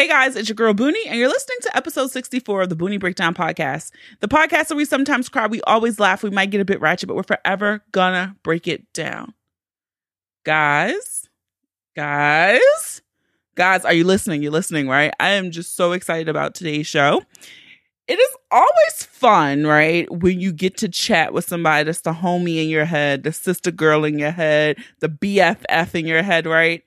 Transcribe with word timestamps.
Hey 0.00 0.08
guys, 0.08 0.34
it's 0.34 0.48
your 0.48 0.56
girl 0.56 0.72
Boonie, 0.72 1.06
and 1.08 1.18
you're 1.18 1.28
listening 1.28 1.58
to 1.60 1.76
episode 1.76 2.10
64 2.10 2.62
of 2.62 2.68
the 2.70 2.74
Boonie 2.74 2.96
Breakdown 2.96 3.34
Podcast. 3.34 3.90
The 4.20 4.28
podcast 4.28 4.68
that 4.68 4.74
we 4.74 4.86
sometimes 4.86 5.28
cry, 5.28 5.46
we 5.46 5.60
always 5.64 6.00
laugh, 6.00 6.22
we 6.22 6.30
might 6.30 6.48
get 6.48 6.62
a 6.62 6.64
bit 6.64 6.80
ratchet, 6.80 7.06
but 7.06 7.16
we're 7.16 7.22
forever 7.22 7.84
gonna 7.92 8.34
break 8.42 8.66
it 8.66 8.90
down. 8.94 9.34
Guys, 10.42 11.28
guys, 11.94 13.02
guys, 13.56 13.84
are 13.84 13.92
you 13.92 14.04
listening? 14.04 14.42
You're 14.42 14.52
listening, 14.52 14.88
right? 14.88 15.12
I 15.20 15.32
am 15.32 15.50
just 15.50 15.76
so 15.76 15.92
excited 15.92 16.30
about 16.30 16.54
today's 16.54 16.86
show. 16.86 17.22
It 18.08 18.18
is 18.18 18.36
always 18.50 19.02
fun, 19.02 19.66
right? 19.66 20.10
When 20.10 20.40
you 20.40 20.50
get 20.50 20.78
to 20.78 20.88
chat 20.88 21.34
with 21.34 21.46
somebody 21.46 21.84
that's 21.84 22.00
the 22.00 22.14
homie 22.14 22.62
in 22.62 22.70
your 22.70 22.86
head, 22.86 23.22
the 23.22 23.34
sister 23.34 23.70
girl 23.70 24.06
in 24.06 24.18
your 24.18 24.30
head, 24.30 24.78
the 25.00 25.10
BFF 25.10 25.94
in 25.94 26.06
your 26.06 26.22
head, 26.22 26.46
right? 26.46 26.82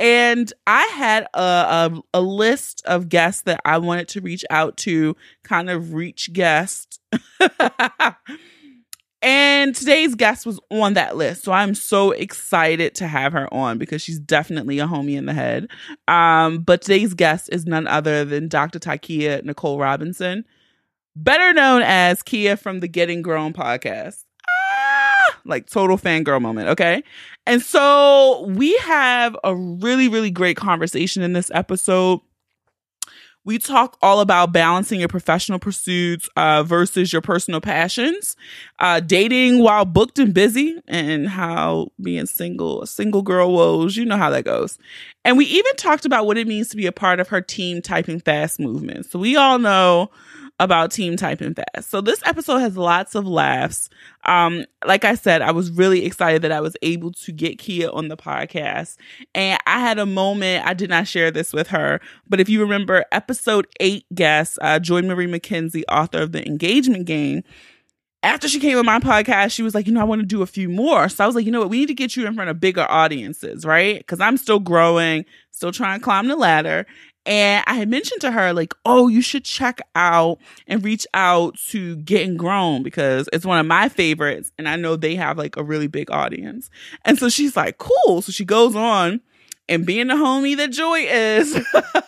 And 0.00 0.52
I 0.66 0.82
had 0.86 1.28
a, 1.34 1.40
a, 1.40 2.02
a 2.14 2.20
list 2.20 2.82
of 2.86 3.08
guests 3.08 3.42
that 3.42 3.60
I 3.64 3.78
wanted 3.78 4.08
to 4.08 4.20
reach 4.20 4.44
out 4.50 4.76
to, 4.78 5.14
kind 5.44 5.70
of 5.70 5.92
reach 5.92 6.32
guests. 6.32 6.98
and 9.22 9.74
today's 9.74 10.14
guest 10.14 10.46
was 10.46 10.58
on 10.70 10.94
that 10.94 11.16
list. 11.16 11.44
So 11.44 11.52
I'm 11.52 11.74
so 11.74 12.12
excited 12.12 12.94
to 12.96 13.06
have 13.06 13.34
her 13.34 13.52
on 13.52 13.78
because 13.78 14.00
she's 14.00 14.18
definitely 14.18 14.78
a 14.78 14.86
homie 14.86 15.16
in 15.16 15.26
the 15.26 15.34
head. 15.34 15.68
Um, 16.08 16.60
but 16.62 16.82
today's 16.82 17.14
guest 17.14 17.50
is 17.52 17.66
none 17.66 17.86
other 17.86 18.24
than 18.24 18.48
Dr. 18.48 18.78
Tykeia 18.78 19.44
Nicole 19.44 19.78
Robinson 19.78 20.44
better 21.16 21.52
known 21.52 21.82
as 21.82 22.22
Keia 22.22 22.58
from 22.58 22.80
the 22.80 22.88
Getting 22.88 23.22
Grown 23.22 23.52
podcast. 23.52 24.24
Like 25.44 25.68
total 25.68 25.96
fangirl 25.96 26.40
moment, 26.40 26.68
okay? 26.68 27.02
And 27.46 27.62
so 27.62 28.44
we 28.48 28.76
have 28.78 29.36
a 29.42 29.54
really, 29.54 30.08
really 30.08 30.30
great 30.30 30.56
conversation 30.56 31.22
in 31.22 31.32
this 31.32 31.50
episode. 31.54 32.20
We 33.42 33.58
talk 33.58 33.96
all 34.02 34.20
about 34.20 34.52
balancing 34.52 35.00
your 35.00 35.08
professional 35.08 35.58
pursuits 35.58 36.28
uh, 36.36 36.62
versus 36.62 37.10
your 37.10 37.22
personal 37.22 37.62
passions, 37.62 38.36
uh, 38.80 39.00
dating 39.00 39.60
while 39.60 39.86
booked 39.86 40.18
and 40.18 40.34
busy, 40.34 40.78
and 40.86 41.26
how 41.26 41.88
being 42.02 42.26
single, 42.26 42.82
a 42.82 42.86
single 42.86 43.22
girl 43.22 43.50
woes. 43.50 43.96
You 43.96 44.04
know 44.04 44.18
how 44.18 44.28
that 44.28 44.44
goes. 44.44 44.76
And 45.24 45.38
we 45.38 45.46
even 45.46 45.74
talked 45.76 46.04
about 46.04 46.26
what 46.26 46.36
it 46.36 46.46
means 46.46 46.68
to 46.68 46.76
be 46.76 46.84
a 46.84 46.92
part 46.92 47.18
of 47.18 47.28
her 47.28 47.40
team 47.40 47.80
typing 47.80 48.20
fast 48.20 48.60
movement. 48.60 49.06
So 49.06 49.18
we 49.18 49.36
all 49.36 49.58
know 49.58 50.10
about 50.60 50.92
Team 50.92 51.16
Typing 51.16 51.54
Fast. 51.54 51.90
So 51.90 52.02
this 52.02 52.20
episode 52.26 52.58
has 52.58 52.76
lots 52.76 53.14
of 53.14 53.26
laughs. 53.26 53.88
Um, 54.26 54.66
like 54.86 55.06
I 55.06 55.14
said, 55.14 55.40
I 55.40 55.50
was 55.52 55.70
really 55.70 56.04
excited 56.04 56.42
that 56.42 56.52
I 56.52 56.60
was 56.60 56.76
able 56.82 57.12
to 57.12 57.32
get 57.32 57.58
Keia 57.58 57.92
on 57.92 58.08
the 58.08 58.16
podcast. 58.16 58.96
And 59.34 59.58
I 59.66 59.80
had 59.80 59.98
a 59.98 60.04
moment, 60.04 60.66
I 60.66 60.74
did 60.74 60.90
not 60.90 61.08
share 61.08 61.30
this 61.30 61.54
with 61.54 61.68
her, 61.68 61.98
but 62.28 62.40
if 62.40 62.48
you 62.50 62.60
remember 62.60 63.06
episode 63.10 63.66
eight 63.80 64.04
guest, 64.14 64.58
uh, 64.60 64.78
Joy 64.78 65.00
Marie 65.00 65.26
McKenzie, 65.26 65.82
author 65.90 66.18
of 66.18 66.32
The 66.32 66.46
Engagement 66.46 67.06
Game, 67.06 67.42
after 68.22 68.46
she 68.48 68.60
came 68.60 68.76
on 68.76 68.84
my 68.84 68.98
podcast, 68.98 69.52
she 69.52 69.62
was 69.62 69.74
like, 69.74 69.86
you 69.86 69.94
know, 69.94 70.00
I 70.02 70.04
want 70.04 70.20
to 70.20 70.26
do 70.26 70.42
a 70.42 70.46
few 70.46 70.68
more. 70.68 71.08
So 71.08 71.24
I 71.24 71.26
was 71.26 71.34
like, 71.34 71.46
you 71.46 71.52
know 71.52 71.60
what? 71.60 71.70
We 71.70 71.78
need 71.78 71.86
to 71.86 71.94
get 71.94 72.16
you 72.16 72.26
in 72.26 72.34
front 72.34 72.50
of 72.50 72.60
bigger 72.60 72.86
audiences, 72.90 73.64
right? 73.64 73.96
Because 73.96 74.20
I'm 74.20 74.36
still 74.36 74.58
growing, 74.58 75.24
still 75.52 75.72
trying 75.72 76.00
to 76.00 76.04
climb 76.04 76.28
the 76.28 76.36
ladder. 76.36 76.86
And 77.30 77.62
I 77.68 77.74
had 77.74 77.88
mentioned 77.88 78.20
to 78.22 78.32
her, 78.32 78.52
like, 78.52 78.74
oh, 78.84 79.06
you 79.06 79.22
should 79.22 79.44
check 79.44 79.80
out 79.94 80.38
and 80.66 80.84
reach 80.84 81.06
out 81.14 81.56
to 81.68 81.94
Getting 81.98 82.36
Grown 82.36 82.82
because 82.82 83.28
it's 83.32 83.46
one 83.46 83.60
of 83.60 83.66
my 83.66 83.88
favorites. 83.88 84.50
And 84.58 84.68
I 84.68 84.74
know 84.74 84.96
they 84.96 85.14
have 85.14 85.38
like 85.38 85.56
a 85.56 85.62
really 85.62 85.86
big 85.86 86.10
audience. 86.10 86.70
And 87.04 87.20
so 87.20 87.28
she's 87.28 87.56
like, 87.56 87.78
cool. 87.78 88.20
So 88.20 88.32
she 88.32 88.44
goes 88.44 88.74
on 88.74 89.20
and 89.70 89.86
being 89.86 90.08
the 90.08 90.14
homie 90.14 90.56
that 90.56 90.72
Joy 90.72 91.06
is, 91.08 91.56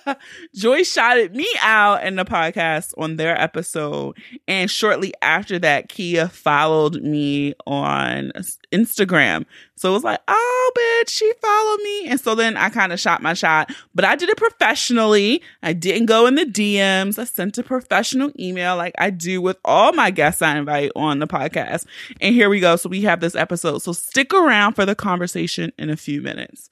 Joy 0.55 0.82
shouted 0.82 1.36
me 1.36 1.46
out 1.60 2.05
in 2.05 2.16
the 2.16 2.24
podcast 2.24 2.92
on 2.98 3.16
their 3.16 3.41
episode. 3.41 4.18
And 4.48 4.68
shortly 4.68 5.14
after 5.22 5.60
that, 5.60 5.88
Keia 5.88 6.28
followed 6.28 7.00
me 7.02 7.55
on 7.64 8.33
Instagram. 8.72 9.46
So 9.77 9.90
it 9.90 9.92
was 9.92 10.02
like, 10.02 10.20
oh, 10.27 10.72
bitch, 10.77 11.11
she 11.11 11.33
followed 11.40 11.83
me. 11.83 12.08
And 12.08 12.20
so 12.20 12.34
then 12.34 12.56
I 12.56 12.68
kind 12.68 12.92
of 12.92 12.98
shot 12.98 13.22
my 13.22 13.33
shot, 13.33 13.72
but 13.95 14.05
I 14.05 14.17
did 14.17 14.28
it 14.28 14.36
professionally. 14.36 15.40
I 15.62 15.72
didn't 15.72 16.06
go 16.06 16.27
in 16.27 16.34
the 16.34 16.45
DMs. 16.45 17.17
I 17.17 17.24
sent 17.24 17.58
a 17.58 17.62
professional 17.62 18.33
email 18.40 18.77
like 18.77 18.95
I 18.98 19.11
do 19.11 19.40
with 19.40 19.58
all 19.64 19.92
my 19.92 20.11
guests 20.11 20.42
I 20.42 20.58
invite 20.58 20.90
on 20.96 21.20
the 21.20 21.28
podcast. 21.28 21.86
And 22.20 22.34
here 22.34 22.51
we 22.51 22.58
go. 22.58 22.74
So 22.74 22.89
we 22.89 23.02
have 23.02 23.20
this 23.20 23.36
episode. 23.36 23.83
So 23.83 23.92
stick 23.92 24.34
around 24.34 24.74
for 24.74 24.84
the 24.84 24.96
conversation 24.96 25.72
in 25.78 25.90
a 25.90 25.96
few 25.96 26.20
minutes. 26.20 26.68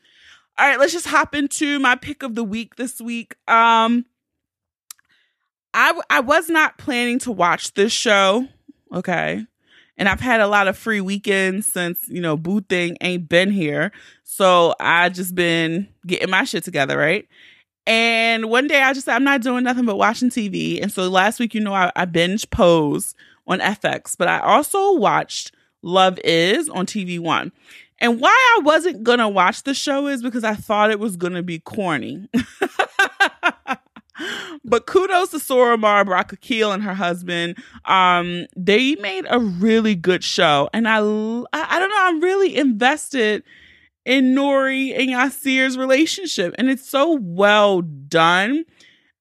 All 0.61 0.67
right, 0.67 0.79
let's 0.79 0.93
just 0.93 1.07
hop 1.07 1.35
into 1.35 1.79
my 1.79 1.97
pick 1.97 2.23
of 2.23 2.35
the 2.35 2.45
week 2.45 2.77
this 2.77 3.01
week. 3.01 3.35
Um 3.49 4.05
I 5.73 5.99
I 6.11 6.21
was 6.21 6.51
not 6.51 6.77
planning 6.77 7.19
to 7.21 7.33
watch 7.33 7.73
this 7.73 7.93
show, 7.93 8.47
okay? 8.95 9.47
And 9.97 10.07
I've 10.07 10.21
had 10.21 10.41
a 10.41 10.47
lot 10.47 10.69
of 10.69 10.77
free 10.77 11.01
weekends 11.01 11.67
since, 11.67 12.05
you 12.09 12.21
know, 12.21 12.37
Boo 12.37 12.61
thing 12.61 12.99
ain't 13.01 13.27
been 13.27 13.51
here. 13.51 13.91
So 14.23 14.75
I 14.79 15.09
just 15.09 15.35
been 15.35 15.89
getting 16.07 16.29
my 16.29 16.45
shit 16.45 16.63
together, 16.63 16.99
right? 16.99 17.27
And 17.87 18.51
one 18.51 18.67
day 18.67 18.83
I 18.83 18.93
just 18.93 19.07
said, 19.07 19.15
I'm 19.15 19.25
not 19.25 19.41
doing 19.41 19.65
nothing 19.65 19.87
but 19.87 19.97
watching 19.97 20.29
TV. 20.29 20.83
And 20.83 20.93
so 20.93 21.09
last 21.09 21.41
week, 21.41 21.55
you 21.55 21.63
know, 21.63 21.73
I, 21.73 21.91
I 21.97 22.05
binge 22.05 22.51
Pose 22.51 23.15
on 23.47 23.61
FX, 23.61 24.15
but 24.15 24.29
I 24.29 24.41
also 24.41 24.93
watched 24.93 25.53
Love 25.81 26.19
Is 26.23 26.69
on 26.69 26.85
TV 26.85 27.19
One. 27.19 27.51
And 28.01 28.21
why 28.21 28.57
I 28.57 28.61
wasn't 28.63 29.03
gonna 29.03 29.29
watch 29.29 29.63
the 29.65 29.75
show 29.75 30.07
is 30.07 30.23
because 30.23 30.45
I 30.45 30.55
thought 30.55 30.91
it 30.91 30.99
was 30.99 31.17
gonna 31.17 31.43
be 31.43 31.59
corny. 31.59 32.29
but 34.65 34.87
kudos 34.87 35.31
to 35.31 35.77
Mara 35.77 36.05
Brock 36.05 36.33
Akil 36.33 36.73
and 36.73 36.83
her 36.83 36.95
husband. 36.95 37.59
Um, 37.85 38.47
they 38.57 38.95
made 38.97 39.27
a 39.29 39.39
really 39.39 39.95
good 39.95 40.25
show, 40.25 40.69
and 40.73 40.89
I, 40.89 40.99
I, 40.99 41.77
I 41.77 41.79
don't 41.79 41.91
know, 41.91 41.97
I'm 41.99 42.21
really 42.21 42.57
invested 42.57 43.43
in 44.05 44.35
Nuri 44.35 44.99
and 44.99 45.11
Yasir's 45.11 45.77
relationship, 45.77 46.55
and 46.59 46.71
it's 46.71 46.89
so 46.89 47.19
well 47.21 47.83
done. 47.83 48.65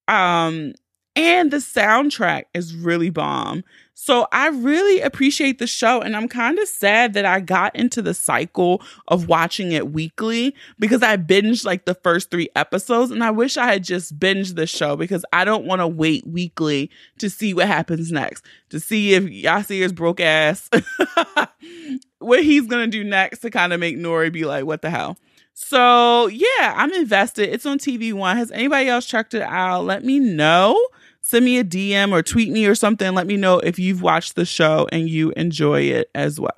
Um, 0.07 0.73
and 1.15 1.51
the 1.51 1.57
soundtrack 1.57 2.43
is 2.53 2.75
really 2.75 3.09
bomb. 3.09 3.63
So 4.01 4.29
I 4.31 4.47
really 4.47 5.01
appreciate 5.01 5.59
the 5.59 5.67
show. 5.67 5.99
And 5.99 6.15
I'm 6.15 6.29
kind 6.29 6.57
of 6.57 6.69
sad 6.69 7.13
that 7.15 7.25
I 7.25 7.41
got 7.41 7.75
into 7.75 8.01
the 8.01 8.13
cycle 8.13 8.81
of 9.09 9.27
watching 9.27 9.73
it 9.73 9.91
weekly 9.91 10.55
because 10.79 11.03
I 11.03 11.17
binged 11.17 11.65
like 11.65 11.83
the 11.83 11.95
first 11.95 12.31
three 12.31 12.47
episodes. 12.55 13.11
And 13.11 13.21
I 13.21 13.31
wish 13.31 13.57
I 13.57 13.65
had 13.65 13.83
just 13.83 14.17
binged 14.17 14.55
the 14.55 14.67
show 14.67 14.95
because 14.95 15.25
I 15.33 15.43
don't 15.43 15.65
want 15.65 15.81
to 15.81 15.87
wait 15.87 16.25
weekly 16.25 16.89
to 17.17 17.29
see 17.29 17.53
what 17.53 17.67
happens 17.67 18.09
next, 18.09 18.45
to 18.69 18.79
see 18.79 19.15
if 19.15 19.25
Yasir's 19.25 19.91
broke 19.91 20.21
ass, 20.21 20.69
what 22.19 22.41
he's 22.41 22.67
going 22.67 22.89
to 22.89 22.97
do 22.97 23.03
next 23.03 23.39
to 23.39 23.49
kind 23.49 23.73
of 23.73 23.81
make 23.81 23.97
Nuri 23.97 24.31
be 24.31 24.45
like, 24.45 24.63
what 24.63 24.81
the 24.81 24.89
hell? 24.89 25.17
So 25.53 26.27
yeah, 26.27 26.73
I'm 26.77 26.93
invested. 26.93 27.49
It's 27.49 27.65
on 27.65 27.79
TV 27.79 28.13
One. 28.13 28.37
Has 28.37 28.49
anybody 28.49 28.87
else 28.87 29.05
checked 29.05 29.33
it 29.33 29.41
out? 29.41 29.83
Let 29.83 30.05
me 30.05 30.19
know 30.19 30.81
send 31.29 31.45
me 31.45 31.59
a 31.59 31.63
DM 31.63 32.11
or 32.11 32.23
tweet 32.23 32.51
me 32.51 32.65
or 32.65 32.73
something. 32.73 33.13
Let 33.13 33.27
me 33.27 33.37
know 33.37 33.59
if 33.59 33.77
you've 33.77 34.01
watched 34.01 34.35
the 34.35 34.45
show 34.45 34.87
and 34.91 35.07
you 35.07 35.31
enjoy 35.37 35.81
it 35.81 36.09
as 36.15 36.39
well. 36.39 36.49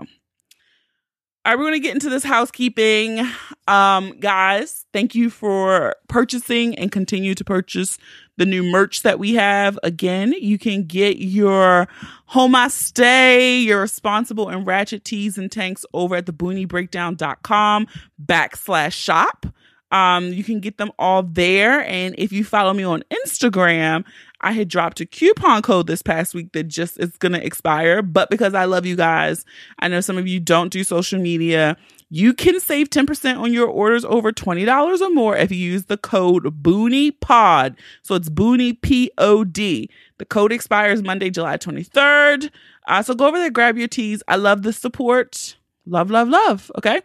All 1.44 1.52
right, 1.52 1.58
we're 1.58 1.66
going 1.66 1.74
to 1.74 1.80
get 1.80 1.94
into 1.94 2.10
this 2.10 2.24
housekeeping. 2.24 3.28
Um, 3.68 4.18
guys, 4.20 4.86
thank 4.94 5.14
you 5.14 5.30
for 5.30 5.96
purchasing 6.08 6.76
and 6.76 6.90
continue 6.90 7.36
to 7.36 7.44
purchase 7.44 7.98
the 8.38 8.46
new 8.46 8.64
merch 8.64 9.02
that 9.02 9.20
we 9.20 9.34
have. 9.34 9.78
Again, 9.84 10.34
you 10.40 10.58
can 10.58 10.86
get 10.86 11.18
your 11.18 11.90
home 12.28 12.56
I 12.56 12.70
stay, 12.70 13.60
your 13.60 13.82
responsible 13.82 14.48
and 14.48 14.66
ratchet 14.66 15.04
tees 15.04 15.38
and 15.38 15.52
tanks 15.52 15.84
over 15.94 16.16
at 16.16 16.28
thebooniebreakdown.com 16.28 17.88
backslash 18.24 18.94
shop. 18.94 19.48
Um, 19.92 20.28
you 20.28 20.44
can 20.44 20.60
get 20.60 20.78
them 20.78 20.92
all 20.98 21.24
there. 21.24 21.82
And 21.86 22.16
if 22.18 22.32
you 22.32 22.44
follow 22.44 22.74
me 22.74 22.84
on 22.84 23.04
Instagram, 23.12 24.06
I 24.42 24.52
had 24.52 24.68
dropped 24.68 25.00
a 25.00 25.06
coupon 25.06 25.62
code 25.62 25.88
this 25.88 26.02
past 26.02 26.34
week 26.34 26.52
that 26.54 26.68
just 26.68 27.00
is 27.00 27.18
going 27.18 27.32
to 27.32 27.46
expire. 27.46 28.02
But 28.02 28.30
because 28.30 28.54
I 28.54 28.66
love 28.66 28.86
you 28.86 28.96
guys, 28.96 29.46
I 29.80 29.88
know 29.88 30.02
some 30.02 30.18
of 30.18 30.28
you 30.28 30.40
don't 30.40 30.72
do 30.72 30.84
social 30.84 31.20
media. 31.20 31.78
You 32.10 32.34
can 32.34 32.60
save 32.60 32.90
10% 32.90 33.38
on 33.38 33.54
your 33.54 33.68
orders 33.68 34.04
over 34.04 34.32
$20 34.32 35.02
or 35.02 35.10
more 35.12 35.38
if 35.38 35.52
you 35.52 35.58
use 35.58 35.86
the 35.86 35.98
code 35.98 36.44
BOONIEPOD. 36.62 37.78
So 38.02 38.16
it's 38.16 38.30
Boonie 38.30 38.74
P 38.74 39.12
O 39.18 39.44
D. 39.44 39.90
The 40.18 40.26
code 40.26 40.52
expires 40.52 41.02
Monday, 41.02 41.30
July 41.30 41.58
23rd. 41.58 42.50
Uh, 42.88 43.02
so 43.02 43.14
go 43.14 43.28
over 43.28 43.38
there, 43.38 43.50
grab 43.50 43.78
your 43.78 43.88
teas. 43.88 44.22
I 44.28 44.36
love 44.36 44.64
the 44.64 44.74
support. 44.74 45.56
Love, 45.86 46.12
love, 46.12 46.28
love. 46.28 46.72
Okay. 46.78 47.02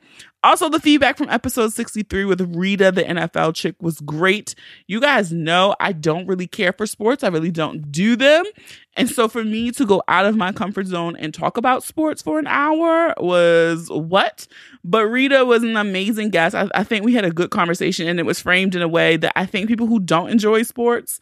Also, 0.46 0.68
the 0.68 0.78
feedback 0.78 1.18
from 1.18 1.28
episode 1.28 1.72
63 1.72 2.24
with 2.24 2.54
Rita, 2.54 2.92
the 2.92 3.02
NFL 3.02 3.52
chick, 3.52 3.74
was 3.80 3.98
great. 3.98 4.54
You 4.86 5.00
guys 5.00 5.32
know 5.32 5.74
I 5.80 5.90
don't 5.90 6.24
really 6.28 6.46
care 6.46 6.72
for 6.72 6.86
sports, 6.86 7.24
I 7.24 7.28
really 7.28 7.50
don't 7.50 7.90
do 7.90 8.14
them. 8.14 8.44
And 8.96 9.10
so 9.10 9.28
for 9.28 9.42
me 9.42 9.72
to 9.72 9.84
go 9.84 10.04
out 10.06 10.24
of 10.24 10.36
my 10.36 10.52
comfort 10.52 10.86
zone 10.86 11.16
and 11.16 11.34
talk 11.34 11.56
about 11.56 11.82
sports 11.82 12.22
for 12.22 12.38
an 12.38 12.46
hour 12.46 13.12
was 13.18 13.88
what? 13.90 14.46
But 14.84 15.06
Rita 15.06 15.44
was 15.44 15.64
an 15.64 15.76
amazing 15.76 16.30
guest. 16.30 16.54
I, 16.54 16.68
I 16.76 16.84
think 16.84 17.04
we 17.04 17.12
had 17.12 17.24
a 17.24 17.32
good 17.32 17.50
conversation 17.50 18.06
and 18.06 18.20
it 18.20 18.24
was 18.24 18.40
framed 18.40 18.76
in 18.76 18.82
a 18.82 18.88
way 18.88 19.16
that 19.16 19.32
I 19.34 19.46
think 19.46 19.66
people 19.66 19.88
who 19.88 19.98
don't 19.98 20.30
enjoy 20.30 20.62
sports 20.62 21.18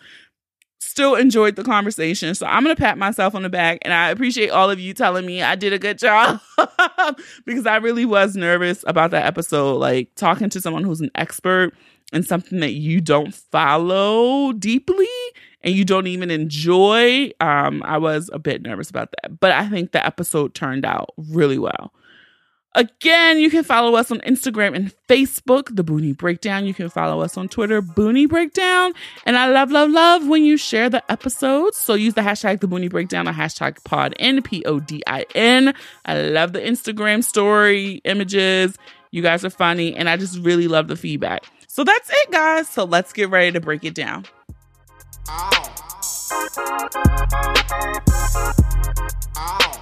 still 0.95 1.17
enjoyed 1.17 1.57
the 1.57 1.65
conversation. 1.65 2.37
So 2.37 2.47
I'm 2.47 2.63
going 2.63 2.75
to 2.75 2.81
pat 2.81 2.97
myself 2.97 3.35
on 3.35 3.43
the 3.43 3.49
back 3.49 3.79
and 3.83 3.93
I 3.93 4.11
appreciate 4.11 4.51
all 4.51 4.71
of 4.71 4.79
you 4.79 4.95
telling 4.95 5.27
me 5.27 5.43
I 5.43 5.57
did 5.57 5.73
a 5.73 5.79
good 5.79 5.99
job 5.99 6.41
because 7.45 7.67
I 7.67 7.79
really 7.79 8.05
was 8.05 8.37
nervous 8.37 8.85
about 8.87 9.11
that 9.11 9.27
episode. 9.27 9.75
Like 9.79 10.15
talking 10.15 10.49
to 10.51 10.61
someone 10.61 10.85
who's 10.85 11.01
an 11.01 11.11
expert 11.17 11.75
in 12.13 12.23
something 12.23 12.61
that 12.61 12.75
you 12.75 13.01
don't 13.01 13.35
follow 13.35 14.53
deeply 14.53 15.09
and 15.63 15.75
you 15.75 15.85
don't 15.85 16.07
even 16.07 16.31
enjoy. 16.31 17.33
Um, 17.41 17.83
I 17.85 17.99
was 17.99 18.31
a 18.33 18.39
bit 18.39 18.63
nervous 18.63 18.89
about 18.89 19.13
that, 19.21 19.41
but 19.41 19.51
I 19.51 19.69
think 19.69 19.91
the 19.91 20.07
episode 20.07 20.55
turned 20.55 20.85
out 20.85 21.13
really 21.17 21.59
well. 21.59 21.93
Again, 22.77 23.39
you 23.39 23.51
can 23.51 23.63
follow 23.63 23.95
us 23.95 24.11
on 24.11 24.19
Instagram 24.21 24.75
and 24.75 24.93
Facebook, 25.09 25.75
The 25.75 25.85
Boonie 25.85 26.13
Breakdown. 26.13 26.67
You 26.67 26.75
can 26.75 26.89
follow 26.89 27.21
us 27.21 27.37
on 27.37 27.49
Twitter, 27.49 27.81
Boonie 27.81 28.27
Breakdown. 28.27 28.93
And 29.25 29.37
I 29.37 29.49
love, 29.49 29.71
love, 29.71 29.91
love 29.91 30.27
when 30.27 30.45
you 30.45 30.57
share 30.57 30.91
the 30.91 31.09
episodes. 31.11 31.77
So 31.77 31.95
use 31.95 32.15
the 32.15 32.23
hashtag 32.23 32.61
The 32.61 32.67
Boonie 32.67 32.89
Breakdown 32.89 33.29
or 33.29 33.33
hashtag 33.33 33.83
Pod 33.85 34.15
P 34.45 34.65
O 34.65 34.81
D 34.81 35.03
I 35.07 35.25
N. 35.37 35.73
I 36.05 36.21
love 36.21 36.53
the 36.53 36.61
Instagram 36.61 37.23
story 37.23 38.01
images. 38.05 38.77
You 39.13 39.23
guys 39.23 39.45
are 39.45 39.51
funny, 39.51 39.95
and 39.95 40.09
I 40.09 40.17
just 40.17 40.41
really 40.41 40.67
love 40.67 40.89
the 40.89 40.97
feedback. 40.97 41.45
So 41.69 41.85
that's 41.85 42.11
it, 42.11 42.31
guys. 42.33 42.69
So 42.69 42.85
let's 42.85 43.13
get 43.13 43.31
ready 43.31 43.53
to 43.53 43.61
break 43.61 43.85
it 43.85 43.95
down. 43.95 44.25
Ow. 45.29 45.71
Ow. 49.37 49.75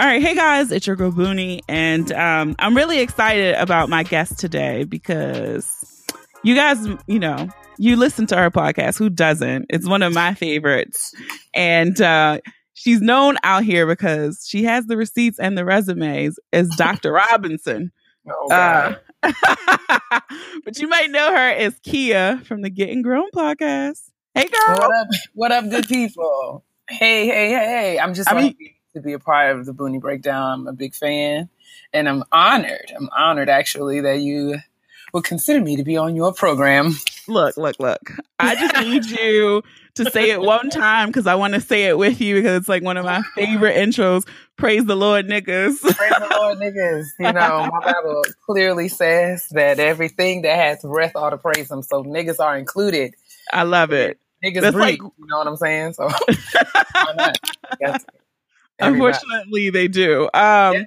All 0.00 0.06
right, 0.06 0.22
hey 0.22 0.34
guys, 0.34 0.72
it's 0.72 0.86
your 0.86 0.96
girl 0.96 1.10
Boonie, 1.10 1.60
and 1.68 2.10
um, 2.12 2.56
I'm 2.58 2.74
really 2.74 3.00
excited 3.00 3.54
about 3.56 3.90
my 3.90 4.02
guest 4.02 4.38
today 4.38 4.84
because 4.84 6.06
you 6.42 6.54
guys, 6.54 6.86
you 7.06 7.18
know, 7.18 7.48
you 7.76 7.96
listen 7.96 8.26
to 8.28 8.36
her 8.36 8.50
podcast. 8.50 8.98
Who 8.98 9.10
doesn't? 9.10 9.66
It's 9.68 9.86
one 9.86 10.02
of 10.02 10.14
my 10.14 10.32
favorites, 10.32 11.14
and 11.54 12.00
uh, 12.00 12.40
she's 12.72 13.02
known 13.02 13.36
out 13.42 13.64
here 13.64 13.86
because 13.86 14.46
she 14.48 14.64
has 14.64 14.86
the 14.86 14.96
receipts 14.96 15.38
and 15.38 15.58
the 15.58 15.66
resumes 15.66 16.38
as 16.50 16.70
Dr. 16.78 17.12
Robinson. 17.12 17.92
Oh, 18.26 18.50
uh, 18.50 18.94
but 20.64 20.78
you 20.78 20.88
might 20.88 21.10
know 21.10 21.30
her 21.30 21.50
as 21.50 21.78
Keia 21.80 22.42
from 22.46 22.62
the 22.62 22.70
Getting 22.70 23.02
Grown 23.02 23.30
podcast. 23.34 24.09
Hey, 24.34 24.46
girl. 24.46 24.76
What 24.78 24.94
up? 24.94 25.08
What 25.34 25.52
up, 25.52 25.68
good 25.70 25.88
people? 25.88 26.64
Hey, 26.88 27.26
hey, 27.26 27.48
hey, 27.50 27.66
hey. 27.66 27.98
I'm 27.98 28.14
just 28.14 28.30
I 28.30 28.34
mean, 28.34 28.54
to 28.94 29.00
be 29.00 29.12
a 29.12 29.18
part 29.18 29.56
of 29.56 29.66
the 29.66 29.72
Boonie 29.72 29.98
Breakdown. 29.98 30.60
I'm 30.60 30.66
a 30.68 30.72
big 30.72 30.94
fan, 30.94 31.48
and 31.92 32.08
I'm 32.08 32.22
honored. 32.30 32.92
I'm 32.96 33.08
honored 33.16 33.48
actually 33.48 34.00
that 34.02 34.20
you 34.20 34.58
would 35.12 35.24
consider 35.24 35.60
me 35.64 35.76
to 35.76 35.82
be 35.82 35.96
on 35.96 36.14
your 36.14 36.32
program. 36.32 36.94
Look, 37.26 37.56
look, 37.56 37.76
look. 37.80 38.12
I 38.38 38.54
just 38.54 38.76
need 38.76 39.04
you 39.04 39.62
to 39.94 40.10
say 40.10 40.30
it 40.30 40.40
one 40.40 40.70
time 40.70 41.08
because 41.08 41.26
I 41.26 41.34
want 41.34 41.54
to 41.54 41.60
say 41.60 41.84
it 41.84 41.98
with 41.98 42.20
you 42.20 42.36
because 42.36 42.58
it's 42.58 42.68
like 42.68 42.82
one 42.84 42.96
of 42.96 43.04
my 43.04 43.22
favorite 43.34 43.76
intros. 43.76 44.26
Praise 44.56 44.84
the 44.84 44.96
Lord, 44.96 45.26
niggas. 45.26 45.80
Praise 45.80 46.12
the 46.18 46.28
Lord, 46.32 46.58
niggas. 46.58 47.06
You 47.18 47.32
know, 47.32 47.68
my 47.70 47.80
Bible 47.84 48.22
clearly 48.46 48.88
says 48.88 49.48
that 49.50 49.78
everything 49.80 50.42
that 50.42 50.56
has 50.56 50.82
breath 50.82 51.16
ought 51.16 51.30
to 51.30 51.38
praise 51.38 51.70
Him. 51.70 51.82
So 51.82 52.04
niggas 52.04 52.40
are 52.40 52.56
included. 52.56 53.14
I 53.52 53.62
love 53.64 53.92
it. 53.92 54.18
Niggas 54.44 54.60
That's. 54.62 54.76
Like, 54.76 54.98
you 54.98 55.12
know 55.18 55.38
what 55.38 55.46
I'm 55.46 55.56
saying? 55.56 55.92
So 55.94 56.08
why 56.92 57.12
not? 57.16 57.38
Unfortunately, 58.80 59.68
they 59.70 59.88
do. 59.88 60.24
Um, 60.32 60.86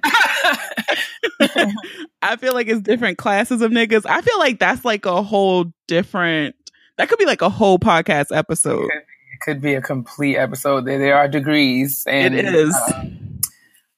I 2.22 2.36
feel 2.38 2.52
like 2.52 2.66
it's 2.66 2.80
different 2.80 3.18
classes 3.18 3.62
of 3.62 3.70
niggas. 3.70 4.04
I 4.04 4.20
feel 4.20 4.38
like 4.38 4.58
that's 4.58 4.84
like 4.84 5.06
a 5.06 5.22
whole 5.22 5.72
different. 5.86 6.56
That 6.96 7.08
could 7.08 7.18
be 7.18 7.26
like 7.26 7.42
a 7.42 7.48
whole 7.48 7.78
podcast 7.78 8.36
episode. 8.36 8.86
It 8.86 9.40
could, 9.42 9.60
be 9.60 9.74
a 9.74 9.80
complete 9.80 10.36
episode. 10.36 10.86
There, 10.86 10.98
there 10.98 11.16
are 11.16 11.28
degrees, 11.28 12.04
and 12.08 12.34
it 12.34 12.46
is. 12.46 12.74
Uh, 12.74 13.04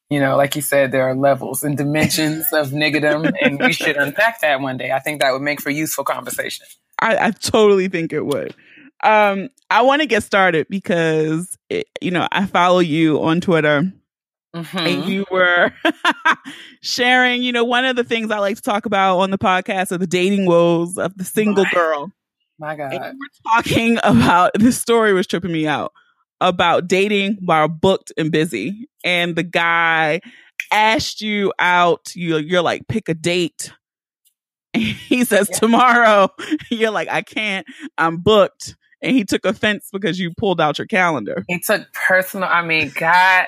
you 0.09 0.19
know, 0.19 0.37
like 0.37 0.55
you 0.55 0.61
said, 0.61 0.91
there 0.91 1.07
are 1.07 1.15
levels 1.15 1.63
and 1.63 1.77
dimensions 1.77 2.45
of 2.53 2.69
niggerdom, 2.69 3.31
and 3.41 3.59
we 3.59 3.73
should 3.73 3.97
unpack 3.97 4.41
that 4.41 4.61
one 4.61 4.77
day. 4.77 4.91
I 4.91 4.99
think 4.99 5.21
that 5.21 5.31
would 5.31 5.41
make 5.41 5.61
for 5.61 5.69
useful 5.69 6.03
conversation. 6.03 6.65
I, 6.99 7.27
I 7.27 7.31
totally 7.31 7.89
think 7.89 8.13
it 8.13 8.25
would. 8.25 8.55
Um, 9.03 9.49
I 9.69 9.83
want 9.83 10.01
to 10.01 10.07
get 10.07 10.23
started 10.23 10.67
because 10.69 11.55
it, 11.69 11.87
you 12.01 12.11
know 12.11 12.27
I 12.31 12.45
follow 12.45 12.79
you 12.79 13.21
on 13.21 13.41
Twitter. 13.41 13.91
Mm-hmm. 14.55 14.77
And 14.77 15.05
you 15.05 15.25
were 15.29 15.71
sharing, 16.81 17.43
you 17.43 17.51
know, 17.51 17.65
one 17.65 17.85
of 17.85 17.95
the 17.95 18.03
things 18.03 18.31
I 18.31 18.39
like 18.39 18.55
to 18.55 18.61
talk 18.61 18.85
about 18.87 19.19
on 19.19 19.29
the 19.29 19.37
podcast 19.37 19.91
are 19.91 19.99
the 19.99 20.07
dating 20.07 20.47
woes 20.47 20.97
of 20.97 21.15
the 21.15 21.25
single 21.25 21.65
My, 21.65 21.71
girl. 21.71 22.11
My 22.57 22.75
God. 22.75 22.93
And 22.93 23.19
we're 23.19 23.51
talking 23.53 23.99
about 24.03 24.51
this 24.55 24.79
story 24.79 25.13
was 25.13 25.27
tripping 25.27 25.51
me 25.51 25.67
out 25.67 25.91
about 26.41 26.87
dating 26.87 27.37
while 27.41 27.67
booked 27.67 28.11
and 28.17 28.31
busy. 28.31 28.89
And 29.03 29.35
the 29.35 29.43
guy 29.43 30.21
asked 30.71 31.21
you 31.21 31.53
out, 31.59 32.15
you, 32.15 32.37
you're 32.37 32.61
like, 32.61 32.87
pick 32.87 33.09
a 33.09 33.13
date. 33.13 33.71
And 34.73 34.83
he 34.83 35.23
says, 35.23 35.49
yeah. 35.51 35.57
tomorrow. 35.57 36.29
You're 36.69 36.91
like, 36.91 37.07
I 37.09 37.21
can't, 37.21 37.65
I'm 37.97 38.17
booked 38.17 38.75
and 39.01 39.15
he 39.15 39.23
took 39.23 39.45
offense 39.45 39.89
because 39.91 40.19
you 40.19 40.31
pulled 40.35 40.59
out 40.59 40.77
your 40.77 40.87
calendar. 40.87 41.45
He 41.47 41.59
took 41.59 41.91
personal. 41.93 42.49
I 42.49 42.63
mean, 42.63 42.91
got 42.95 43.47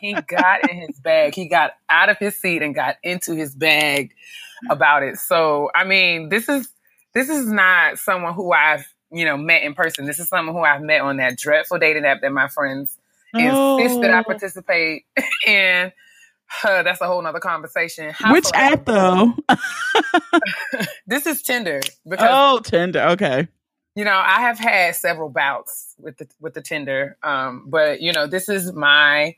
he 0.00 0.14
got 0.14 0.68
in 0.68 0.80
his 0.80 0.98
bag. 0.98 1.34
He 1.34 1.46
got 1.46 1.72
out 1.88 2.08
of 2.08 2.18
his 2.18 2.38
seat 2.40 2.62
and 2.62 2.74
got 2.74 2.96
into 3.02 3.34
his 3.34 3.54
bag 3.54 4.12
about 4.70 5.02
it. 5.02 5.18
So, 5.18 5.70
I 5.74 5.84
mean, 5.84 6.30
this 6.30 6.48
is 6.48 6.68
this 7.14 7.28
is 7.28 7.46
not 7.46 7.98
someone 7.98 8.34
who 8.34 8.52
I've 8.52 8.91
you 9.12 9.24
know 9.24 9.36
met 9.36 9.62
in 9.62 9.74
person. 9.74 10.04
This 10.06 10.18
is 10.18 10.28
someone 10.28 10.54
who 10.54 10.62
I've 10.62 10.82
met 10.82 11.00
on 11.00 11.18
that 11.18 11.36
dreadful 11.36 11.78
dating 11.78 12.04
app 12.04 12.20
that 12.22 12.32
my 12.32 12.48
friends 12.48 12.98
oh. 13.34 13.78
insist 13.78 14.00
that 14.02 14.10
I 14.10 14.20
oh. 14.20 14.24
participate 14.24 15.04
in. 15.46 15.92
Uh, 16.64 16.82
that's 16.82 17.00
a 17.00 17.06
whole 17.06 17.22
nother 17.22 17.40
conversation. 17.40 18.10
How 18.10 18.32
Which 18.32 18.50
app 18.52 18.84
though? 18.84 19.34
this 21.06 21.26
is 21.26 21.42
Tinder. 21.42 21.80
Because, 22.06 22.28
oh, 22.30 22.60
Tinder. 22.60 23.00
Okay 23.00 23.48
you 23.94 24.04
know, 24.04 24.16
I 24.16 24.40
have 24.40 24.58
had 24.58 24.96
several 24.96 25.28
bouts 25.28 25.94
with 25.98 26.16
the 26.16 26.26
with 26.40 26.54
the 26.54 26.62
Tinder, 26.62 27.16
um, 27.22 27.66
but 27.68 28.00
you 28.00 28.12
know, 28.12 28.26
this 28.26 28.48
is 28.48 28.72
my, 28.72 29.36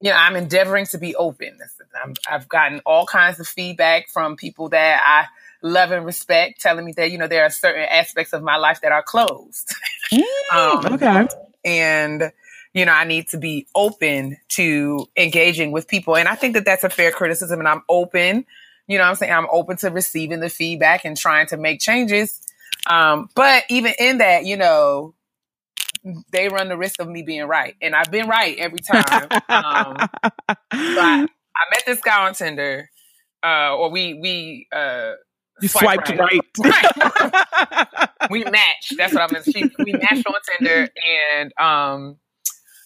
you 0.00 0.10
know, 0.10 0.16
I'm 0.16 0.36
endeavoring 0.36 0.86
to 0.86 0.98
be 0.98 1.14
open. 1.16 1.58
i 1.94 2.30
have 2.30 2.48
gotten 2.48 2.80
all 2.86 3.04
kinds 3.04 3.40
of 3.40 3.46
feedback 3.46 4.08
from 4.08 4.36
people 4.36 4.70
that 4.70 5.02
I 5.04 5.26
love 5.62 5.90
and 5.90 6.04
respect, 6.04 6.60
telling 6.60 6.84
me 6.84 6.92
that 6.96 7.10
you 7.10 7.18
know 7.18 7.26
there 7.26 7.44
are 7.44 7.50
certain 7.50 7.84
aspects 7.84 8.32
of 8.32 8.42
my 8.42 8.56
life 8.56 8.80
that 8.82 8.92
are 8.92 9.02
closed. 9.02 9.74
Mm, 10.10 10.24
um, 10.54 10.94
okay, 10.94 11.28
and 11.66 12.32
you 12.72 12.86
know, 12.86 12.92
I 12.92 13.04
need 13.04 13.28
to 13.28 13.36
be 13.36 13.66
open 13.74 14.38
to 14.50 15.06
engaging 15.18 15.70
with 15.70 15.86
people, 15.86 16.16
and 16.16 16.26
I 16.26 16.34
think 16.34 16.54
that 16.54 16.64
that's 16.64 16.82
a 16.82 16.88
fair 16.88 17.10
criticism, 17.10 17.58
and 17.58 17.68
I'm 17.68 17.82
open. 17.90 18.46
You 18.86 18.96
know, 18.96 19.04
I'm 19.04 19.16
saying 19.16 19.30
I'm 19.30 19.48
open 19.52 19.76
to 19.78 19.90
receiving 19.90 20.40
the 20.40 20.48
feedback 20.48 21.04
and 21.04 21.14
trying 21.14 21.46
to 21.48 21.58
make 21.58 21.80
changes 21.80 22.40
um, 22.88 23.28
but 23.34 23.64
even 23.68 23.92
in 23.98 24.18
that, 24.18 24.44
you 24.44 24.56
know, 24.56 25.14
they 26.30 26.48
run 26.48 26.68
the 26.68 26.76
risk 26.76 27.00
of 27.00 27.08
me 27.08 27.22
being 27.22 27.44
right, 27.44 27.76
and 27.82 27.94
I've 27.94 28.10
been 28.10 28.28
right 28.28 28.56
every 28.58 28.78
time. 28.78 29.24
um, 29.48 29.96
I, 30.70 31.26
I, 31.26 31.64
met 31.70 31.82
this 31.86 32.00
guy 32.00 32.26
on 32.26 32.34
Tinder, 32.34 32.90
uh, 33.42 33.76
or 33.76 33.90
we 33.90 34.14
we 34.14 34.68
uh, 34.72 35.12
you 35.60 35.68
swiped, 35.68 36.08
swiped 36.08 36.18
right. 36.18 36.40
right. 36.58 38.08
we 38.30 38.44
matched. 38.44 38.94
That's 38.96 39.14
what 39.14 39.22
I'm 39.22 39.42
saying. 39.42 39.72
We 39.78 39.92
matched 39.92 40.26
on 40.26 40.34
Tinder, 40.58 40.88
and 41.36 41.52
um, 41.58 42.16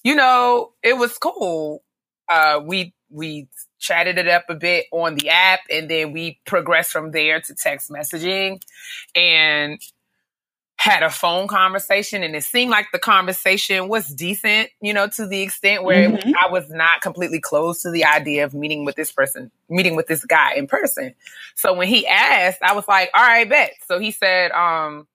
you 0.04 0.14
know, 0.14 0.72
it 0.82 0.96
was 0.96 1.16
cool. 1.18 1.82
Uh, 2.28 2.60
we 2.64 2.94
we 3.10 3.48
chatted 3.78 4.16
it 4.16 4.28
up 4.28 4.44
a 4.48 4.54
bit 4.54 4.86
on 4.92 5.16
the 5.16 5.28
app 5.28 5.60
and 5.68 5.90
then 5.90 6.12
we 6.12 6.40
progressed 6.46 6.92
from 6.92 7.10
there 7.10 7.40
to 7.40 7.54
text 7.54 7.90
messaging 7.90 8.62
and 9.14 9.80
had 10.82 11.04
a 11.04 11.10
phone 11.10 11.46
conversation 11.46 12.24
and 12.24 12.34
it 12.34 12.42
seemed 12.42 12.68
like 12.68 12.86
the 12.92 12.98
conversation 12.98 13.86
was 13.86 14.08
decent, 14.08 14.68
you 14.80 14.92
know, 14.92 15.06
to 15.06 15.28
the 15.28 15.40
extent 15.40 15.84
where 15.84 16.10
mm-hmm. 16.10 16.32
I 16.36 16.50
was 16.50 16.68
not 16.70 17.02
completely 17.02 17.38
closed 17.38 17.82
to 17.82 17.90
the 17.92 18.04
idea 18.04 18.44
of 18.44 18.52
meeting 18.52 18.84
with 18.84 18.96
this 18.96 19.12
person, 19.12 19.52
meeting 19.68 19.94
with 19.94 20.08
this 20.08 20.24
guy 20.24 20.54
in 20.54 20.66
person. 20.66 21.14
So 21.54 21.72
when 21.72 21.86
he 21.86 22.04
asked, 22.08 22.62
I 22.62 22.74
was 22.74 22.88
like, 22.88 23.10
all 23.14 23.22
right, 23.22 23.48
bet. 23.48 23.74
So 23.86 24.00
he 24.00 24.10
said, 24.10 24.50
um, 24.50 25.06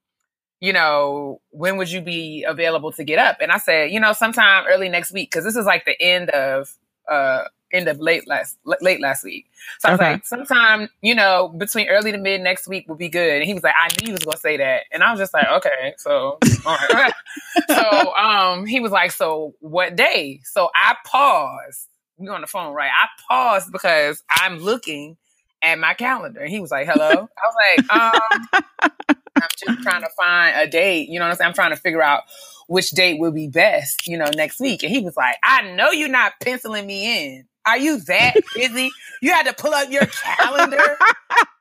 you 0.61 0.71
know, 0.71 1.41
when 1.49 1.75
would 1.75 1.91
you 1.91 1.99
be 1.99 2.45
available 2.47 2.93
to 2.93 3.03
get 3.03 3.19
up? 3.19 3.39
And 3.41 3.51
I 3.51 3.57
said, 3.57 3.91
you 3.91 3.99
know, 3.99 4.13
sometime 4.13 4.63
early 4.69 4.87
next 4.87 5.11
week, 5.11 5.29
because 5.29 5.43
this 5.43 5.57
is 5.57 5.65
like 5.65 5.83
the 5.83 6.01
end 6.01 6.29
of 6.29 6.73
uh 7.11 7.43
end 7.71 7.87
of 7.87 7.99
late 7.99 8.27
last 8.27 8.57
late 8.81 9.01
last 9.01 9.23
week. 9.23 9.45
So 9.79 9.89
I 9.89 9.91
was 9.91 9.99
okay. 9.99 10.11
like, 10.13 10.25
sometime, 10.25 10.89
you 11.01 11.15
know, 11.15 11.49
between 11.49 11.89
early 11.89 12.11
to 12.11 12.17
mid 12.17 12.41
next 12.41 12.67
week 12.67 12.87
will 12.87 12.95
be 12.95 13.09
good. 13.09 13.37
And 13.37 13.45
he 13.45 13.53
was 13.53 13.63
like, 13.63 13.73
I 13.79 13.89
knew 13.99 14.07
he 14.07 14.11
was 14.11 14.23
gonna 14.23 14.37
say 14.37 14.57
that. 14.57 14.83
And 14.91 15.03
I 15.03 15.11
was 15.11 15.19
just 15.19 15.33
like, 15.33 15.47
okay, 15.47 15.93
so 15.97 16.37
all 16.65 16.77
right. 16.93 17.13
so 17.67 18.15
um 18.15 18.65
he 18.65 18.79
was 18.79 18.91
like, 18.91 19.11
So 19.11 19.55
what 19.59 19.95
day? 19.95 20.41
So 20.43 20.69
I 20.75 20.95
paused. 21.05 21.87
We 22.17 22.27
on 22.29 22.41
the 22.41 22.47
phone, 22.47 22.73
right? 22.73 22.89
I 22.89 23.07
paused 23.27 23.71
because 23.71 24.23
I'm 24.29 24.57
looking 24.57 25.17
at 25.61 25.77
my 25.77 25.93
calendar. 25.93 26.41
And 26.41 26.49
he 26.49 26.59
was 26.59 26.71
like, 26.71 26.87
Hello. 26.87 27.09
I 27.09 27.21
was 27.21 27.55
like, 27.77 27.93
um, 27.93 28.63
I'm 29.35 29.49
just 29.57 29.83
trying 29.83 30.01
to 30.01 30.09
find 30.17 30.55
a 30.57 30.67
date. 30.67 31.09
You 31.09 31.19
know 31.19 31.25
what 31.25 31.31
I'm 31.31 31.37
saying? 31.37 31.47
I'm 31.49 31.53
trying 31.53 31.71
to 31.71 31.77
figure 31.77 32.01
out 32.01 32.23
which 32.67 32.91
date 32.91 33.19
would 33.19 33.33
be 33.33 33.47
best, 33.47 34.07
you 34.07 34.17
know, 34.17 34.29
next 34.35 34.59
week. 34.59 34.83
And 34.83 34.91
he 34.91 34.99
was 34.99 35.15
like, 35.15 35.37
I 35.43 35.73
know 35.73 35.91
you're 35.91 36.09
not 36.09 36.33
penciling 36.41 36.85
me 36.85 37.35
in. 37.35 37.47
Are 37.67 37.77
you 37.77 37.99
that 38.01 38.35
busy? 38.55 38.91
you 39.21 39.31
had 39.31 39.45
to 39.47 39.53
pull 39.53 39.73
up 39.73 39.89
your 39.89 40.05
calendar. 40.05 40.97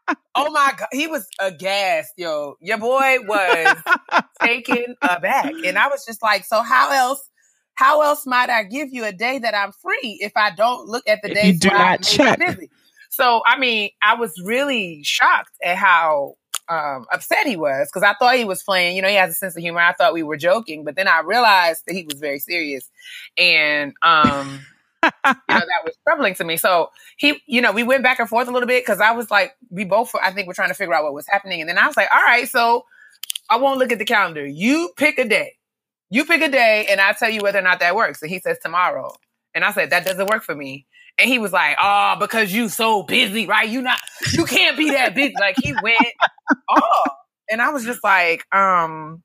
oh 0.35 0.51
my 0.51 0.73
god, 0.77 0.89
he 0.93 1.07
was 1.07 1.27
aghast, 1.41 2.13
yo. 2.17 2.57
Your 2.61 2.79
boy 2.79 3.19
was 3.27 3.77
taken 4.43 4.95
aback, 5.03 5.53
and 5.65 5.79
I 5.79 5.89
was 5.89 6.05
just 6.05 6.23
like, 6.23 6.45
so 6.45 6.63
how 6.63 6.93
else? 6.93 7.29
How 7.75 8.01
else 8.01 8.25
might 8.25 8.49
I 8.49 8.63
give 8.63 8.89
you 8.91 9.05
a 9.05 9.13
day 9.13 9.39
that 9.39 9.55
I'm 9.55 9.71
free 9.71 10.19
if 10.23 10.33
I 10.35 10.51
don't 10.51 10.89
look 10.89 11.07
at 11.07 11.21
the 11.23 11.35
day? 11.35 11.49
You 11.49 11.59
do 11.59 11.69
not 11.69 12.03
check. 12.03 12.39
Busy? 12.39 12.71
So 13.11 13.43
I 13.47 13.59
mean, 13.59 13.91
I 14.03 14.15
was 14.15 14.33
really 14.43 15.03
shocked 15.05 15.53
at 15.63 15.77
how 15.77 16.37
um, 16.69 17.07
upset 17.13 17.47
he 17.47 17.57
was 17.57 17.89
because 17.93 18.03
I 18.03 18.15
thought 18.15 18.37
he 18.37 18.45
was 18.45 18.63
playing. 18.63 18.97
You 18.97 19.03
know, 19.03 19.09
he 19.09 19.15
has 19.17 19.31
a 19.31 19.35
sense 19.35 19.57
of 19.57 19.63
humor. 19.63 19.81
I 19.81 19.93
thought 19.93 20.15
we 20.15 20.23
were 20.23 20.37
joking, 20.37 20.85
but 20.85 20.97
then 20.97 21.09
I 21.09 21.21
realized 21.21 21.83
that 21.87 21.95
he 21.95 22.05
was 22.05 22.19
very 22.19 22.39
serious, 22.39 22.89
and 23.37 23.93
um, 24.03 24.61
you 25.07 25.33
know, 25.33 25.35
that 25.49 25.85
was 25.85 25.95
troubling 26.07 26.35
to 26.35 26.45
me. 26.45 26.57
So 26.57 26.91
he, 27.17 27.43
you 27.47 27.61
know, 27.61 27.73
we 27.73 27.83
went 27.83 28.03
back 28.03 28.19
and 28.19 28.29
forth 28.29 28.49
a 28.49 28.51
little 28.51 28.67
bit 28.67 28.85
because 28.85 29.01
I 29.01 29.13
was 29.13 29.31
like, 29.31 29.53
we 29.71 29.85
both, 29.85 30.13
I 30.23 30.33
think, 30.33 30.47
we're 30.47 30.55
trying 30.55 30.69
to 30.69 30.75
figure 30.75 30.95
out 30.95 31.05
what 31.05 31.15
was 31.15 31.27
happening. 31.29 31.61
And 31.61 31.69
then 31.69 31.79
I 31.79 31.87
was 31.87 31.97
like, 31.97 32.09
all 32.15 32.23
right, 32.23 32.49
so 32.49 32.85
I 33.49 33.57
won't 33.59 33.79
look 33.79 33.93
at 33.93 33.99
the 33.99 34.05
calendar. 34.05 34.47
You 34.47 34.91
pick 34.97 35.19
a 35.19 35.25
day. 35.25 35.55
You 36.11 36.25
pick 36.25 36.41
a 36.41 36.49
day, 36.49 36.87
and 36.89 37.01
I'll 37.01 37.15
tell 37.15 37.31
you 37.31 37.41
whether 37.41 37.59
or 37.59 37.63
not 37.63 37.81
that 37.81 37.97
works. 37.97 38.23
And 38.23 38.31
he 38.31 38.39
says 38.39 38.59
tomorrow. 38.63 39.13
And 39.55 39.65
I 39.65 39.73
said, 39.73 39.91
that 39.91 40.05
doesn't 40.05 40.31
work 40.31 40.45
for 40.45 40.55
me. 40.55 40.87
And 41.19 41.29
he 41.29 41.39
was 41.39 41.53
like, 41.53 41.77
oh, 41.81 42.17
because 42.21 42.53
you 42.53 42.69
so 42.69 43.03
busy, 43.03 43.47
right? 43.47 43.69
You 43.69 43.83
not, 43.83 43.99
you 44.33 44.45
can't 44.45 44.77
be 44.77 44.91
that 44.91 45.15
busy. 45.15 45.35
Like 45.41 45.57
he 45.61 45.73
went, 45.83 45.99
oh. 46.71 47.03
And 47.51 47.63
I 47.63 47.71
was 47.71 47.85
just 47.85 48.05
like, 48.05 48.45
um, 48.55 49.23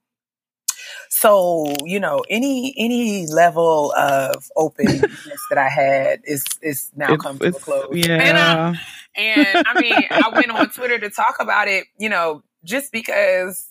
so 1.21 1.71
you 1.85 1.99
know 1.99 2.23
any 2.29 2.73
any 2.77 3.27
level 3.27 3.93
of 3.95 4.49
openness 4.55 5.01
that 5.49 5.57
i 5.57 5.69
had 5.69 6.19
is 6.25 6.43
is 6.63 6.91
now 6.95 7.13
it's, 7.13 7.23
come 7.23 7.37
to 7.37 7.47
a 7.47 7.51
close 7.51 7.87
yeah 7.91 8.15
and, 8.15 8.37
uh, 8.37 8.73
and 9.15 9.67
i 9.67 9.79
mean 9.79 9.93
i 10.11 10.29
went 10.33 10.49
on 10.49 10.69
twitter 10.71 10.97
to 10.97 11.09
talk 11.09 11.35
about 11.39 11.67
it 11.67 11.85
you 11.99 12.09
know 12.09 12.41
just 12.63 12.91
because 12.91 13.67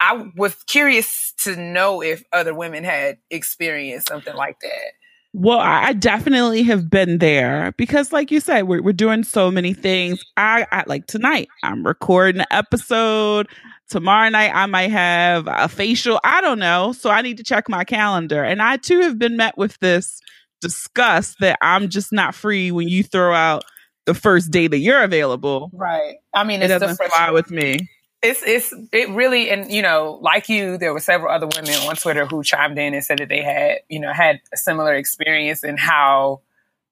i 0.00 0.30
was 0.36 0.54
curious 0.64 1.34
to 1.36 1.54
know 1.54 2.02
if 2.02 2.24
other 2.32 2.54
women 2.54 2.82
had 2.82 3.18
experienced 3.30 4.08
something 4.08 4.34
like 4.34 4.58
that 4.60 4.92
well, 5.36 5.58
I 5.58 5.94
definitely 5.94 6.62
have 6.62 6.88
been 6.88 7.18
there 7.18 7.72
because, 7.76 8.12
like 8.12 8.30
you 8.30 8.38
said, 8.38 8.68
we're, 8.68 8.80
we're 8.80 8.92
doing 8.92 9.24
so 9.24 9.50
many 9.50 9.74
things. 9.74 10.24
I, 10.36 10.64
I 10.70 10.84
like 10.86 11.08
tonight, 11.08 11.48
I'm 11.64 11.84
recording 11.84 12.40
an 12.40 12.46
episode. 12.52 13.48
Tomorrow 13.90 14.30
night, 14.30 14.50
I 14.54 14.66
might 14.66 14.90
have 14.90 15.46
a 15.46 15.68
facial. 15.68 16.18
I 16.24 16.40
don't 16.40 16.58
know. 16.58 16.92
So 16.92 17.10
I 17.10 17.22
need 17.22 17.36
to 17.36 17.44
check 17.44 17.68
my 17.68 17.84
calendar. 17.84 18.42
And 18.42 18.62
I 18.62 18.76
too 18.76 19.00
have 19.00 19.18
been 19.18 19.36
met 19.36 19.58
with 19.58 19.78
this 19.80 20.20
disgust 20.60 21.36
that 21.40 21.58
I'm 21.60 21.90
just 21.90 22.12
not 22.12 22.34
free 22.34 22.70
when 22.70 22.88
you 22.88 23.02
throw 23.02 23.34
out 23.34 23.64
the 24.06 24.14
first 24.14 24.50
day 24.50 24.66
that 24.66 24.78
you're 24.78 25.02
available. 25.02 25.70
Right. 25.72 26.16
I 26.34 26.44
mean, 26.44 26.62
it 26.62 26.68
doesn't 26.68 26.96
fly 26.96 27.30
with 27.30 27.50
me. 27.50 27.88
It's 28.22 28.42
it's 28.42 28.74
it 28.90 29.10
really 29.10 29.50
and 29.50 29.70
you 29.70 29.82
know 29.82 30.18
like 30.22 30.48
you 30.48 30.78
there 30.78 30.94
were 30.94 31.00
several 31.00 31.30
other 31.30 31.46
women 31.46 31.74
on 31.86 31.94
Twitter 31.94 32.24
who 32.24 32.42
chimed 32.42 32.78
in 32.78 32.94
and 32.94 33.04
said 33.04 33.18
that 33.18 33.28
they 33.28 33.42
had 33.42 33.80
you 33.90 34.00
know 34.00 34.14
had 34.14 34.40
a 34.50 34.56
similar 34.56 34.94
experience 34.94 35.62
and 35.62 35.78
how 35.78 36.40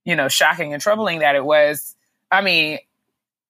you 0.05 0.15
know 0.15 0.29
shocking 0.29 0.75
and 0.75 0.83
troubling 0.83 1.21
that 1.21 1.35
it 1.35 1.45
was. 1.45 1.97
I 2.31 2.43
mean, 2.43 2.81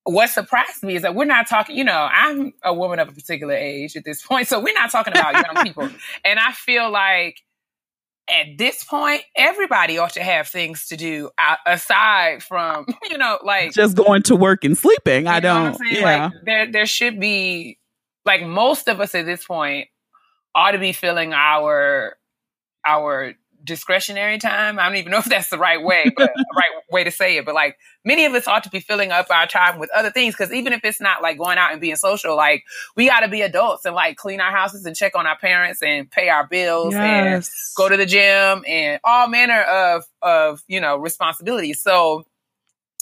what 0.05 0.29
surprised 0.29 0.83
me 0.83 0.95
is 0.95 1.01
that 1.03 1.15
we're 1.15 1.25
not 1.25 1.47
talking, 1.47 1.77
you 1.77 1.83
know, 1.83 2.09
I'm 2.11 2.53
a 2.63 2.73
woman 2.73 2.99
of 2.99 3.09
a 3.09 3.11
particular 3.11 3.53
age 3.53 3.95
at 3.95 4.03
this 4.03 4.21
point, 4.25 4.47
so 4.47 4.59
we're 4.59 4.73
not 4.73 4.91
talking 4.91 5.13
about 5.13 5.33
young 5.33 5.63
people. 5.63 5.89
And 6.25 6.39
I 6.39 6.51
feel 6.51 6.91
like 6.91 7.39
at 8.29 8.57
this 8.57 8.83
point, 8.83 9.21
everybody 9.35 9.97
ought 9.97 10.13
to 10.13 10.23
have 10.23 10.47
things 10.47 10.87
to 10.87 10.97
do 10.97 11.29
aside 11.65 12.43
from, 12.43 12.85
you 13.09 13.17
know, 13.17 13.39
like 13.43 13.73
just 13.73 13.95
going 13.95 14.23
to 14.23 14.35
work 14.35 14.63
and 14.63 14.77
sleeping. 14.77 15.27
I 15.27 15.39
don't, 15.39 15.77
yeah. 15.89 16.01
Like, 16.03 16.33
there, 16.45 16.71
there 16.71 16.85
should 16.85 17.19
be, 17.19 17.79
like, 18.25 18.43
most 18.43 18.87
of 18.87 19.01
us 19.01 19.15
at 19.15 19.25
this 19.25 19.45
point 19.45 19.87
ought 20.55 20.71
to 20.71 20.79
be 20.79 20.93
filling 20.93 21.33
our, 21.33 22.15
our 22.85 23.33
discretionary 23.63 24.37
time. 24.37 24.79
I 24.79 24.87
don't 24.87 24.97
even 24.97 25.11
know 25.11 25.19
if 25.19 25.25
that's 25.25 25.49
the 25.49 25.57
right 25.57 25.81
way, 25.81 26.11
but 26.15 26.33
right 26.55 26.69
way 26.91 27.03
to 27.03 27.11
say 27.11 27.37
it. 27.37 27.45
But 27.45 27.55
like 27.55 27.77
many 28.03 28.25
of 28.25 28.33
us 28.33 28.47
ought 28.47 28.63
to 28.63 28.69
be 28.69 28.79
filling 28.79 29.11
up 29.11 29.27
our 29.29 29.47
time 29.47 29.79
with 29.79 29.89
other 29.95 30.11
things 30.11 30.35
because 30.35 30.53
even 30.53 30.73
if 30.73 30.83
it's 30.83 31.01
not 31.01 31.21
like 31.21 31.37
going 31.37 31.57
out 31.57 31.71
and 31.71 31.81
being 31.81 31.95
social, 31.95 32.35
like 32.35 32.63
we 32.95 33.07
got 33.07 33.21
to 33.21 33.27
be 33.27 33.41
adults 33.41 33.85
and 33.85 33.95
like 33.95 34.17
clean 34.17 34.41
our 34.41 34.51
houses 34.51 34.85
and 34.85 34.95
check 34.95 35.15
on 35.15 35.27
our 35.27 35.37
parents 35.37 35.81
and 35.81 36.09
pay 36.09 36.29
our 36.29 36.45
bills 36.47 36.93
yes. 36.93 37.73
and 37.75 37.77
go 37.77 37.89
to 37.89 37.97
the 37.97 38.05
gym 38.05 38.63
and 38.67 38.99
all 39.03 39.27
manner 39.27 39.61
of 39.61 40.03
of 40.21 40.63
you 40.67 40.81
know 40.81 40.97
responsibilities. 40.97 41.81
So 41.81 42.25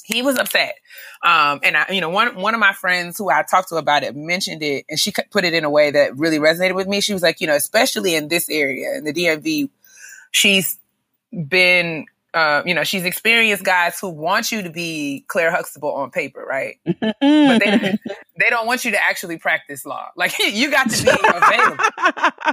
he 0.03 0.21
was 0.21 0.37
upset. 0.37 0.75
Um, 1.23 1.59
and 1.63 1.77
I, 1.77 1.85
you 1.91 2.01
know, 2.01 2.09
one, 2.09 2.35
one 2.35 2.53
of 2.53 2.59
my 2.59 2.73
friends 2.73 3.17
who 3.17 3.29
I 3.29 3.43
talked 3.43 3.69
to 3.69 3.75
about 3.75 4.03
it 4.03 4.15
mentioned 4.15 4.63
it 4.63 4.85
and 4.89 4.99
she 4.99 5.13
put 5.29 5.45
it 5.45 5.53
in 5.53 5.63
a 5.63 5.69
way 5.69 5.91
that 5.91 6.17
really 6.17 6.39
resonated 6.39 6.75
with 6.75 6.87
me. 6.87 7.01
She 7.01 7.13
was 7.13 7.21
like, 7.21 7.39
you 7.39 7.47
know, 7.47 7.55
especially 7.55 8.15
in 8.15 8.27
this 8.27 8.49
area, 8.49 8.95
in 8.97 9.03
the 9.03 9.13
DMV, 9.13 9.69
she's 10.31 10.79
been 11.47 12.05
uh, 12.33 12.63
you 12.65 12.73
know, 12.73 12.83
she's 12.83 13.03
experienced 13.03 13.63
guys 13.63 13.99
who 13.99 14.09
want 14.09 14.51
you 14.51 14.61
to 14.61 14.69
be 14.69 15.25
Claire 15.27 15.51
Huxtable 15.51 15.93
on 15.93 16.11
paper, 16.11 16.45
right? 16.47 16.77
but 16.85 17.15
they, 17.19 17.97
they 18.41 18.49
don't 18.49 18.65
want 18.65 18.83
you 18.83 18.91
to 18.91 19.03
actually 19.03 19.37
practice 19.37 19.85
law. 19.85 20.07
Like 20.15 20.33
you 20.39 20.71
got 20.71 20.89
to 20.89 21.03
be 21.03 21.11
available. 21.11 21.83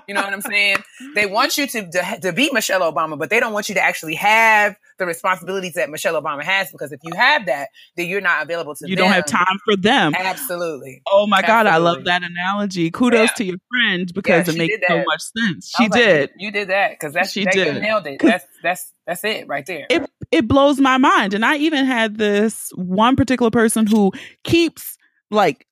You 0.06 0.14
know 0.14 0.22
what 0.22 0.32
I'm 0.32 0.42
saying? 0.42 0.76
They 1.14 1.26
want 1.26 1.56
you 1.56 1.66
to, 1.66 1.90
to, 1.90 2.18
to 2.22 2.32
be 2.32 2.50
Michelle 2.52 2.80
Obama, 2.80 3.18
but 3.18 3.30
they 3.30 3.40
don't 3.40 3.52
want 3.52 3.68
you 3.68 3.74
to 3.76 3.80
actually 3.80 4.14
have 4.16 4.76
the 4.98 5.06
responsibilities 5.06 5.74
that 5.74 5.90
Michelle 5.90 6.20
Obama 6.20 6.42
has 6.42 6.70
because 6.70 6.92
if 6.92 7.00
you 7.04 7.14
have 7.14 7.46
that, 7.46 7.68
then 7.96 8.08
you're 8.08 8.20
not 8.20 8.42
available 8.42 8.74
to 8.74 8.88
you 8.88 8.96
them. 8.96 9.04
don't 9.04 9.12
have 9.12 9.26
time 9.26 9.58
for 9.64 9.76
them. 9.76 10.14
Absolutely. 10.14 11.02
Oh 11.10 11.26
my 11.26 11.38
Absolutely. 11.38 11.64
God, 11.64 11.66
I 11.66 11.76
love 11.78 12.04
that 12.04 12.22
analogy. 12.22 12.90
Kudos 12.90 13.20
yeah. 13.20 13.34
to 13.36 13.44
your 13.44 13.58
friend 13.70 14.12
because 14.12 14.48
yeah, 14.48 14.54
it 14.54 14.58
makes 14.58 14.76
so 14.86 15.04
much 15.06 15.22
sense. 15.36 15.72
She 15.76 15.88
did. 15.88 16.20
Like, 16.20 16.30
you 16.38 16.50
did 16.50 16.68
that 16.68 16.90
because 16.90 17.14
that's 17.14 17.32
she 17.32 17.44
that 17.44 17.54
did. 17.54 17.80
nailed 17.80 18.06
it. 18.06 18.20
That's 18.20 18.44
that's 18.62 18.92
that's 19.06 19.24
it 19.24 19.48
right 19.48 19.64
there. 19.64 19.86
It 19.88 20.08
it 20.30 20.48
blows 20.48 20.80
my 20.80 20.98
mind. 20.98 21.34
And 21.34 21.44
I 21.44 21.56
even 21.56 21.84
had 21.84 22.18
this 22.18 22.70
one 22.74 23.16
particular 23.16 23.50
person 23.50 23.86
who 23.86 24.12
keeps 24.44 24.98
like 25.30 25.66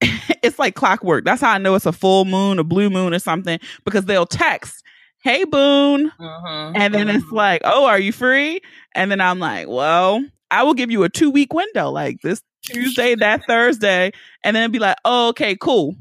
it's 0.42 0.58
like 0.58 0.74
clockwork. 0.74 1.24
That's 1.24 1.40
how 1.40 1.52
I 1.52 1.58
know 1.58 1.74
it's 1.74 1.86
a 1.86 1.92
full 1.92 2.24
moon, 2.24 2.58
a 2.58 2.64
blue 2.64 2.90
moon, 2.90 3.14
or 3.14 3.18
something 3.18 3.58
because 3.84 4.04
they'll 4.04 4.26
text 4.26 4.82
hey 5.26 5.42
boone 5.42 6.12
mm-hmm. 6.20 6.76
and 6.76 6.94
then 6.94 7.08
it's 7.08 7.24
mm-hmm. 7.24 7.34
like 7.34 7.60
oh 7.64 7.84
are 7.84 7.98
you 7.98 8.12
free 8.12 8.60
and 8.94 9.10
then 9.10 9.20
i'm 9.20 9.40
like 9.40 9.66
well 9.66 10.24
i 10.52 10.62
will 10.62 10.72
give 10.72 10.88
you 10.88 11.02
a 11.02 11.08
two 11.08 11.30
week 11.30 11.52
window 11.52 11.90
like 11.90 12.20
this 12.22 12.42
tuesday 12.62 13.16
that 13.16 13.44
thursday 13.44 14.12
and 14.44 14.54
then 14.54 14.70
be 14.70 14.78
like 14.78 14.96
oh 15.04 15.30
okay 15.30 15.56
cool 15.56 15.96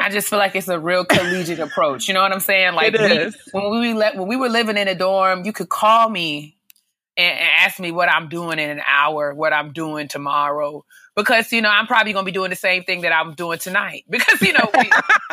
I 0.00 0.10
just 0.10 0.28
feel 0.28 0.38
like 0.38 0.54
it's 0.54 0.68
a 0.68 0.78
real 0.78 1.04
collegiate 1.04 1.58
approach. 1.58 2.06
You 2.06 2.14
know 2.14 2.20
what 2.20 2.32
I'm 2.32 2.38
saying? 2.38 2.72
Like 2.76 2.92
we, 2.92 3.32
when 3.50 3.80
we 3.80 3.94
let 3.94 4.16
when 4.16 4.28
we 4.28 4.36
were 4.36 4.48
living 4.48 4.76
in 4.76 4.86
a 4.86 4.94
dorm, 4.94 5.44
you 5.44 5.52
could 5.52 5.68
call 5.68 6.08
me 6.08 6.56
and, 7.16 7.36
and, 7.36 7.48
ask 7.58 7.80
me 7.80 7.90
what 7.90 8.08
I'm 8.08 8.28
doing 8.28 8.60
in 8.60 8.70
an 8.70 8.80
hour, 8.88 9.34
what 9.34 9.52
I'm 9.52 9.72
doing 9.72 10.06
tomorrow, 10.06 10.84
because 11.18 11.52
you 11.52 11.60
know 11.60 11.68
I'm 11.68 11.88
probably 11.88 12.12
gonna 12.12 12.24
be 12.24 12.32
doing 12.32 12.50
the 12.50 12.56
same 12.56 12.84
thing 12.84 13.00
that 13.00 13.12
I'm 13.12 13.34
doing 13.34 13.58
tonight. 13.58 14.04
Because 14.10 14.40
you 14.40 14.52
know, 14.52 14.70
we, 14.72 14.84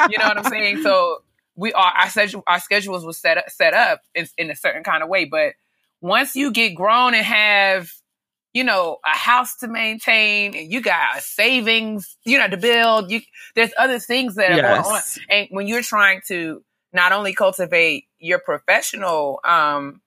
you 0.09 0.17
know 0.17 0.27
what 0.27 0.37
I'm 0.39 0.45
saying. 0.45 0.81
So 0.81 1.21
we 1.55 1.71
are 1.73 1.93
our 1.95 2.09
schedule 2.09 2.43
our 2.47 2.59
schedules 2.59 3.05
were 3.05 3.13
set 3.13 3.37
up, 3.37 3.49
set 3.49 3.73
up 3.73 4.01
in, 4.15 4.27
in 4.37 4.49
a 4.49 4.55
certain 4.55 4.83
kind 4.83 5.03
of 5.03 5.09
way. 5.09 5.25
But 5.25 5.53
once 6.01 6.35
you 6.35 6.51
get 6.51 6.71
grown 6.71 7.13
and 7.13 7.23
have 7.23 7.91
you 8.53 8.63
know 8.63 8.97
a 9.05 9.15
house 9.15 9.57
to 9.57 9.67
maintain 9.67 10.55
and 10.55 10.71
you 10.71 10.81
got 10.81 11.17
a 11.17 11.21
savings 11.21 12.17
you 12.25 12.39
know 12.39 12.47
to 12.47 12.57
build 12.57 13.11
you 13.11 13.21
there's 13.53 13.71
other 13.77 13.99
things 13.99 14.35
that 14.35 14.51
are 14.51 14.55
yes. 14.55 14.83
going 14.83 14.95
on 14.95 15.01
and 15.29 15.47
when 15.51 15.67
you're 15.67 15.81
trying 15.81 16.21
to 16.27 16.63
not 16.93 17.11
only 17.11 17.33
cultivate 17.33 18.05
your 18.17 18.39
professional 18.39 19.41
um 19.43 20.01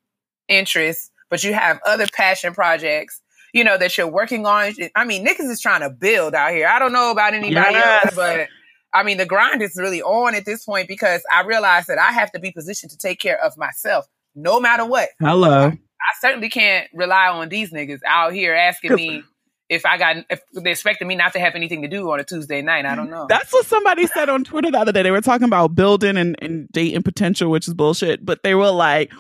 interests 0.49 1.11
but 1.29 1.45
you 1.45 1.53
have 1.53 1.79
other 1.85 2.07
passion 2.15 2.55
projects 2.55 3.21
you 3.53 3.65
know 3.65 3.79
that 3.79 3.97
you're 3.97 4.11
working 4.11 4.47
on 4.47 4.73
i 4.95 5.05
mean 5.05 5.27
niggas 5.27 5.51
is 5.51 5.61
trying 5.61 5.81
to 5.81 5.91
build 5.91 6.35
out 6.35 6.53
here 6.53 6.67
i 6.67 6.79
don't 6.79 6.93
know 6.93 7.11
about 7.11 7.35
anybody 7.35 7.73
yes. 7.73 8.05
else 8.05 8.15
but 8.15 8.49
I 8.93 9.03
mean, 9.03 9.19
the 9.19 9.27
grind 9.27 9.63
is 9.63 9.77
really 9.77 10.03
on 10.03 10.35
at 10.35 10.45
this 10.45 10.65
point 10.65 10.89
because 10.89 11.23
I 11.31 11.43
realize 11.43 11.87
that 11.87 11.99
I 11.99 12.11
have 12.13 12.33
to 12.33 12.39
be 12.39 12.51
positioned 12.51 12.91
to 12.91 12.99
take 12.99 13.21
care 13.21 13.39
of 13.43 13.57
myself 13.57 14.07
no 14.35 14.61
matter 14.61 14.85
what. 14.85 15.11
Hello. 15.21 15.67
I, 15.67 15.67
I 15.67 16.15
certainly 16.21 16.49
can't 16.49 16.89
rely 16.95 17.29
on 17.29 17.49
these 17.49 17.71
niggas 17.71 18.01
out 18.07 18.33
here 18.33 18.55
asking 18.55 18.95
me 18.95 19.23
if 19.69 19.85
I 19.85 19.99
got 19.99 20.17
if 20.31 20.41
they 20.55 20.71
expected 20.71 21.07
me 21.07 21.15
not 21.15 21.35
to 21.35 21.41
have 21.41 21.55
anything 21.55 21.83
to 21.83 21.89
do 21.89 22.11
on 22.11 22.21
a 22.21 22.25
Tuesday 22.25 22.63
night. 22.63 22.87
I 22.87 22.95
don't 22.95 23.11
know. 23.11 23.27
That's 23.29 23.53
what 23.53 23.67
somebody 23.67 24.07
said 24.07 24.31
on 24.31 24.45
Twitter 24.45 24.71
the 24.71 24.79
other 24.79 24.93
day. 24.93 25.03
They 25.03 25.11
were 25.11 25.21
talking 25.21 25.47
about 25.47 25.75
building 25.75 26.17
and, 26.17 26.37
and 26.41 26.69
dating 26.73 27.03
potential, 27.03 27.51
which 27.51 27.69
is 27.69 27.75
bullshit. 27.75 28.25
But 28.25 28.43
they 28.43 28.55
were 28.55 28.71
like, 28.71 29.13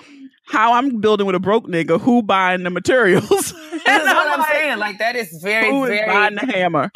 how 0.48 0.72
I'm 0.72 1.00
building 1.00 1.26
with 1.26 1.36
a 1.36 1.40
broke 1.40 1.66
nigga, 1.66 2.00
who 2.00 2.22
buying 2.22 2.62
the 2.62 2.70
materials? 2.70 3.28
That's 3.86 4.04
what 4.04 4.28
I'm 4.28 4.40
like, 4.40 4.52
saying. 4.52 4.78
Like 4.78 4.98
that 4.98 5.16
is 5.16 5.38
very, 5.42 5.70
who 5.70 5.86
very 5.86 6.00
is 6.00 6.06
buying 6.06 6.34
the 6.34 6.46
hammer. 6.46 6.90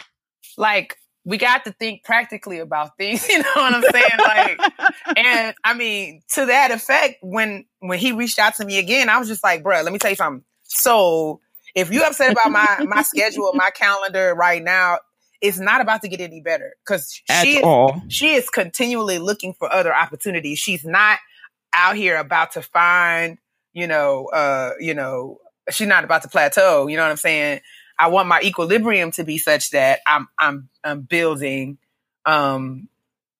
Like 0.56 0.96
we 1.24 1.38
got 1.38 1.64
to 1.64 1.72
think 1.72 2.04
practically 2.04 2.58
about 2.58 2.96
things. 2.96 3.26
You 3.32 3.38
know 3.38 3.50
what 3.54 3.74
I'm 3.74 3.82
saying? 3.82 4.10
Like, 4.18 4.60
and 5.16 5.54
I 5.64 5.74
mean, 5.74 6.22
to 6.34 6.46
that 6.46 6.70
effect, 6.70 7.18
when 7.22 7.64
when 7.80 7.98
he 7.98 8.12
reached 8.12 8.38
out 8.38 8.56
to 8.56 8.64
me 8.64 8.78
again, 8.78 9.08
I 9.08 9.18
was 9.18 9.28
just 9.28 9.44
like, 9.44 9.62
bro, 9.62 9.82
let 9.82 9.92
me 9.92 9.98
tell 9.98 10.10
you 10.10 10.16
something. 10.16 10.44
So 10.64 11.40
if 11.74 11.92
you 11.92 12.02
upset 12.02 12.32
about 12.32 12.50
my 12.50 12.84
my 12.86 13.02
schedule, 13.02 13.50
my 13.54 13.70
calendar 13.70 14.34
right 14.34 14.62
now, 14.62 14.98
it's 15.40 15.58
not 15.58 15.80
about 15.80 16.02
to 16.02 16.08
get 16.08 16.20
any 16.20 16.40
better 16.40 16.74
because 16.84 17.20
she 17.42 17.58
is, 17.58 17.64
all. 17.64 18.02
she 18.08 18.34
is 18.34 18.48
continually 18.48 19.18
looking 19.18 19.54
for 19.54 19.72
other 19.72 19.94
opportunities. 19.94 20.58
She's 20.58 20.84
not 20.84 21.18
out 21.74 21.96
here 21.96 22.16
about 22.16 22.52
to 22.52 22.62
find, 22.62 23.38
you 23.72 23.86
know, 23.86 24.26
uh, 24.26 24.72
you 24.80 24.94
know, 24.94 25.38
she's 25.70 25.88
not 25.88 26.04
about 26.04 26.22
to 26.22 26.28
plateau. 26.28 26.86
You 26.86 26.96
know 26.96 27.02
what 27.02 27.10
I'm 27.10 27.16
saying? 27.16 27.60
I 27.98 28.08
want 28.08 28.28
my 28.28 28.40
equilibrium 28.42 29.12
to 29.12 29.24
be 29.24 29.38
such 29.38 29.70
that 29.70 30.00
I'm 30.06 30.28
I'm 30.38 30.68
I'm 30.82 31.02
building 31.02 31.78
um 32.24 32.88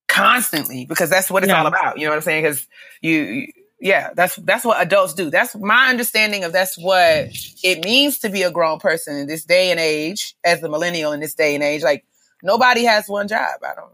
constantly 0.08 0.84
because 0.84 1.10
that's 1.10 1.30
what 1.30 1.42
it's 1.42 1.50
yeah. 1.50 1.60
all 1.60 1.66
about. 1.66 1.98
You 1.98 2.04
know 2.04 2.10
what 2.10 2.16
I'm 2.16 2.22
saying? 2.22 2.44
Because 2.44 2.68
you, 3.00 3.12
you 3.12 3.52
yeah, 3.80 4.10
that's 4.14 4.36
that's 4.36 4.64
what 4.64 4.80
adults 4.80 5.14
do. 5.14 5.28
That's 5.30 5.56
my 5.56 5.88
understanding 5.88 6.44
of 6.44 6.52
that's 6.52 6.78
what 6.78 7.30
it 7.64 7.84
means 7.84 8.20
to 8.20 8.28
be 8.28 8.42
a 8.42 8.50
grown 8.50 8.78
person 8.78 9.16
in 9.16 9.26
this 9.26 9.44
day 9.44 9.72
and 9.72 9.80
age, 9.80 10.36
as 10.44 10.60
the 10.60 10.68
millennial 10.68 11.10
in 11.10 11.18
this 11.18 11.34
day 11.34 11.56
and 11.56 11.64
age. 11.64 11.82
Like 11.82 12.04
nobody 12.44 12.84
has 12.84 13.08
one 13.08 13.26
job. 13.26 13.58
I 13.64 13.74
don't. 13.74 13.92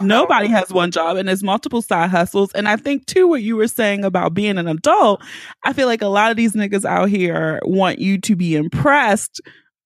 Nobody 0.00 0.48
has 0.48 0.70
one 0.70 0.90
job 0.90 1.16
and 1.16 1.28
there's 1.28 1.42
multiple 1.42 1.82
side 1.82 2.10
hustles. 2.10 2.52
And 2.52 2.68
I 2.68 2.76
think 2.76 3.06
too 3.06 3.26
what 3.28 3.42
you 3.42 3.56
were 3.56 3.68
saying 3.68 4.04
about 4.04 4.34
being 4.34 4.58
an 4.58 4.68
adult, 4.68 5.22
I 5.64 5.72
feel 5.72 5.86
like 5.86 6.02
a 6.02 6.08
lot 6.08 6.30
of 6.30 6.36
these 6.36 6.52
niggas 6.52 6.84
out 6.84 7.08
here 7.08 7.60
want 7.64 7.98
you 7.98 8.18
to 8.18 8.36
be 8.36 8.54
impressed 8.54 9.40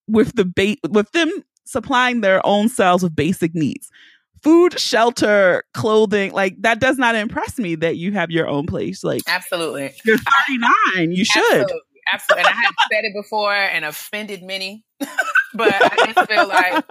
with 0.08 0.34
the 0.34 0.44
bait 0.44 0.80
with 0.88 1.10
them 1.12 1.30
supplying 1.64 2.20
their 2.20 2.44
own 2.44 2.68
selves 2.68 3.02
with 3.02 3.14
basic 3.14 3.54
needs 3.54 3.88
food, 4.42 4.78
shelter, 4.80 5.64
clothing. 5.74 6.32
Like 6.32 6.56
that 6.62 6.80
does 6.80 6.98
not 6.98 7.14
impress 7.14 7.58
me 7.58 7.74
that 7.76 7.96
you 7.96 8.12
have 8.12 8.30
your 8.30 8.48
own 8.48 8.66
place. 8.66 9.04
Like 9.04 9.22
absolutely, 9.26 9.94
you're 10.04 10.18
39. 10.18 11.12
You 11.12 11.24
should. 11.24 11.42
Absolutely. 11.44 11.80
Absolutely. 12.12 12.40
And 12.40 12.48
I 12.48 12.60
have 12.60 12.74
said 12.90 13.04
it 13.04 13.14
before 13.14 13.54
and 13.54 13.84
offended 13.84 14.42
many, 14.42 14.84
but 15.54 15.72
I 15.72 16.12
just 16.12 16.30
feel 16.30 16.48
like 16.48 16.84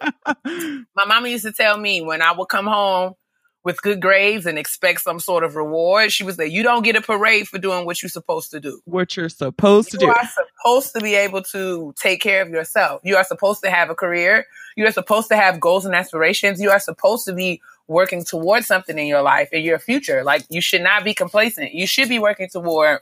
my 0.96 1.06
mama 1.06 1.28
used 1.28 1.46
to 1.46 1.52
tell 1.52 1.78
me 1.78 2.02
when 2.02 2.22
I 2.22 2.32
would 2.32 2.48
come 2.48 2.68
home 2.68 3.16
with 3.64 3.82
good 3.82 4.02
grades 4.02 4.46
and 4.46 4.58
expect 4.58 5.02
some 5.02 5.20
sort 5.20 5.44
of 5.44 5.56
reward. 5.56 6.12
She 6.12 6.24
was 6.24 6.38
like, 6.38 6.52
you 6.52 6.64
don't 6.64 6.84
get 6.84 6.96
a 6.96 7.02
parade 7.02 7.48
for 7.48 7.58
doing 7.58 7.86
what 7.86 8.02
you're 8.02 8.10
supposed 8.10 8.52
to 8.52 8.60
do. 8.60 8.82
What 8.86 9.18
you're 9.18 9.30
supposed 9.30 9.94
you 9.94 10.00
to 10.00 10.06
do. 10.06 10.06
You 10.08 10.14
are 10.14 10.30
supposed 10.64 10.94
to 10.94 11.02
be 11.02 11.16
able 11.16 11.44
to 11.44 11.94
take 12.02 12.22
care 12.22 12.42
of 12.42 12.50
yourself. 12.50 13.02
You 13.04 13.18
are 13.18 13.24
supposed 13.24 13.62
to 13.64 13.70
have 13.70 13.90
a 13.90 13.96
career. 13.96 14.46
You 14.78 14.86
are 14.88 14.92
supposed 14.92 15.28
to 15.30 15.36
have 15.36 15.60
goals 15.60 15.86
and 15.86 15.94
aspirations. 15.94 16.62
You 16.62 16.70
are 16.70 16.80
supposed 16.80 17.26
to 17.26 17.34
be 17.34 17.62
working 17.88 18.24
towards 18.24 18.68
something 18.68 18.98
in 18.98 19.08
your 19.08 19.22
life, 19.22 19.50
in 19.52 19.64
your 19.64 19.80
future. 19.80 20.24
Like 20.24 20.46
you 20.50 20.62
should 20.62 20.82
not 20.82 21.04
be 21.04 21.14
complacent. 21.14 21.74
You 21.74 21.86
should 21.86 22.08
be 22.08 22.20
working 22.20 22.48
toward 22.50 23.00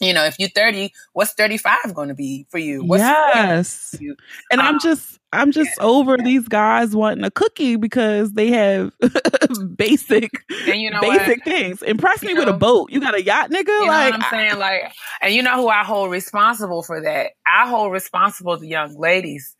you 0.00 0.12
know, 0.12 0.24
if 0.24 0.38
you're 0.38 0.48
30, 0.48 0.92
what's 1.12 1.32
35 1.32 1.94
going 1.94 2.08
to 2.08 2.14
be 2.14 2.46
for 2.50 2.58
you? 2.58 2.84
What's 2.84 3.02
yes. 3.02 3.94
You? 4.00 4.16
And 4.50 4.60
um, 4.60 4.66
I'm 4.66 4.80
just, 4.80 5.18
I'm 5.32 5.52
just 5.52 5.70
yeah. 5.78 5.84
over 5.84 6.16
these 6.16 6.48
guys 6.48 6.94
wanting 6.94 7.24
a 7.24 7.30
cookie 7.30 7.76
because 7.76 8.32
they 8.32 8.50
have 8.50 8.92
basic, 9.76 10.30
and 10.66 10.80
you 10.80 10.90
know 10.90 11.00
basic 11.00 11.38
what? 11.38 11.44
things. 11.44 11.82
Impress 11.82 12.22
you 12.22 12.28
me 12.28 12.34
know, 12.34 12.40
with 12.40 12.54
a 12.54 12.56
boat. 12.56 12.90
You 12.90 13.00
got 13.00 13.14
a 13.14 13.22
yacht, 13.22 13.50
nigga? 13.50 13.68
You 13.68 13.88
like, 13.88 14.14
I'm 14.14 14.22
saying? 14.30 14.58
Like, 14.58 14.92
and 15.20 15.34
you 15.34 15.42
know 15.42 15.56
who 15.56 15.68
I 15.68 15.84
hold 15.84 16.10
responsible 16.10 16.82
for 16.82 17.02
that? 17.02 17.32
I 17.46 17.68
hold 17.68 17.92
responsible 17.92 18.56
the 18.58 18.68
young 18.68 18.98
ladies, 18.98 19.56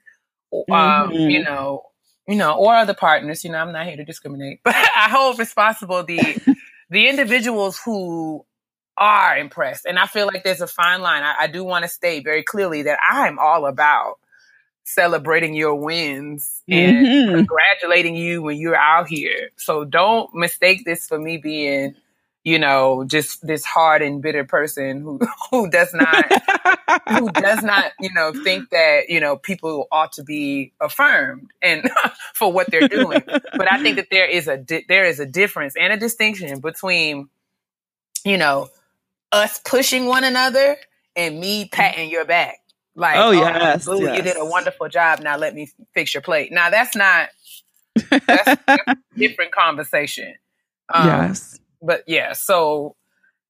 um, 0.52 0.62
mm-hmm. 0.70 1.30
you 1.30 1.42
know, 1.42 1.82
you 2.26 2.36
know, 2.36 2.56
or 2.56 2.74
other 2.74 2.94
partners. 2.94 3.44
You 3.44 3.50
know, 3.50 3.58
I'm 3.58 3.72
not 3.72 3.86
here 3.86 3.96
to 3.96 4.04
discriminate, 4.04 4.60
but 4.64 4.74
I 4.74 5.08
hold 5.10 5.38
responsible 5.38 6.04
the 6.04 6.40
the 6.90 7.08
individuals 7.08 7.80
who 7.84 8.46
are 8.99 9.37
impressed. 9.37 9.87
And 9.87 9.99
I 9.99 10.06
feel 10.06 10.26
like 10.26 10.45
there's 10.45 10.61
a 10.61 10.67
fine 10.67 11.00
line. 11.00 11.23
I, 11.23 11.35
I 11.43 11.47
do 11.47 11.65
want 11.65 11.85
to 11.85 11.89
state 11.89 12.25
very 12.25 12.43
clearly 12.43 12.82
that 12.82 12.99
I'm 13.02 13.39
all 13.39 13.67
about 13.67 14.19
celebrating 14.85 15.54
your 15.54 15.75
wins 15.75 16.63
and 16.69 17.06
mm-hmm. 17.06 17.35
congratulating 17.35 18.15
you 18.15 18.43
when 18.43 18.56
you're 18.56 18.76
out 18.76 19.09
here. 19.09 19.50
So 19.56 19.85
don't 19.85 20.32
mistake 20.35 20.85
this 20.85 21.09
for 21.09 21.19
me 21.19 21.39
being, 21.39 21.97
you 22.45 22.59
know, 22.59 23.04
just 23.04 23.45
this 23.45 23.65
hard 23.65 24.00
and 24.00 24.23
bitter 24.23 24.45
person 24.45 25.00
who 25.00 25.19
who 25.50 25.69
does 25.69 25.93
not 25.93 26.25
who 27.09 27.30
does 27.32 27.63
not, 27.65 27.93
you 27.99 28.11
know, 28.15 28.32
think 28.45 28.71
that, 28.71 29.11
you 29.11 29.19
know, 29.19 29.37
people 29.37 29.89
ought 29.91 30.13
to 30.13 30.23
be 30.23 30.73
affirmed 30.80 31.50
and 31.61 31.91
for 32.35 32.52
what 32.52 32.71
they're 32.71 32.89
doing. 32.89 33.23
but 33.26 33.71
I 33.71 33.82
think 33.82 33.97
that 33.97 34.09
there 34.11 34.26
is 34.26 34.47
a 34.47 34.56
di- 34.56 34.85
there 34.89 35.04
is 35.04 35.19
a 35.19 35.26
difference 35.26 35.75
and 35.76 35.93
a 35.93 35.97
distinction 35.97 36.61
between 36.61 37.28
you 38.26 38.37
know, 38.37 38.69
us 39.32 39.60
pushing 39.65 40.06
one 40.06 40.25
another 40.25 40.76
and 41.15 41.41
me 41.41 41.69
patting 41.71 42.10
your 42.10 42.25
back. 42.25 42.58
Like, 42.95 43.17
oh, 43.19 43.30
yes, 43.30 43.84
boo, 43.84 44.00
yes. 44.00 44.17
you 44.17 44.23
did 44.23 44.36
a 44.39 44.45
wonderful 44.45 44.89
job. 44.89 45.21
Now 45.21 45.36
let 45.36 45.54
me 45.54 45.71
fix 45.93 46.15
your 46.15 46.23
plate. 46.23 46.50
Now 46.50 46.71
that's 46.71 46.97
not 46.97 47.28
that's, 48.10 48.25
that's 48.67 48.82
a 48.86 48.97
different 49.17 49.52
conversation. 49.52 50.34
Um, 50.93 51.06
yes, 51.06 51.58
but 51.82 52.04
yeah, 52.06 52.32
so 52.32 52.97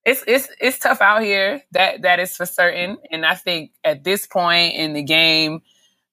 it's 0.05 0.25
it's 0.27 0.49
it's 0.61 0.79
tough 0.79 1.01
out 1.01 1.23
here. 1.23 1.63
That 1.73 2.03
that 2.03 2.21
is 2.21 2.37
for 2.37 2.47
certain. 2.47 2.99
And 3.11 3.25
I 3.25 3.35
think 3.35 3.73
at 3.85 4.05
this 4.05 4.27
point 4.27 4.75
in 4.75 4.95
the 4.95 5.03
game, 5.03 5.63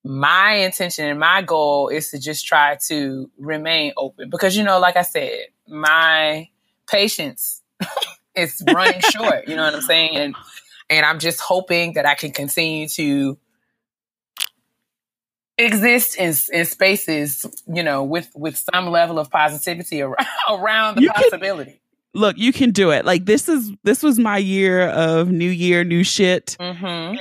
my 0.04 0.54
intention 0.56 1.06
and 1.06 1.19
my 1.19 1.41
goal 1.41 1.88
is 1.88 2.12
to 2.12 2.19
just 2.19 2.45
try 2.45 2.78
to 2.88 3.30
remain 3.38 3.93
open 3.97 4.30
because 4.30 4.56
you 4.58 4.63
know, 4.63 4.80
like 4.80 4.97
I 4.97 5.04
said, 5.04 5.45
my 5.67 6.49
patience 6.88 7.62
it's 8.36 8.62
running 8.74 9.02
short. 9.02 9.48
You 9.48 9.56
know 9.56 9.63
what 9.63 9.76
I'm 9.76 9.82
saying? 9.82 10.15
And 10.15 10.36
and 10.89 11.06
I'm 11.06 11.19
just 11.19 11.39
hoping 11.39 11.93
that 11.93 12.06
I 12.06 12.15
can 12.15 12.32
continue 12.32 12.88
to 12.89 13.38
exist 15.58 16.17
in 16.17 16.34
in 16.52 16.65
spaces, 16.65 17.46
you 17.67 17.84
know, 17.84 18.04
with 18.04 18.30
with 18.36 18.58
some 18.58 18.89
level 18.89 19.19
of 19.19 19.30
positivity 19.30 20.02
around 20.02 20.28
around 20.50 20.96
the 20.96 21.04
you 21.04 21.12
possibility. 21.12 21.72
Can, 21.72 22.22
look, 22.22 22.38
you 22.38 22.54
can 22.54 22.72
do 22.72 22.91
it. 22.91 23.06
Like 23.06 23.26
this 23.26 23.50
is 23.50 23.72
this 23.84 24.04
was 24.04 24.19
my 24.19 24.38
year 24.38 24.89
of 24.89 25.32
new 25.32 25.50
year, 25.50 25.84
new 25.84 26.04
shit. 26.04 26.58
Mm-hmm. 26.60 27.17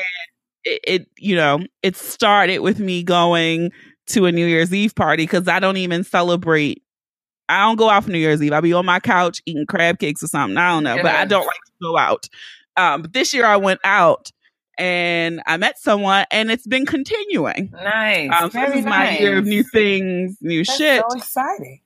It, 0.65 0.81
it, 0.85 1.07
you 1.19 1.35
know, 1.35 1.61
it 1.83 1.97
started 1.97 2.61
with 2.61 2.79
me 2.79 3.03
going 3.03 3.73
to 4.09 4.27
a 4.27 4.33
New 4.33 4.47
Year's 4.47 4.73
Eve 4.73 4.95
party 4.95 5.25
because 5.25 5.49
I 5.49 5.59
don't 5.59 5.77
even 5.77 6.05
celebrate 6.05 6.85
I 7.49 7.67
don't 7.67 7.77
go 7.77 7.91
out 7.91 8.05
for 8.05 8.11
New 8.11 8.19
Year's 8.19 8.43
Eve. 8.43 8.53
I'll 8.53 8.63
be 8.63 8.73
on 8.73 8.87
my 8.87 9.01
couch 9.01 9.43
eating 9.47 9.67
crab 9.67 9.99
cakes 9.99 10.23
or 10.23 10.29
something. 10.29 10.57
I 10.57 10.71
don't 10.71 10.85
know, 10.85 10.97
but 10.97 11.15
I 11.15 11.25
don't 11.25 11.47
like 11.47 11.55
to 11.55 11.73
go 11.83 11.99
out. 11.99 12.29
Um, 12.77 13.03
but 13.03 13.13
this 13.13 13.35
year 13.35 13.45
I 13.45 13.57
went 13.57 13.81
out 13.85 14.33
and 14.79 15.43
I 15.47 15.59
met 15.59 15.79
someone, 15.79 16.25
and 16.31 16.51
it's 16.51 16.67
been 16.67 16.87
continuing. 16.87 17.71
Nice. 17.73 18.31
Um, 18.33 18.51
so 18.51 18.61
this 18.61 18.77
is 18.77 18.85
my 18.87 19.19
year 19.19 19.39
of 19.39 19.45
new 19.45 19.63
things, 19.63 20.39
new 20.41 20.65
That's 20.65 20.77
shit. 20.77 21.05
So 21.11 21.17
exciting. 21.19 21.81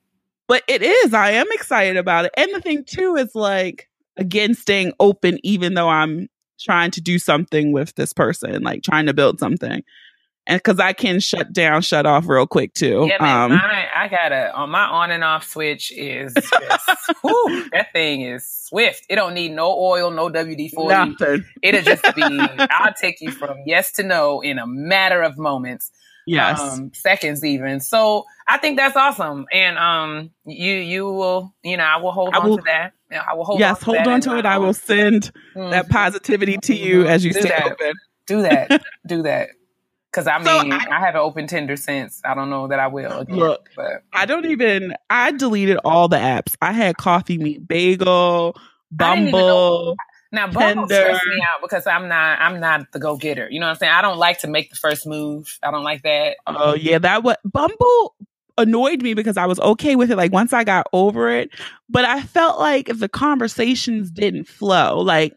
But 0.47 0.63
it 0.69 0.81
is. 0.81 1.13
I 1.13 1.31
am 1.31 1.47
excited 1.51 1.97
about 1.97 2.25
it. 2.25 2.31
And 2.37 2.49
the 2.53 2.61
thing 2.61 2.85
too 2.85 3.15
is 3.15 3.35
like 3.35 3.89
again 4.15 4.53
staying 4.53 4.93
open, 4.99 5.39
even 5.43 5.73
though 5.73 5.89
I'm 5.89 6.29
trying 6.59 6.91
to 6.91 7.01
do 7.01 7.19
something 7.19 7.71
with 7.71 7.93
this 7.95 8.13
person, 8.13 8.63
like 8.63 8.83
trying 8.83 9.07
to 9.07 9.13
build 9.13 9.39
something 9.39 9.83
and 10.47 10.59
because 10.59 10.79
I 10.79 10.93
can 10.93 11.19
shut 11.19 11.51
down, 11.51 11.81
shut 11.81 12.05
off 12.05 12.27
real 12.27 12.47
quick 12.47 12.73
too. 12.73 13.05
Yeah, 13.09 13.21
man, 13.21 13.51
um, 13.51 13.59
I, 13.61 13.87
I 13.95 14.07
gotta 14.07 14.55
on 14.55 14.69
my 14.69 14.83
on 14.83 15.11
and 15.11 15.23
off 15.23 15.45
switch 15.45 15.91
is 15.91 16.33
just, 16.33 16.89
whew, 17.21 17.69
that 17.71 17.91
thing 17.91 18.21
is 18.21 18.49
swift. 18.49 19.05
It 19.09 19.17
don't 19.17 19.33
need 19.33 19.51
no 19.51 19.77
oil, 19.77 20.09
no 20.09 20.29
WD 20.29 20.71
forty. 20.71 20.95
Nothing. 20.95 21.45
It'll 21.61 21.81
just 21.81 22.03
be. 22.15 22.23
I'll 22.71 22.93
take 22.93 23.19
you 23.19 23.31
from 23.31 23.57
yes 23.65 23.91
to 23.93 24.03
no 24.03 24.39
in 24.39 24.57
a 24.57 24.65
matter 24.65 25.21
of 25.21 25.37
moments. 25.37 25.91
Yes, 26.25 26.59
um, 26.59 26.91
seconds 26.93 27.43
even. 27.43 27.79
So 27.81 28.25
I 28.47 28.57
think 28.57 28.77
that's 28.77 28.95
awesome, 28.95 29.45
and 29.51 29.77
um, 29.77 30.31
you 30.45 30.73
you 30.73 31.05
will 31.05 31.53
you 31.63 31.75
know 31.75 31.83
I 31.83 31.97
will 31.97 32.11
hold 32.11 32.33
I 32.33 32.39
on 32.39 32.57
to 32.57 32.63
that. 32.65 32.93
I 33.11 33.33
will 33.33 33.45
hold. 33.45 33.59
Yes, 33.59 33.81
on 33.83 33.95
hold 33.95 34.07
on 34.07 34.21
to 34.21 34.37
it. 34.37 34.45
I 34.45 34.57
will 34.57 34.73
send 34.73 35.31
mm-hmm. 35.55 35.71
that 35.71 35.89
positivity 35.89 36.57
to 36.63 36.75
you 36.75 37.05
as 37.05 37.25
you 37.25 37.33
do 37.33 37.41
stay 37.41 37.49
that. 37.49 37.65
open. 37.65 37.93
Do 38.27 38.41
that. 38.41 38.83
do 39.05 39.23
that. 39.23 39.49
Because 40.11 40.27
I 40.27 40.37
mean, 40.37 40.71
so 40.71 40.77
I, 40.77 40.97
I, 40.97 40.99
haven't 40.99 41.21
opened 41.21 41.49
Tinder 41.49 41.75
since. 41.75 42.21
I 42.23 42.33
don't 42.33 42.49
know 42.49 42.67
that 42.67 42.79
I 42.79 42.87
will. 42.87 43.19
Again, 43.19 43.35
look, 43.35 43.69
but 43.75 44.03
I 44.13 44.25
don't 44.25 44.45
even. 44.45 44.95
I 45.09 45.31
deleted 45.31 45.77
all 45.83 46.07
the 46.07 46.17
apps. 46.17 46.55
I 46.61 46.71
had 46.71 46.97
Coffee 46.97 47.37
Meet 47.37 47.67
Bagel, 47.67 48.55
Bumble. 48.91 49.95
Now 50.31 50.47
Bumble 50.51 50.87
stresses 50.87 51.21
me 51.27 51.41
out 51.41 51.61
because 51.61 51.87
I'm 51.87 52.07
not. 52.07 52.39
I'm 52.39 52.59
not 52.59 52.91
the 52.93 52.99
go 52.99 53.17
getter. 53.17 53.47
You 53.49 53.59
know 53.59 53.67
what 53.67 53.71
I'm 53.71 53.77
saying? 53.77 53.93
I 53.93 54.01
don't 54.01 54.17
like 54.17 54.39
to 54.39 54.47
make 54.47 54.69
the 54.69 54.75
first 54.75 55.05
move. 55.05 55.57
I 55.61 55.71
don't 55.71 55.83
like 55.83 56.03
that. 56.03 56.37
Oh 56.47 56.73
yeah, 56.73 56.99
that 56.99 57.23
what 57.23 57.39
Bumble 57.45 58.15
annoyed 58.57 59.01
me 59.01 59.13
because 59.13 59.37
I 59.37 59.45
was 59.45 59.59
okay 59.59 59.95
with 59.95 60.11
it. 60.11 60.15
Like 60.15 60.33
once 60.33 60.51
I 60.51 60.63
got 60.63 60.87
over 60.93 61.29
it, 61.29 61.51
but 61.89 62.05
I 62.05 62.21
felt 62.21 62.59
like 62.59 62.89
if 62.89 62.99
the 62.99 63.09
conversations 63.09 64.09
didn't 64.09 64.45
flow, 64.45 64.99
like 64.99 65.33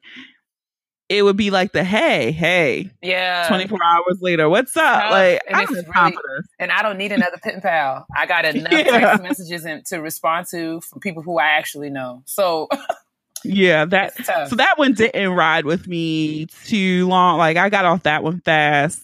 it 1.10 1.24
would 1.24 1.36
be 1.36 1.50
like 1.50 1.72
the 1.72 1.82
hey, 1.82 2.30
hey, 2.30 2.88
yeah, 3.02 3.48
twenty 3.48 3.66
four 3.66 3.80
hours 3.84 4.18
later, 4.22 4.48
what's 4.48 4.76
up? 4.76 5.10
like, 5.10 5.40
and, 5.48 5.62
it's 5.62 5.72
really, 5.72 6.16
and 6.60 6.70
I 6.70 6.82
don't 6.82 6.96
need 6.96 7.10
another 7.10 7.36
pen 7.42 7.60
pal. 7.60 8.06
I 8.16 8.26
got 8.26 8.44
enough 8.54 8.72
yeah. 8.72 8.84
text 8.84 9.22
messages 9.24 9.66
in, 9.66 9.82
to 9.86 9.98
respond 9.98 10.46
to 10.52 10.80
from 10.80 11.00
people 11.00 11.22
who 11.22 11.38
I 11.38 11.48
actually 11.48 11.90
know. 11.90 12.22
So. 12.24 12.68
yeah, 13.44 13.84
that 13.86 14.24
so 14.48 14.54
that 14.54 14.78
one 14.78 14.94
didn't 14.94 15.30
ride 15.32 15.64
with 15.64 15.88
me 15.88 16.46
too 16.64 17.08
long. 17.08 17.38
Like 17.38 17.56
I 17.56 17.70
got 17.70 17.84
off 17.84 18.04
that 18.04 18.22
one 18.22 18.40
fast. 18.40 19.02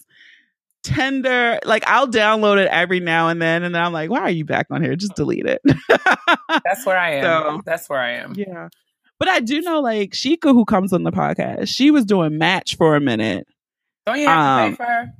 Tinder, 0.85 1.59
like 1.65 1.83
I'll 1.89 2.07
download 2.07 2.63
it 2.63 2.69
every 2.69 3.01
now 3.01 3.27
and 3.29 3.43
then, 3.43 3.65
and 3.65 3.75
then 3.75 3.83
I'm 3.83 3.93
like, 3.93 4.09
why 4.09 4.21
are 4.21 4.31
you 4.31 4.45
back 4.45 4.69
on 4.71 4.81
here? 4.81 4.95
Just 4.95 5.17
delete 5.17 5.47
it. 5.47 5.61
That's 6.49 6.87
where 6.87 6.97
I 6.97 7.15
am. 7.15 7.25
So, 7.25 7.63
That's 7.67 7.89
where 7.89 7.99
I 7.99 8.13
am. 8.13 8.35
Yeah. 8.37 8.69
But 9.19 9.29
I 9.29 9.41
do 9.41 9.61
know 9.63 9.81
like 9.81 10.11
Sheikah 10.11 10.53
who 10.53 10.65
comes 10.65 10.93
on 10.93 11.03
the 11.03 11.13
podcast, 11.13 11.69
she 11.69 11.91
was 11.91 12.05
doing 12.05 12.39
match 12.39 12.77
for 12.77 12.97
a 12.97 13.01
minute. 13.01 13.47
Don't 14.07 14.19
you 14.19 14.27
have 14.27 14.39
um, 14.39 14.71
to 14.71 14.77
pay 14.77 14.85
for 14.85 14.91
her? 14.91 15.13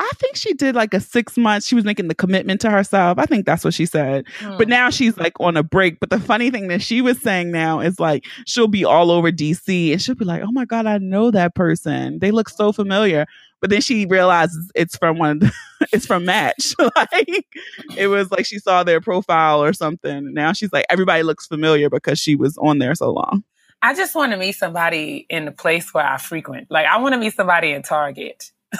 I 0.00 0.10
think 0.16 0.36
she 0.36 0.54
did 0.54 0.76
like 0.76 0.94
a 0.94 1.00
six 1.00 1.36
months. 1.36 1.66
She 1.66 1.74
was 1.74 1.84
making 1.84 2.06
the 2.06 2.14
commitment 2.14 2.60
to 2.60 2.70
herself. 2.70 3.18
I 3.18 3.26
think 3.26 3.46
that's 3.46 3.64
what 3.64 3.74
she 3.74 3.84
said. 3.84 4.26
Hmm. 4.38 4.56
But 4.56 4.68
now 4.68 4.90
she's 4.90 5.16
like 5.16 5.32
on 5.40 5.56
a 5.56 5.64
break. 5.64 5.98
But 5.98 6.10
the 6.10 6.20
funny 6.20 6.50
thing 6.50 6.68
that 6.68 6.82
she 6.82 7.00
was 7.00 7.20
saying 7.20 7.50
now 7.50 7.80
is 7.80 7.98
like 7.98 8.24
she'll 8.46 8.68
be 8.68 8.84
all 8.84 9.10
over 9.10 9.32
DC 9.32 9.90
and 9.92 10.00
she'll 10.00 10.14
be 10.14 10.24
like, 10.24 10.42
"Oh 10.42 10.52
my 10.52 10.64
god, 10.64 10.86
I 10.86 10.98
know 10.98 11.32
that 11.32 11.56
person. 11.56 12.20
They 12.20 12.30
look 12.30 12.48
so 12.48 12.70
familiar." 12.72 13.26
But 13.60 13.70
then 13.70 13.80
she 13.80 14.06
realizes 14.06 14.70
it's 14.74 14.96
from 14.96 15.18
one. 15.18 15.40
The, 15.40 15.52
it's 15.92 16.06
from 16.06 16.24
Match. 16.24 16.74
like 16.96 17.46
it 17.96 18.08
was 18.08 18.30
like 18.30 18.46
she 18.46 18.58
saw 18.58 18.84
their 18.84 19.00
profile 19.00 19.62
or 19.62 19.72
something. 19.72 20.32
Now 20.32 20.52
she's 20.52 20.72
like 20.72 20.86
everybody 20.88 21.22
looks 21.22 21.46
familiar 21.46 21.90
because 21.90 22.18
she 22.18 22.36
was 22.36 22.56
on 22.58 22.78
there 22.78 22.94
so 22.94 23.10
long. 23.10 23.44
I 23.80 23.94
just 23.94 24.14
want 24.14 24.32
to 24.32 24.38
meet 24.38 24.52
somebody 24.52 25.26
in 25.30 25.44
the 25.44 25.52
place 25.52 25.94
where 25.94 26.06
I 26.06 26.18
frequent. 26.18 26.70
Like 26.70 26.86
I 26.86 26.98
want 26.98 27.14
to 27.14 27.18
meet 27.18 27.34
somebody 27.34 27.70
in 27.70 27.82
Target. 27.82 28.50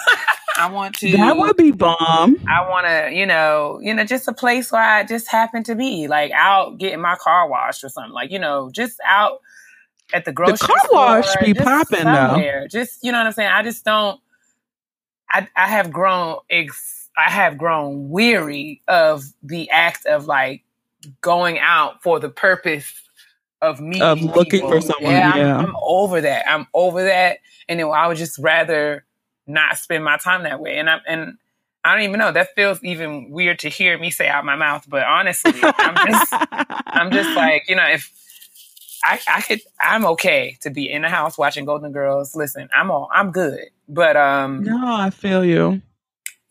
I 0.57 0.69
want 0.69 0.95
to. 0.95 1.11
That 1.13 1.37
would 1.37 1.55
be 1.55 1.71
bomb. 1.71 2.37
I 2.47 2.67
want 2.69 2.85
to, 2.85 3.15
you 3.15 3.25
know, 3.25 3.79
you 3.81 3.93
know, 3.93 4.03
just 4.03 4.27
a 4.27 4.33
place 4.33 4.71
where 4.71 4.83
I 4.83 5.05
just 5.05 5.29
happen 5.31 5.63
to 5.63 5.75
be, 5.75 6.07
like 6.07 6.31
out 6.31 6.77
getting 6.77 6.99
my 6.99 7.15
car 7.15 7.49
washed 7.49 7.83
or 7.83 7.89
something, 7.89 8.11
like 8.11 8.29
you 8.29 8.39
know, 8.39 8.69
just 8.69 8.99
out 9.07 9.39
at 10.13 10.25
the 10.25 10.33
grocery. 10.33 10.57
The 10.57 10.65
car 10.65 10.79
store, 10.79 10.95
wash 10.95 11.35
be 11.41 11.53
popping 11.53 12.03
though. 12.03 12.67
Just 12.69 12.99
you 13.03 13.11
know 13.11 13.19
what 13.19 13.27
I'm 13.27 13.33
saying. 13.33 13.51
I 13.51 13.63
just 13.63 13.85
don't. 13.85 14.19
I 15.31 15.47
I 15.55 15.67
have 15.67 15.91
grown. 15.91 16.37
Ex- 16.49 17.09
I 17.17 17.29
have 17.29 17.57
grown 17.57 18.09
weary 18.09 18.81
of 18.87 19.25
the 19.43 19.69
act 19.69 20.05
of 20.05 20.25
like 20.25 20.63
going 21.21 21.59
out 21.59 22.01
for 22.01 22.19
the 22.19 22.29
purpose 22.29 22.93
of 23.61 23.79
me 23.79 24.01
of 24.01 24.21
looking 24.21 24.61
people. 24.61 24.69
for 24.69 24.81
someone. 24.81 25.11
Yeah, 25.11 25.35
yeah. 25.35 25.57
I'm, 25.57 25.65
I'm 25.67 25.75
over 25.83 26.21
that. 26.21 26.49
I'm 26.49 26.67
over 26.73 27.03
that, 27.03 27.39
and 27.67 27.79
then 27.79 27.87
I 27.87 28.07
would 28.07 28.17
just 28.17 28.37
rather 28.39 29.05
not 29.47 29.77
spend 29.77 30.03
my 30.03 30.17
time 30.17 30.43
that 30.43 30.59
way. 30.59 30.77
And 30.77 30.89
I'm 30.89 31.01
and 31.07 31.37
I 31.83 31.93
don't 31.93 32.03
even 32.03 32.19
know. 32.19 32.31
That 32.31 32.55
feels 32.55 32.83
even 32.83 33.29
weird 33.29 33.59
to 33.59 33.69
hear 33.69 33.97
me 33.97 34.11
say 34.11 34.27
out 34.27 34.45
my 34.45 34.55
mouth. 34.55 34.85
But 34.87 35.03
honestly, 35.03 35.53
I'm 35.61 36.07
just 36.07 36.33
I'm 36.87 37.11
just 37.11 37.29
like 37.35 37.67
you 37.67 37.75
know 37.75 37.87
if. 37.87 38.11
I, 39.03 39.19
I 39.27 39.41
could 39.41 39.61
I'm 39.79 40.05
okay 40.05 40.57
to 40.61 40.69
be 40.69 40.89
in 40.89 41.01
the 41.03 41.09
house 41.09 41.37
watching 41.37 41.65
Golden 41.65 41.91
Girls. 41.91 42.35
Listen, 42.35 42.69
I'm 42.75 42.91
all 42.91 43.09
I'm 43.13 43.31
good. 43.31 43.59
But 43.87 44.17
um 44.17 44.63
No, 44.63 44.95
I 44.95 45.09
feel 45.09 45.43
you. 45.43 45.81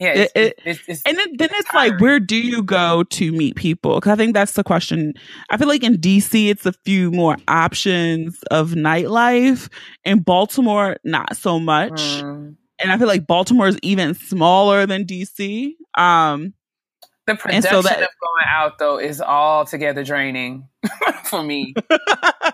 Yeah, 0.00 0.12
it's, 0.14 0.32
it, 0.36 0.40
it, 0.40 0.58
it's, 0.64 0.80
it's, 0.86 1.02
and 1.04 1.18
then, 1.18 1.26
then 1.38 1.48
it's 1.54 1.74
like, 1.74 1.98
where 1.98 2.20
do 2.20 2.36
you 2.36 2.62
go 2.62 3.02
to 3.02 3.32
meet 3.32 3.56
people? 3.56 3.96
Because 3.96 4.12
I 4.12 4.14
think 4.14 4.32
that's 4.32 4.52
the 4.52 4.62
question. 4.62 5.14
I 5.50 5.56
feel 5.56 5.66
like 5.66 5.82
in 5.82 5.96
DC, 5.96 6.48
it's 6.48 6.64
a 6.66 6.72
few 6.84 7.10
more 7.10 7.36
options 7.48 8.40
of 8.52 8.74
nightlife. 8.74 9.68
In 10.04 10.20
Baltimore, 10.20 10.98
not 11.02 11.36
so 11.36 11.58
much. 11.58 12.22
Mm 12.22 12.54
and 12.78 12.92
I 12.92 12.98
feel 12.98 13.08
like 13.08 13.26
Baltimore 13.26 13.68
is 13.68 13.78
even 13.82 14.14
smaller 14.14 14.86
than 14.86 15.04
DC. 15.04 15.72
Um, 15.96 16.54
the 17.28 17.36
production 17.36 17.62
so 17.62 17.82
that, 17.82 18.02
of 18.02 18.08
going 18.20 18.46
out 18.46 18.78
though 18.78 18.98
is 18.98 19.20
altogether 19.20 20.02
draining 20.02 20.68
for 21.24 21.42
me. 21.42 21.74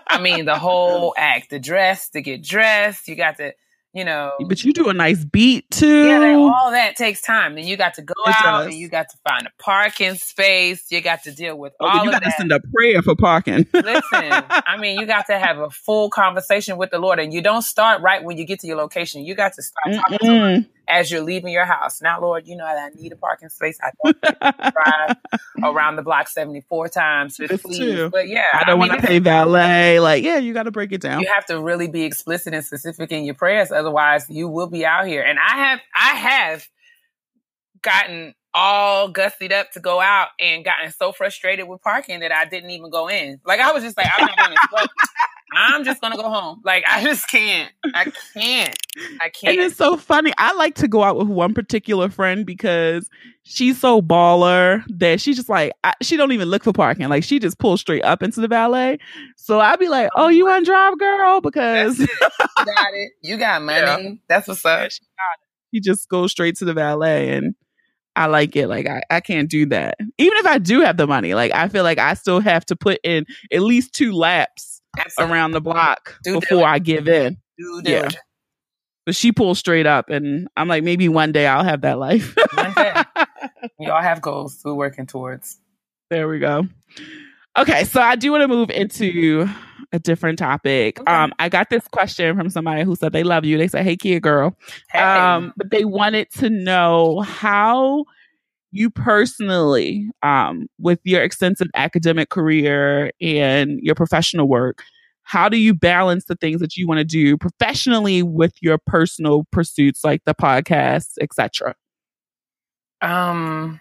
I 0.07 0.21
mean, 0.21 0.45
the 0.45 0.57
whole 0.57 1.13
act, 1.17 1.49
the 1.49 1.59
dress, 1.59 2.09
to 2.09 2.21
get 2.21 2.43
dressed, 2.43 3.07
you 3.07 3.15
got 3.15 3.37
to 3.37 3.53
you 3.95 4.03
know. 4.03 4.33
But 4.47 4.63
you 4.63 4.73
do 4.73 4.89
a 4.89 4.93
nice 4.93 5.23
beat 5.23 5.71
too. 5.71 6.05
Yeah, 6.05 6.35
all 6.35 6.71
that 6.71 6.95
takes 6.97 7.21
time. 7.21 7.55
Then 7.55 7.65
you 7.65 7.77
got 7.77 7.95
to 7.95 8.01
go 8.01 8.13
it 8.27 8.35
out 8.43 8.57
does. 8.59 8.65
and 8.67 8.75
you 8.75 8.89
got 8.89 9.09
to 9.09 9.17
find 9.27 9.47
a 9.47 9.63
parking 9.63 10.15
space. 10.15 10.91
You 10.91 11.01
got 11.01 11.23
to 11.23 11.31
deal 11.31 11.57
with 11.57 11.73
oh, 11.79 11.87
all 11.87 12.05
you 12.05 12.11
got 12.11 12.23
to 12.23 12.31
send 12.31 12.51
a 12.51 12.59
prayer 12.59 13.01
for 13.01 13.15
parking. 13.15 13.65
Listen, 13.73 14.03
I 14.11 14.77
mean, 14.77 14.99
you 14.99 15.05
got 15.05 15.27
to 15.27 15.39
have 15.39 15.57
a 15.57 15.69
full 15.69 16.09
conversation 16.09 16.77
with 16.77 16.91
the 16.91 16.99
Lord, 16.99 17.19
and 17.19 17.33
you 17.33 17.41
don't 17.41 17.63
start 17.63 18.01
right 18.01 18.23
when 18.23 18.37
you 18.37 18.45
get 18.45 18.59
to 18.59 18.67
your 18.67 18.77
location. 18.77 19.23
You 19.23 19.33
got 19.33 19.53
to 19.53 19.63
start 19.63 19.95
talking 19.95 20.17
to 20.19 20.33
Him 20.33 20.65
as 20.87 21.11
you're 21.11 21.21
leaving 21.21 21.51
your 21.51 21.65
house. 21.65 22.01
Now, 22.01 22.21
Lord, 22.21 22.47
you 22.47 22.55
know 22.55 22.65
that 22.65 22.91
I 22.93 23.01
need 23.01 23.11
a 23.11 23.15
parking 23.15 23.49
space. 23.49 23.77
I 23.81 23.91
don't 24.03 24.21
drive 24.21 25.17
around 25.63 25.95
the 25.95 26.03
block 26.03 26.27
74 26.27 26.89
times. 26.89 27.37
Just 27.37 27.63
please. 27.63 28.09
But 28.11 28.27
yeah, 28.27 28.45
I 28.53 28.63
don't 28.65 28.79
want 28.79 28.91
to 28.93 29.05
pay 29.05 29.19
valet. 29.19 29.99
Like, 29.99 30.23
yeah, 30.23 30.37
you 30.37 30.53
got 30.53 30.63
to 30.63 30.71
break 30.71 30.91
it 30.91 31.01
down. 31.01 31.21
You 31.21 31.31
have 31.33 31.45
to 31.47 31.59
really 31.59 31.87
be 31.87 32.03
explicit 32.03 32.53
and 32.53 32.63
specific 32.63 33.11
in 33.11 33.25
your 33.25 33.35
prayers. 33.35 33.71
Otherwise, 33.71 34.25
you 34.29 34.47
will 34.47 34.67
be 34.67 34.85
out 34.85 35.07
here. 35.07 35.23
And 35.23 35.39
I 35.39 35.57
have, 35.57 35.79
I 35.95 36.15
have 36.15 36.67
gotten 37.81 38.33
all 38.53 39.11
gussied 39.11 39.51
up 39.51 39.71
to 39.71 39.79
go 39.81 39.99
out 39.99 40.29
and 40.39 40.63
gotten 40.63 40.91
so 40.91 41.11
frustrated 41.11 41.67
with 41.67 41.81
parking 41.81 42.21
that 42.21 42.31
I 42.31 42.45
didn't 42.45 42.69
even 42.69 42.89
go 42.89 43.09
in. 43.09 43.39
Like 43.45 43.59
I 43.59 43.73
was 43.73 43.83
just 43.83 43.97
like, 43.97 44.07
I'm 44.17 44.25
not 44.25 44.37
going 44.37 44.51
to 44.71 44.77
I'm 45.55 45.83
just 45.83 46.01
gonna 46.01 46.17
go 46.17 46.29
home. 46.29 46.61
Like 46.63 46.83
I 46.87 47.03
just 47.03 47.29
can't. 47.29 47.71
I 47.93 48.11
can't. 48.33 48.75
I 49.21 49.29
can't. 49.29 49.53
And 49.53 49.59
it's 49.59 49.75
so 49.75 49.97
funny. 49.97 50.33
I 50.37 50.53
like 50.53 50.75
to 50.75 50.87
go 50.87 51.03
out 51.03 51.17
with 51.17 51.27
one 51.27 51.53
particular 51.53 52.09
friend 52.09 52.45
because 52.45 53.09
she's 53.43 53.79
so 53.79 54.01
baller 54.01 54.83
that 54.89 55.21
she's 55.21 55.37
just 55.37 55.49
like 55.49 55.71
I, 55.83 55.93
she 56.01 56.17
don't 56.17 56.31
even 56.31 56.49
look 56.49 56.63
for 56.63 56.73
parking. 56.73 57.07
Like 57.09 57.23
she 57.23 57.39
just 57.39 57.57
pulls 57.59 57.81
straight 57.81 58.03
up 58.03 58.21
into 58.21 58.41
the 58.41 58.47
valet. 58.47 58.99
So 59.37 59.59
I'd 59.59 59.79
be 59.79 59.87
like, 59.87 60.09
"Oh, 60.15 60.27
you 60.27 60.45
want 60.45 60.65
to 60.65 60.71
drive, 60.71 60.99
girl?" 60.99 61.41
Because 61.41 61.99
you 61.99 62.07
got 62.07 62.93
it. 62.93 63.11
You 63.21 63.37
got 63.37 63.61
money. 63.63 63.79
Yeah. 64.03 64.11
That's 64.27 64.47
what's 64.47 64.65
up. 64.65 64.91
She, 64.91 64.99
she 65.73 65.79
just 65.81 66.09
goes 66.09 66.31
straight 66.31 66.57
to 66.57 66.65
the 66.65 66.73
valet 66.73 67.33
and. 67.33 67.55
I 68.17 68.27
like 68.27 68.55
it. 68.55 68.67
Like 68.67 68.87
I, 68.87 69.01
I 69.09 69.19
can't 69.19 69.49
do 69.49 69.65
that. 69.65 69.97
Even 70.17 70.37
if 70.37 70.45
I 70.45 70.57
do 70.57 70.79
have 70.79 70.95
the 70.95 71.05
money, 71.05 71.33
like 71.33 71.51
I 71.53 71.67
feel 71.67 71.83
like 71.83 71.97
I 71.97 72.13
still 72.13 72.39
have 72.39 72.65
to 72.67 72.75
put 72.77 72.97
in 73.03 73.25
at 73.51 73.59
least 73.61 73.93
two 73.93 74.13
laps 74.13 74.74
Absolutely. 74.97 75.33
around 75.33 75.51
the 75.51 75.61
block 75.61 76.19
before 76.23 76.65
I 76.65 76.79
give 76.79 77.07
in. 77.07 77.37
Yeah. 77.83 78.09
But 79.05 79.15
she 79.15 79.31
pulls 79.31 79.59
straight 79.59 79.85
up, 79.85 80.09
and 80.09 80.47
I'm 80.57 80.67
like, 80.67 80.83
maybe 80.83 81.07
one 81.09 81.31
day 81.31 81.45
I'll 81.45 81.63
have 81.63 81.81
that 81.81 81.99
life. 81.99 82.35
We 83.79 83.87
all 83.87 84.01
have 84.01 84.21
goals 84.21 84.61
we're 84.63 84.73
working 84.73 85.05
towards. 85.05 85.59
There 86.09 86.27
we 86.27 86.39
go. 86.39 86.67
Okay, 87.57 87.83
so 87.85 88.01
I 88.01 88.15
do 88.15 88.31
want 88.31 88.41
to 88.41 88.47
move 88.47 88.69
into 88.69 89.47
a 89.91 89.99
different 89.99 90.37
topic. 90.37 90.99
Okay. 90.99 91.11
Um, 91.11 91.33
I 91.39 91.49
got 91.49 91.69
this 91.69 91.87
question 91.87 92.35
from 92.35 92.49
somebody 92.49 92.83
who 92.83 92.95
said 92.95 93.13
they 93.13 93.23
love 93.23 93.45
you. 93.45 93.57
They 93.57 93.67
said, 93.67 93.83
"Hey, 93.83 93.95
kid 93.95 94.21
girl," 94.21 94.57
hey. 94.91 94.99
um, 94.99 95.53
but 95.55 95.71
they 95.71 95.85
wanted 95.85 96.29
to 96.33 96.49
know 96.49 97.21
how 97.21 98.05
you 98.75 98.89
personally, 98.89 100.09
um, 100.21 100.67
with 100.79 100.99
your 101.03 101.23
extensive 101.23 101.67
academic 101.75 102.29
career 102.29 103.11
and 103.21 103.79
your 103.81 103.95
professional 103.95 104.47
work, 104.47 104.83
how 105.23 105.47
do 105.49 105.57
you 105.57 105.73
balance 105.73 106.25
the 106.25 106.35
things 106.35 106.59
that 106.59 106.75
you 106.75 106.87
want 106.87 106.99
to 106.99 107.05
do 107.05 107.37
professionally 107.37 108.21
with 108.21 108.53
your 108.61 108.77
personal 108.85 109.45
pursuits 109.51 110.03
like 110.03 110.23
the 110.25 110.35
podcast, 110.35 111.13
etc.? 111.21 111.73
Um, 113.01 113.79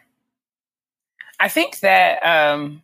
I 1.40 1.48
think 1.48 1.80
that 1.80 2.24
um, 2.24 2.82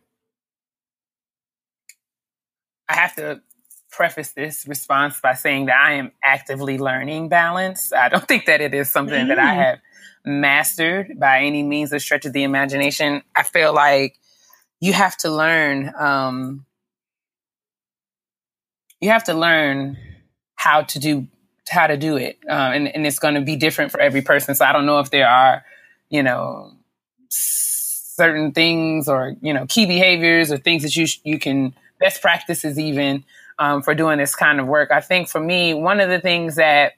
I 2.89 2.95
have 2.95 3.15
to 3.15 3.41
preface 3.89 4.33
this 4.33 4.67
response 4.67 5.19
by 5.21 5.33
saying 5.33 5.67
that 5.67 5.77
I 5.77 5.93
am 5.93 6.11
actively 6.23 6.77
learning 6.77 7.29
balance. 7.29 7.93
I 7.93 8.09
don't 8.09 8.27
think 8.27 8.45
that 8.45 8.61
it 8.61 8.73
is 8.73 8.89
something 8.89 9.25
mm. 9.25 9.27
that 9.29 9.39
I 9.39 9.53
mm. 9.53 9.55
have 9.55 9.79
mastered 10.25 11.19
by 11.19 11.41
any 11.41 11.63
means 11.63 11.93
or 11.93 11.99
stretch 11.99 12.25
of 12.25 12.33
the 12.33 12.43
imagination. 12.43 13.23
I 13.35 13.43
feel 13.43 13.73
like 13.73 14.17
you 14.79 14.93
have 14.93 15.17
to 15.17 15.31
learn, 15.31 15.93
um, 15.97 16.65
you 18.99 19.09
have 19.09 19.23
to 19.25 19.33
learn 19.33 19.97
how 20.55 20.83
to 20.83 20.99
do 20.99 21.27
how 21.69 21.87
to 21.87 21.95
do 21.95 22.17
it, 22.17 22.37
uh, 22.49 22.71
and 22.73 22.87
and 22.87 23.07
it's 23.07 23.19
going 23.19 23.35
to 23.35 23.41
be 23.41 23.55
different 23.55 23.91
for 23.91 23.99
every 23.99 24.21
person. 24.21 24.55
So 24.55 24.65
I 24.65 24.73
don't 24.73 24.85
know 24.85 24.99
if 24.99 25.09
there 25.09 25.27
are, 25.27 25.63
you 26.09 26.21
know, 26.21 26.73
certain 27.29 28.51
things 28.51 29.07
or 29.07 29.35
you 29.41 29.53
know 29.53 29.65
key 29.67 29.85
behaviors 29.85 30.51
or 30.51 30.57
things 30.57 30.83
that 30.83 30.95
you 30.95 31.07
you 31.23 31.39
can 31.39 31.73
best 31.99 32.21
practices 32.21 32.77
even 32.77 33.23
um, 33.59 33.81
for 33.81 33.93
doing 33.95 34.17
this 34.17 34.35
kind 34.35 34.59
of 34.59 34.67
work. 34.67 34.91
I 34.91 35.01
think 35.01 35.29
for 35.29 35.39
me, 35.39 35.73
one 35.73 35.99
of 35.99 36.09
the 36.09 36.19
things 36.19 36.55
that 36.55 36.93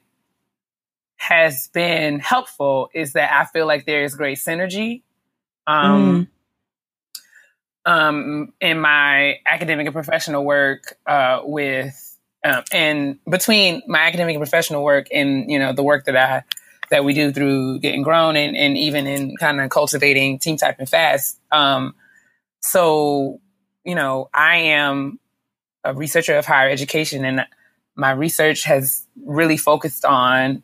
has 1.16 1.68
been 1.68 2.18
helpful 2.18 2.90
is 2.94 3.14
that 3.14 3.32
I 3.32 3.44
feel 3.46 3.66
like 3.66 3.86
there 3.86 4.04
is 4.04 4.14
great 4.14 4.38
synergy. 4.38 5.02
Um, 5.66 6.28
mm. 7.86 7.90
um, 7.90 8.52
in 8.60 8.80
my 8.80 9.38
academic 9.46 9.86
and 9.86 9.94
professional 9.94 10.44
work 10.44 10.98
uh, 11.06 11.40
with 11.42 12.18
um, 12.44 12.62
and 12.70 13.18
between 13.28 13.82
my 13.86 14.00
academic 14.00 14.34
and 14.34 14.42
professional 14.42 14.84
work 14.84 15.06
and 15.10 15.50
you 15.50 15.58
know 15.58 15.72
the 15.72 15.82
work 15.82 16.04
that 16.04 16.16
I 16.16 16.44
that 16.90 17.04
we 17.04 17.14
do 17.14 17.32
through 17.32 17.78
getting 17.78 18.02
grown 18.02 18.36
and, 18.36 18.54
and 18.54 18.76
even 18.76 19.06
in 19.06 19.36
kind 19.38 19.58
of 19.60 19.70
cultivating 19.70 20.38
team 20.38 20.58
typing 20.58 20.84
fast. 20.84 21.40
Um, 21.50 21.94
so 22.60 23.40
you 23.84 23.94
know 23.94 24.28
I 24.34 24.56
am 24.56 25.18
a 25.82 25.94
researcher 25.94 26.36
of 26.36 26.44
higher 26.44 26.68
education 26.68 27.24
and 27.24 27.46
my 27.96 28.10
research 28.10 28.64
has 28.64 29.06
really 29.24 29.56
focused 29.56 30.04
on 30.04 30.62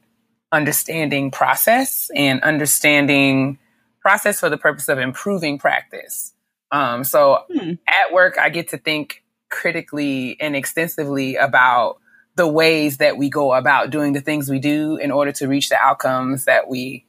understanding 0.53 1.31
process 1.31 2.11
and 2.15 2.43
understanding 2.43 3.59
process 4.01 4.41
for 4.41 4.49
the 4.49 4.59
purpose 4.59 4.89
of 4.89 4.99
improving 4.99 5.59
practice. 5.59 6.33
Um, 6.73 7.05
so 7.05 7.45
hmm. 7.53 7.75
at 7.87 8.13
work, 8.13 8.39
I 8.39 8.49
get 8.49 8.69
to 8.69 8.79
think 8.79 9.23
critically 9.49 10.37
and 10.41 10.57
extensively 10.57 11.37
about 11.37 11.99
the 12.37 12.49
ways 12.49 12.99
that 12.99 13.17
we 13.17 13.29
go 13.29 13.53
about 13.53 13.91
doing 13.91 14.13
the 14.13 14.21
things 14.21 14.49
we 14.49 14.59
do 14.59 14.97
in 14.97 15.11
order 15.11 15.33
to 15.33 15.49
reach 15.49 15.69
the 15.69 15.77
outcomes 15.77 16.45
that 16.45 16.69
we 16.69 17.05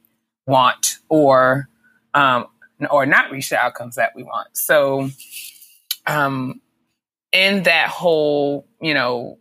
want 0.46 0.98
or 1.08 1.68
um, 2.14 2.46
or 2.90 3.06
not 3.06 3.30
reach 3.30 3.48
the 3.48 3.56
outcomes 3.56 3.94
that 3.94 4.12
we 4.14 4.24
want. 4.24 4.48
So 4.56 5.08
um, 6.06 6.60
in 7.32 7.62
that 7.62 7.88
whole, 7.88 8.66
you 8.80 8.94
know, 8.94 9.38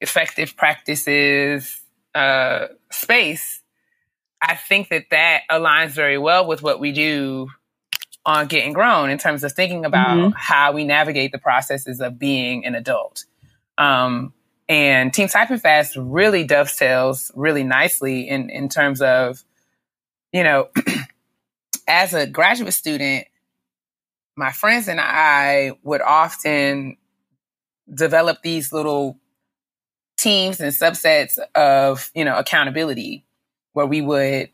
effective 0.00 0.56
practices 0.56 1.80
uh, 2.14 2.68
space, 2.90 3.62
I 4.40 4.54
think 4.54 4.88
that 4.90 5.06
that 5.10 5.42
aligns 5.50 5.90
very 5.90 6.18
well 6.18 6.46
with 6.46 6.62
what 6.62 6.80
we 6.80 6.92
do 6.92 7.48
on 8.24 8.46
Getting 8.46 8.72
Grown 8.72 9.10
in 9.10 9.18
terms 9.18 9.42
of 9.42 9.52
thinking 9.52 9.84
about 9.84 10.16
mm-hmm. 10.16 10.32
how 10.36 10.72
we 10.72 10.84
navigate 10.84 11.32
the 11.32 11.38
processes 11.38 12.00
of 12.00 12.18
being 12.18 12.64
an 12.64 12.74
adult. 12.74 13.24
Um, 13.78 14.32
and 14.68 15.12
Team 15.14 15.28
Typing 15.28 15.58
Fast 15.58 15.96
really 15.96 16.44
dovetails 16.44 17.32
really 17.34 17.64
nicely 17.64 18.28
in, 18.28 18.50
in 18.50 18.68
terms 18.68 19.00
of, 19.00 19.42
you 20.32 20.44
know, 20.44 20.68
as 21.88 22.12
a 22.12 22.26
graduate 22.26 22.74
student, 22.74 23.26
my 24.36 24.52
friends 24.52 24.88
and 24.88 25.00
I 25.00 25.72
would 25.82 26.02
often 26.02 26.98
develop 27.92 28.42
these 28.42 28.72
little 28.72 29.18
teams 30.18 30.60
and 30.60 30.72
subsets 30.72 31.38
of, 31.54 32.10
you 32.14 32.24
know, 32.24 32.36
accountability 32.36 33.24
where 33.72 33.86
we 33.86 34.02
would, 34.02 34.50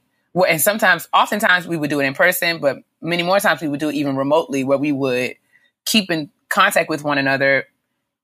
and 0.49 0.61
sometimes, 0.61 1.09
oftentimes 1.13 1.67
we 1.67 1.77
would 1.77 1.91
do 1.91 2.01
it 2.01 2.05
in 2.05 2.15
person, 2.15 2.59
but 2.61 2.77
many 3.01 3.23
more 3.23 3.41
times 3.41 3.61
we 3.61 3.69
would 3.69 3.81
do 3.81 3.89
it 3.89 3.95
even 3.95 4.15
remotely 4.15 4.63
where 4.63 4.79
we 4.79 4.93
would 4.93 5.35
keep 5.87 6.11
in 6.11 6.31
contact 6.49 6.89
with 6.89 7.03
one 7.03 7.19
another, 7.19 7.65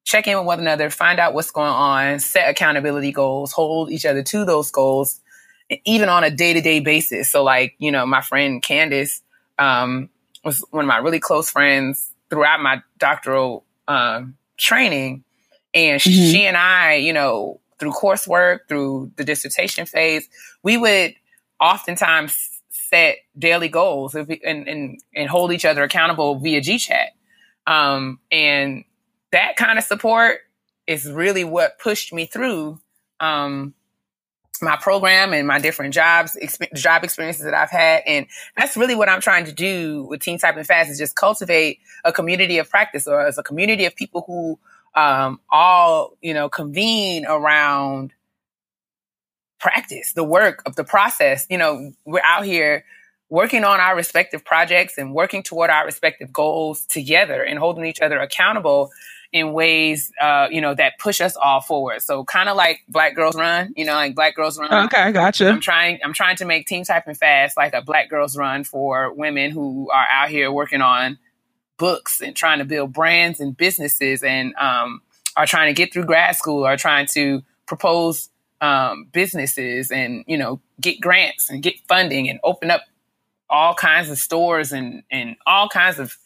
check 0.05 0.27
in 0.27 0.37
with 0.37 0.47
one 0.47 0.61
another, 0.61 0.91
find 0.91 1.19
out 1.19 1.35
what's 1.35 1.51
going 1.51 1.69
on, 1.69 2.19
set 2.21 2.49
accountability 2.49 3.13
goals, 3.13 3.53
hold 3.53 3.91
each 3.91 4.05
other 4.05 4.23
to 4.23 4.45
those 4.45 4.71
goals, 4.71 5.21
even 5.85 6.09
on 6.09 6.25
a 6.25 6.31
day 6.31 6.53
to 6.53 6.61
day 6.61 6.81
basis. 6.81 7.31
So, 7.31 7.43
like, 7.43 7.75
you 7.79 7.91
know, 7.91 8.07
my 8.07 8.21
friend 8.21 8.63
Candace 8.63 9.23
um, 9.59 10.11
was 10.45 10.65
one 10.71 10.85
of 10.85 10.89
my 10.89 10.99
really 10.99 11.21
close 11.21 11.51
friends 11.51 12.13
throughout 12.29 12.61
my 12.61 12.83
doctoral 12.99 13.65
um, 13.89 14.37
training. 14.57 15.25
And 15.75 16.01
mm-hmm. 16.01 16.11
she 16.11 16.47
and 16.47 16.57
I, 16.57 16.95
you 16.95 17.13
know, 17.13 17.61
through 17.79 17.93
coursework, 17.93 18.61
through 18.69 19.11
the 19.17 19.25
dissertation 19.25 19.87
phase, 19.87 20.29
we 20.63 20.77
would 20.77 21.15
oftentimes 21.61 22.61
set 22.69 23.19
daily 23.39 23.69
goals 23.69 24.15
and, 24.15 24.29
and, 24.45 25.01
and 25.15 25.29
hold 25.29 25.53
each 25.53 25.65
other 25.65 25.83
accountable 25.83 26.37
via 26.37 26.61
GChat. 26.61 27.09
Um, 27.67 28.19
and 28.31 28.85
that 29.33 29.57
kind 29.57 29.79
of 29.79 29.85
support 29.85 30.41
is 30.87 31.11
really 31.11 31.45
what 31.45 31.79
pushed 31.79 32.13
me 32.13 32.27
through 32.27 32.81
um, 33.21 33.75
my 34.61 34.77
program 34.77 35.33
and 35.33 35.47
my 35.47 35.59
different 35.59 35.95
jobs, 35.95 36.37
exp- 36.43 36.73
job 36.75 37.05
experiences 37.05 37.45
that 37.45 37.55
I've 37.55 37.71
had. 37.71 38.03
And 38.07 38.27
that's 38.57 38.77
really 38.77 38.95
what 38.95 39.09
I'm 39.09 39.21
trying 39.21 39.45
to 39.45 39.53
do 39.53 40.05
with 40.05 40.21
Team 40.21 40.39
Typing 40.39 40.65
Fast 40.65 40.91
is 40.91 40.99
just 40.99 41.17
cultivate 41.17 41.79
a 42.05 42.13
community 42.13 42.59
of 42.59 42.69
practice 42.69 43.07
or 43.07 43.21
as 43.21 43.39
a 43.39 43.43
community 43.43 43.85
of 43.85 43.95
people 43.95 44.25
who 44.27 44.59
um, 44.95 45.41
all, 45.51 46.17
you 46.21 46.35
know, 46.35 46.49
convene 46.49 47.27
around 47.27 48.13
practice, 49.59 50.13
the 50.15 50.25
work 50.25 50.63
of 50.67 50.75
the 50.77 50.85
process. 50.85 51.47
You 51.51 51.59
know, 51.59 51.93
we're 52.05 52.23
out 52.25 52.45
here 52.45 52.85
working 53.29 53.63
on 53.65 53.79
our 53.79 53.95
respective 53.95 54.45
projects 54.45 54.99
and 54.99 55.15
working 55.15 55.43
toward 55.43 55.71
our 55.71 55.85
respective 55.85 56.33
goals 56.33 56.85
together 56.87 57.43
and 57.43 57.59
holding 57.59 57.85
each 57.85 58.01
other 58.01 58.19
accountable 58.19 58.91
in 59.33 59.53
ways, 59.53 60.11
uh, 60.21 60.49
you 60.51 60.61
know, 60.61 60.75
that 60.75 60.99
push 60.99 61.21
us 61.21 61.37
all 61.37 61.61
forward. 61.61 62.03
So 62.03 62.25
kind 62.25 62.49
of 62.49 62.57
like 62.57 62.81
Black 62.89 63.15
Girls 63.15 63.37
Run, 63.37 63.73
you 63.77 63.85
know, 63.85 63.93
like 63.95 64.17
Black 64.17 64.35
Girls 64.35 64.59
Run. 64.59 64.87
Okay, 64.87 65.13
gotcha. 65.13 65.49
I'm 65.49 65.61
trying, 65.61 66.01
I'm 66.03 66.13
trying 66.13 66.35
to 66.37 66.45
make 66.45 66.67
Team 66.67 66.83
Typing 66.83 67.15
Fast 67.15 67.57
like 67.57 67.73
a 67.73 67.83
Black 67.83 68.11
Girls 68.11 68.37
Run 68.37 68.65
for 68.65 69.13
women 69.15 69.53
who 69.53 69.89
are 69.91 70.07
out 70.11 70.31
here 70.31 70.51
working 70.51 70.81
on 70.81 71.17
books 71.81 72.21
and 72.21 72.37
trying 72.37 72.59
to 72.59 72.65
build 72.67 72.93
brands 72.93 73.41
and 73.41 73.57
businesses 73.57 74.23
and 74.23 74.55
um, 74.57 75.01
are 75.35 75.47
trying 75.47 75.69
to 75.69 75.73
get 75.73 75.93
through 75.93 76.05
grad 76.05 76.37
school, 76.37 76.65
are 76.65 76.77
trying 76.77 77.07
to 77.07 77.43
propose 77.67 78.29
um, 78.61 79.07
businesses 79.11 79.91
and 79.91 80.23
you 80.29 80.37
know 80.37 80.61
get 80.81 81.01
grants 81.01 81.49
and 81.49 81.63
get 81.63 81.75
funding 81.89 82.29
and 82.29 82.39
open 82.45 82.71
up 82.71 82.83
all 83.49 83.75
kinds 83.75 84.11
of 84.11 84.19
stores 84.19 84.71
and 84.71 85.03
and 85.11 85.37
all 85.47 85.69
kinds 85.69 85.99
of 85.99 86.17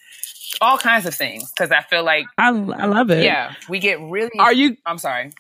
all 0.61 0.77
kinds 0.77 1.07
of 1.07 1.15
things 1.15 1.51
because 1.53 1.71
I 1.71 1.83
feel 1.83 2.03
like 2.05 2.27
I, 2.37 2.49
I 2.49 2.87
love 2.87 3.11
it. 3.11 3.23
Yeah, 3.23 3.55
we 3.69 3.79
get 3.79 4.01
really. 4.01 4.39
Are 4.41 4.53
you? 4.53 4.77
I'm 4.85 4.99
sorry. 4.99 5.33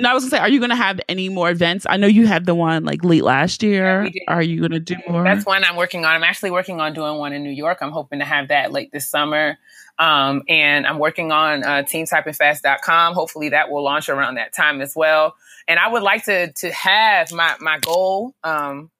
No, 0.00 0.10
I 0.10 0.14
was 0.14 0.24
gonna 0.24 0.30
say, 0.30 0.38
are 0.38 0.48
you 0.48 0.60
gonna 0.60 0.74
have 0.74 1.00
any 1.08 1.28
more 1.28 1.50
events? 1.50 1.86
I 1.88 1.96
know 1.98 2.06
you 2.06 2.26
had 2.26 2.46
the 2.46 2.54
one 2.54 2.84
like 2.84 3.04
late 3.04 3.22
last 3.22 3.62
year. 3.62 4.04
Yeah, 4.04 4.22
are 4.28 4.42
you 4.42 4.60
gonna 4.60 4.80
do 4.80 4.96
more? 5.08 5.24
That's 5.24 5.44
one 5.44 5.62
I'm 5.62 5.76
working 5.76 6.04
on. 6.04 6.14
I'm 6.14 6.24
actually 6.24 6.50
working 6.50 6.80
on 6.80 6.94
doing 6.94 7.18
one 7.18 7.32
in 7.32 7.42
New 7.42 7.50
York. 7.50 7.78
I'm 7.82 7.92
hoping 7.92 8.20
to 8.20 8.24
have 8.24 8.48
that 8.48 8.72
late 8.72 8.90
this 8.92 9.08
summer. 9.08 9.58
Um, 9.98 10.42
and 10.48 10.86
I'm 10.86 10.98
working 10.98 11.30
on 11.30 11.62
uh, 11.62 11.82
teamtypingfast.com. 11.82 13.12
Hopefully 13.12 13.50
that 13.50 13.70
will 13.70 13.84
launch 13.84 14.08
around 14.08 14.36
that 14.36 14.54
time 14.54 14.80
as 14.80 14.96
well. 14.96 15.34
And 15.68 15.78
I 15.78 15.88
would 15.88 16.02
like 16.02 16.24
to 16.24 16.50
to 16.52 16.72
have 16.72 17.30
my 17.32 17.56
my 17.60 17.78
goal 17.78 18.34
um, 18.42 18.90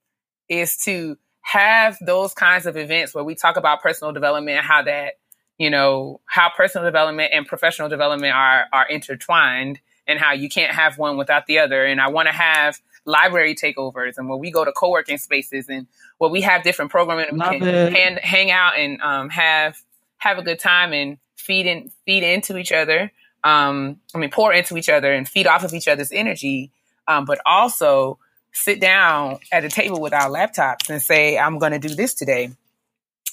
is 0.50 0.76
to 0.84 1.16
have 1.40 1.96
those 2.04 2.34
kinds 2.34 2.66
of 2.66 2.76
events 2.76 3.14
where 3.14 3.24
we 3.24 3.34
talk 3.34 3.56
about 3.56 3.82
personal 3.82 4.12
development 4.12 4.58
and 4.58 4.66
how 4.66 4.82
that 4.82 5.14
you 5.56 5.70
know 5.70 6.20
how 6.26 6.50
personal 6.54 6.84
development 6.84 7.32
and 7.32 7.46
professional 7.46 7.88
development 7.88 8.34
are 8.34 8.66
are 8.72 8.86
intertwined 8.86 9.80
and 10.11 10.18
how 10.18 10.33
you 10.33 10.49
can't 10.49 10.75
have 10.75 10.99
one 10.99 11.16
without 11.16 11.46
the 11.46 11.59
other. 11.61 11.85
And 11.85 12.01
I 12.01 12.09
want 12.09 12.29
to 12.29 12.35
have 12.35 12.81
library 13.05 13.55
takeovers 13.55 14.18
and 14.18 14.29
where 14.29 14.37
we 14.37 14.51
go 14.51 14.64
to 14.64 14.73
co-working 14.73 15.18
spaces 15.18 15.68
and 15.68 15.87
where 16.18 16.31
we 16.31 16.42
have 16.42 16.62
different 16.62 16.90
programming 16.90 17.27
and 17.31 17.38
we 17.38 17.59
can 17.59 17.92
hang, 17.92 18.16
hang 18.16 18.51
out 18.51 18.77
and 18.77 19.01
um, 19.01 19.29
have 19.31 19.81
have 20.18 20.38
a 20.38 20.42
good 20.42 20.59
time 20.59 20.92
and 20.92 21.18
feed 21.37 21.66
in 21.66 21.90
feed 22.05 22.23
into 22.23 22.59
each 22.59 22.73
other. 22.73 23.11
Um, 23.42 24.01
I 24.14 24.18
mean, 24.18 24.31
pour 24.31 24.53
into 24.53 24.77
each 24.77 24.90
other 24.90 25.12
and 25.12 25.27
feed 25.27 25.46
off 25.46 25.64
of 25.64 25.73
each 25.73 25.88
other's 25.88 26.12
energy, 26.12 26.73
um, 27.09 27.25
but 27.25 27.40
also 27.46 28.18
sit 28.53 28.81
down 28.81 29.38
at 29.51 29.64
a 29.64 29.70
table 29.70 30.01
with 30.01 30.12
our 30.12 30.29
laptops 30.29 30.90
and 30.90 31.01
say, 31.01 31.38
"I'm 31.38 31.59
going 31.59 31.73
to 31.73 31.79
do 31.79 31.94
this 31.94 32.14
today." 32.14 32.51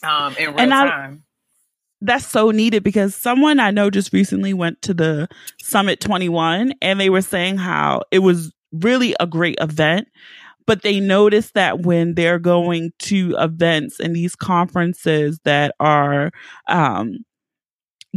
Um, 0.04 0.36
in 0.38 0.52
real 0.52 0.60
and 0.60 0.72
time 0.72 1.24
that's 2.02 2.28
so 2.28 2.52
needed 2.52 2.84
because 2.84 3.16
someone 3.16 3.60
I 3.60 3.72
know 3.72 3.90
just 3.90 4.14
recently 4.14 4.54
went 4.54 4.82
to 4.84 4.94
the 4.94 5.28
Summit 5.62 6.00
21 6.00 6.74
and 6.82 7.00
they 7.00 7.10
were 7.10 7.22
saying 7.22 7.58
how 7.58 8.02
it 8.12 8.20
was 8.20 8.54
really 8.72 9.16
a 9.20 9.28
great 9.28 9.58
event. 9.60 10.08
But 10.66 10.82
they 10.82 11.00
noticed 11.00 11.54
that 11.54 11.84
when 11.84 12.16
they're 12.16 12.40
going 12.40 12.92
to 13.00 13.36
events 13.40 14.02
and 14.02 14.14
these 14.14 14.36
conferences 14.36 15.40
that 15.46 15.74
are 15.80 16.32
um, 16.68 17.20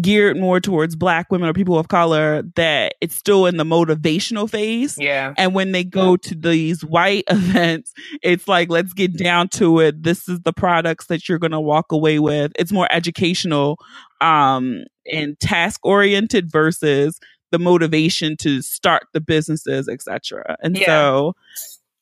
geared 0.01 0.37
more 0.37 0.61
towards 0.61 0.97
black 0.97 1.31
women 1.31 1.49
or 1.49 1.53
people 1.53 1.79
of 1.79 1.89
color 1.89 2.43
that 2.57 2.95
it's 3.01 3.15
still 3.15 3.47
in 3.47 3.57
the 3.57 3.65
motivational 3.65 4.49
phase. 4.49 4.97
Yeah. 4.99 5.35
And 5.37 5.55
when 5.55 5.73
they 5.73 5.85
go 5.85 6.17
to 6.17 6.35
these 6.35 6.85
white 6.85 7.25
events, 7.31 7.93
it's 8.23 8.47
like, 8.47 8.71
let's 8.71 8.93
get 8.93 9.17
down 9.17 9.49
to 9.49 9.81
it. 9.81 10.03
This 10.03 10.29
is 10.29 10.41
the 10.41 10.53
products 10.53 11.07
that 11.07 11.29
you're 11.29 11.39
going 11.39 11.51
to 11.51 11.61
walk 11.61 11.93
away 11.93 12.19
with. 12.19 12.53
It's 12.57 12.73
more 12.73 12.89
educational 12.91 13.79
um, 14.21 14.85
and 15.11 15.39
task 15.41 15.81
oriented 15.85 16.51
versus 16.51 17.19
the 17.51 17.59
motivation 17.59 18.37
to 18.39 18.63
start 18.63 19.05
the 19.13 19.21
businesses, 19.21 19.89
etc. 19.89 20.57
And 20.63 20.79
yeah. 20.79 20.87
so 20.87 21.35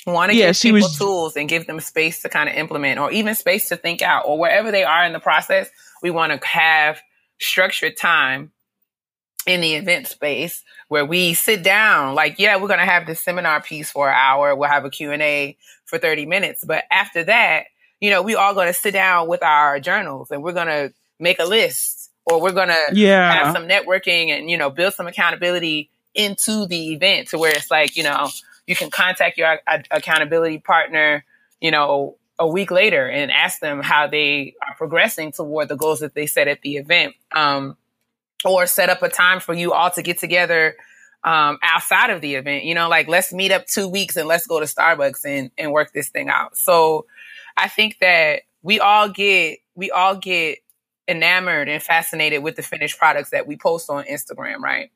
want 0.06 0.30
to 0.30 0.36
yeah, 0.36 0.52
give 0.52 0.60
people 0.60 0.80
was, 0.80 0.98
tools 0.98 1.36
and 1.36 1.48
give 1.48 1.66
them 1.66 1.80
space 1.80 2.22
to 2.22 2.28
kind 2.28 2.48
of 2.48 2.54
implement 2.54 2.98
or 2.98 3.10
even 3.10 3.34
space 3.34 3.68
to 3.68 3.76
think 3.76 4.02
out 4.02 4.24
or 4.26 4.38
wherever 4.38 4.70
they 4.70 4.84
are 4.84 5.04
in 5.04 5.12
the 5.12 5.20
process 5.20 5.68
we 6.02 6.10
want 6.10 6.32
to 6.32 6.46
have 6.46 7.00
structured 7.40 7.96
time 7.96 8.52
in 9.46 9.60
the 9.60 9.74
event 9.74 10.06
space 10.06 10.62
where 10.88 11.06
we 11.06 11.32
sit 11.32 11.62
down 11.62 12.14
like 12.14 12.38
yeah 12.38 12.56
we're 12.56 12.68
going 12.68 12.80
to 12.80 12.84
have 12.84 13.06
this 13.06 13.20
seminar 13.20 13.62
piece 13.62 13.90
for 13.90 14.08
an 14.08 14.14
hour 14.14 14.54
we'll 14.54 14.68
have 14.68 14.84
a 14.84 14.90
q&a 14.90 15.56
for 15.84 15.98
30 15.98 16.26
minutes 16.26 16.64
but 16.64 16.84
after 16.90 17.24
that 17.24 17.64
you 18.00 18.10
know 18.10 18.20
we 18.20 18.34
all 18.34 18.52
going 18.52 18.66
to 18.66 18.74
sit 18.74 18.92
down 18.92 19.28
with 19.28 19.42
our 19.42 19.80
journals 19.80 20.30
and 20.30 20.42
we're 20.42 20.52
going 20.52 20.66
to 20.66 20.92
make 21.18 21.38
a 21.38 21.44
list 21.44 22.10
or 22.26 22.42
we're 22.42 22.52
going 22.52 22.68
to 22.68 22.84
yeah. 22.92 23.32
have 23.32 23.54
some 23.54 23.66
networking 23.66 24.28
and 24.28 24.50
you 24.50 24.56
know 24.56 24.68
build 24.68 24.92
some 24.92 25.06
accountability 25.06 25.88
into 26.14 26.66
the 26.66 26.92
event 26.92 27.28
to 27.28 27.38
where 27.38 27.52
it's 27.52 27.70
like 27.70 27.96
you 27.96 28.02
know 28.02 28.28
you 28.68 28.76
can 28.76 28.90
contact 28.90 29.38
your 29.38 29.58
accountability 29.90 30.58
partner, 30.58 31.24
you 31.58 31.70
know, 31.70 32.17
a 32.38 32.46
week 32.46 32.70
later 32.70 33.08
and 33.08 33.30
ask 33.30 33.60
them 33.60 33.82
how 33.82 34.06
they 34.06 34.54
are 34.66 34.74
progressing 34.76 35.32
toward 35.32 35.68
the 35.68 35.76
goals 35.76 36.00
that 36.00 36.14
they 36.14 36.26
set 36.26 36.48
at 36.48 36.62
the 36.62 36.76
event. 36.76 37.14
Um, 37.34 37.76
or 38.44 38.66
set 38.66 38.88
up 38.88 39.02
a 39.02 39.08
time 39.08 39.40
for 39.40 39.54
you 39.54 39.72
all 39.72 39.90
to 39.90 40.02
get 40.02 40.18
together 40.18 40.76
um, 41.24 41.58
outside 41.62 42.10
of 42.10 42.20
the 42.20 42.36
event. 42.36 42.64
You 42.64 42.74
know, 42.74 42.88
like 42.88 43.08
let's 43.08 43.32
meet 43.32 43.52
up 43.52 43.66
two 43.66 43.88
weeks 43.88 44.16
and 44.16 44.28
let's 44.28 44.46
go 44.46 44.60
to 44.60 44.66
Starbucks 44.66 45.24
and, 45.24 45.50
and 45.58 45.72
work 45.72 45.92
this 45.92 46.08
thing 46.08 46.28
out. 46.28 46.56
So 46.56 47.06
I 47.56 47.68
think 47.68 47.98
that 48.00 48.42
we 48.62 48.80
all 48.80 49.08
get 49.08 49.58
we 49.74 49.90
all 49.90 50.16
get 50.16 50.58
enamored 51.06 51.68
and 51.68 51.82
fascinated 51.82 52.42
with 52.42 52.56
the 52.56 52.62
finished 52.62 52.98
products 52.98 53.30
that 53.30 53.46
we 53.46 53.56
post 53.56 53.88
on 53.90 54.04
Instagram, 54.04 54.58
right? 54.58 54.90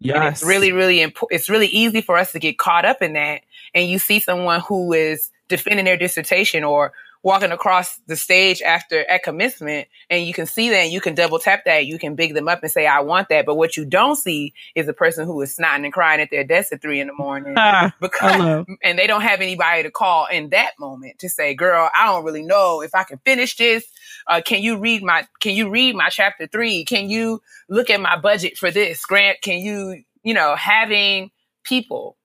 Yeah, 0.00 0.28
it's 0.28 0.44
really, 0.44 0.72
really 0.72 1.00
important. 1.00 1.40
It's 1.40 1.48
really 1.48 1.66
easy 1.66 2.00
for 2.00 2.16
us 2.16 2.32
to 2.32 2.38
get 2.38 2.58
caught 2.58 2.84
up 2.84 3.02
in 3.02 3.14
that. 3.14 3.42
And 3.74 3.88
you 3.88 3.98
see 3.98 4.20
someone 4.20 4.60
who 4.60 4.92
is 4.92 5.30
defending 5.48 5.84
their 5.84 5.96
dissertation 5.96 6.62
or 6.64 6.92
walking 7.22 7.50
across 7.50 7.98
the 8.06 8.16
stage 8.16 8.62
after 8.62 9.04
at 9.10 9.22
commencement 9.22 9.88
and 10.08 10.24
you 10.24 10.32
can 10.32 10.46
see 10.46 10.70
that 10.70 10.84
and 10.84 10.92
you 10.92 11.00
can 11.00 11.14
double 11.14 11.38
tap 11.38 11.64
that 11.64 11.84
you 11.84 11.98
can 11.98 12.14
big 12.14 12.32
them 12.32 12.48
up 12.48 12.62
and 12.62 12.70
say 12.70 12.86
i 12.86 13.00
want 13.00 13.28
that 13.28 13.44
but 13.44 13.56
what 13.56 13.76
you 13.76 13.84
don't 13.84 14.16
see 14.16 14.54
is 14.74 14.86
the 14.86 14.92
person 14.92 15.26
who 15.26 15.40
is 15.42 15.56
snotting 15.56 15.84
and 15.84 15.92
crying 15.92 16.20
at 16.20 16.30
their 16.30 16.44
desk 16.44 16.72
at 16.72 16.80
three 16.80 17.00
in 17.00 17.08
the 17.08 17.12
morning 17.12 17.54
ah, 17.56 17.92
because 18.00 18.64
and 18.82 18.98
they 18.98 19.06
don't 19.06 19.22
have 19.22 19.40
anybody 19.40 19.82
to 19.82 19.90
call 19.90 20.26
in 20.26 20.50
that 20.50 20.70
moment 20.78 21.18
to 21.18 21.28
say 21.28 21.54
girl 21.54 21.90
i 21.98 22.06
don't 22.06 22.24
really 22.24 22.42
know 22.42 22.82
if 22.82 22.94
i 22.94 23.02
can 23.02 23.18
finish 23.24 23.56
this 23.56 23.84
uh, 24.28 24.40
can 24.44 24.62
you 24.62 24.78
read 24.78 25.02
my 25.02 25.26
can 25.40 25.54
you 25.54 25.70
read 25.70 25.96
my 25.96 26.08
chapter 26.08 26.46
three? 26.46 26.84
Can 26.84 27.08
you 27.08 27.40
look 27.68 27.90
at 27.90 28.00
my 28.00 28.18
budget 28.18 28.56
for 28.56 28.70
this? 28.70 29.04
Grant 29.04 29.40
can 29.42 29.58
you 29.58 30.02
you 30.22 30.34
know 30.34 30.54
having 30.56 31.30
people 31.64 32.16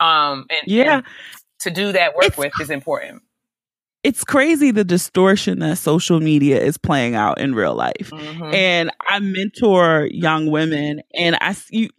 um 0.00 0.46
and, 0.50 0.60
yeah. 0.66 0.96
and 0.96 1.04
to 1.60 1.70
do 1.70 1.92
that 1.92 2.14
work 2.14 2.26
it's, 2.26 2.36
with 2.36 2.52
is 2.60 2.70
important. 2.70 3.22
it's 4.02 4.24
crazy 4.24 4.70
the 4.72 4.84
distortion 4.84 5.60
that 5.60 5.78
social 5.78 6.20
media 6.20 6.60
is 6.60 6.76
playing 6.76 7.14
out 7.14 7.40
in 7.40 7.54
real 7.54 7.74
life. 7.74 8.10
Mm-hmm. 8.10 8.54
And 8.54 8.90
I 9.08 9.20
mentor 9.20 10.08
young 10.10 10.50
women 10.50 11.02
and 11.14 11.36
I 11.40 11.54
you 11.70 11.90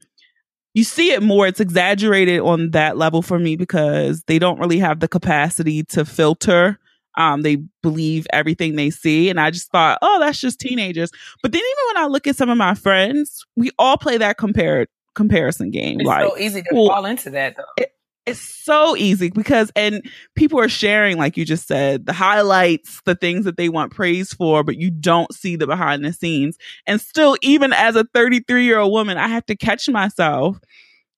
you 0.73 0.84
see 0.84 1.12
it 1.12 1.21
more. 1.21 1.47
It's 1.47 1.60
exaggerated 1.60 2.41
on 2.41 2.71
that 2.71 2.97
level 2.97 3.21
for 3.21 3.38
me 3.39 3.56
because 3.56 4.23
they 4.23 4.39
don't 4.39 4.60
really 4.60 4.80
have 4.80 4.99
the 4.99 5.08
capacity 5.08 5.84
to 5.84 6.04
filter 6.04 6.80
um, 7.15 7.41
they 7.41 7.58
believe 7.82 8.28
everything 8.34 8.76
they 8.76 8.89
see. 8.89 9.30
And 9.30 9.39
I 9.39 9.52
just 9.52 9.71
thought, 9.71 9.99
oh, 10.02 10.19
that's 10.19 10.39
just 10.39 10.60
teenagers. 10.60 11.12
But 11.41 11.52
then 11.52 11.62
even 11.62 11.95
when 11.95 12.04
I 12.04 12.08
look 12.08 12.28
at 12.28 12.36
some 12.36 12.49
of 12.49 12.58
my 12.58 12.73
friends, 12.73 13.45
we 13.56 13.71
all 13.78 13.97
play 13.97 14.17
that 14.17 14.38
compared 14.38 14.88
comparison 15.15 15.71
game. 15.71 15.99
It's 15.99 16.08
like, 16.08 16.28
so 16.28 16.38
easy 16.38 16.62
to 16.63 16.69
well, 16.71 16.88
fall 16.88 17.06
into 17.06 17.30
that 17.32 17.56
though. 17.56 17.63
It, 17.78 17.93
it's 18.26 18.39
so 18.39 18.95
easy 18.95 19.30
because, 19.30 19.71
and 19.76 20.02
people 20.36 20.60
are 20.60 20.69
sharing, 20.69 21.17
like 21.17 21.36
you 21.36 21.43
just 21.43 21.67
said, 21.67 22.06
the 22.06 22.13
highlights, 22.13 23.02
the 23.06 23.15
things 23.15 23.43
that 23.45 23.58
they 23.58 23.67
want 23.67 23.91
praise 23.91 24.34
for, 24.34 24.63
but 24.63 24.78
you 24.78 24.89
don't 24.89 25.34
see 25.34 25.58
the 25.58 25.67
behind 25.67 26.06
the 26.06 26.13
scenes. 26.13 26.58
And 26.88 27.02
still, 27.02 27.36
even 27.41 27.73
as 27.73 27.95
a 27.95 28.06
33 28.13 28.63
year 28.63 28.80
old 28.80 28.93
woman, 28.93 29.17
I 29.17 29.28
have 29.28 29.45
to 29.47 29.58
catch 29.58 29.89
myself. 29.89 30.58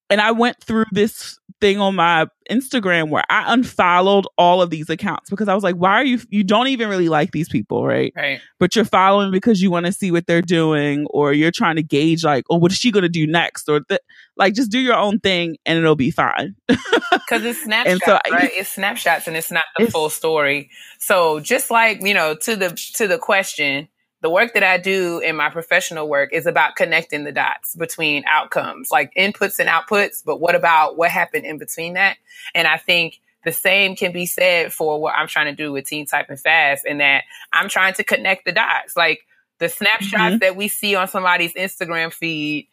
And 0.10 0.20
I 0.20 0.32
went 0.32 0.64
through 0.64 0.86
this 0.92 1.40
thing 1.62 1.80
on 1.80 1.96
my 1.96 2.28
Instagram 2.50 3.10
where 3.10 3.24
I 3.30 3.54
unfollowed 3.54 4.26
all 4.38 4.62
of 4.62 4.70
these 4.70 4.90
accounts 4.90 5.30
because 5.30 5.48
I 5.48 5.56
was 5.56 5.64
like, 5.64 5.76
why 5.76 5.94
are 5.94 6.06
you, 6.06 6.20
you 6.30 6.44
don't 6.44 6.68
even 6.68 6.90
really 6.90 7.10
like 7.10 7.32
these 7.32 7.50
people, 7.50 7.86
right? 7.86 8.14
Right. 8.16 8.40
But 8.60 8.76
you're 8.76 8.86
following 8.86 9.32
because 9.32 9.62
you 9.62 9.72
want 9.72 9.86
to 9.86 9.92
see 9.92 10.12
what 10.12 10.28
they're 10.28 10.42
doing 10.42 11.08
or 11.10 11.34
you're 11.34 11.52
trying 11.52 11.78
to 11.78 11.84
gauge, 11.84 12.24
like, 12.24 12.46
oh, 12.50 12.58
what 12.58 12.72
is 12.72 12.78
she 12.78 12.92
going 12.92 13.04
to 13.04 13.10
do 13.10 13.26
next? 13.26 13.70
Or 13.70 13.82
th- 13.82 14.02
like, 14.38 14.54
just 14.54 14.72
do 14.72 14.80
your 14.80 14.96
own 14.96 15.20
thing 15.20 15.58
and 15.66 15.78
it'll 15.78 15.96
be 15.96 16.12
fine. 16.12 16.56
Because 17.12 17.46
it's 17.46 17.64
snapshots, 17.64 18.06
so, 18.06 18.20
right? 18.30 18.52
It's 18.54 18.70
snapshots 18.70 19.28
and 19.28 19.36
it's 19.36 19.52
not 19.52 19.64
the 19.78 19.86
it's, 19.86 19.92
full 19.92 20.10
story. 20.10 20.70
So 21.00 21.40
just 21.40 21.72
like, 21.72 22.02
you 22.02 22.14
know, 22.14 22.36
to 22.36 22.56
the, 22.56 22.70
to 22.96 23.08
the 23.08 23.18
question, 23.18 23.88
the 24.26 24.30
work 24.32 24.56
that 24.56 24.64
I 24.64 24.80
do 24.80 25.20
in 25.20 25.36
my 25.36 25.52
professional 25.52 26.10
work 26.10 26.34
is 26.34 26.48
about 26.48 26.76
connecting 26.76 27.26
the 27.26 27.32
dots 27.32 27.76
between 27.76 28.24
outcomes, 28.28 28.90
like 28.90 29.14
inputs 29.14 29.60
and 29.60 29.70
outputs. 29.70 30.24
But 30.26 30.40
what 30.42 30.56
about 30.56 30.98
what 30.98 31.12
happened 31.12 31.46
in 31.46 31.60
between 31.60 31.94
that? 31.94 32.18
And 32.56 32.68
I 32.68 32.78
think 32.78 33.20
the 33.44 33.52
same 33.52 33.96
can 33.96 34.14
be 34.14 34.26
said 34.26 34.74
for 34.74 35.00
what 35.00 35.14
I'm 35.16 35.28
trying 35.28 35.46
to 35.46 35.64
do 35.64 35.72
with 35.72 35.86
Team 35.86 36.08
Typing 36.08 36.38
Fast, 36.38 36.88
in 36.88 36.98
that 36.98 37.26
I'm 37.54 37.70
trying 37.70 37.94
to 37.94 38.04
connect 38.04 38.46
the 38.46 38.52
dots. 38.52 38.98
Like 38.98 39.20
the 39.60 39.70
snapshots 39.70 40.12
mm-hmm. 40.12 40.38
that 40.40 40.56
we 40.56 40.70
see 40.70 40.96
on 40.96 41.08
somebody's 41.08 41.54
Instagram 41.54 42.12
feed, 42.12 42.68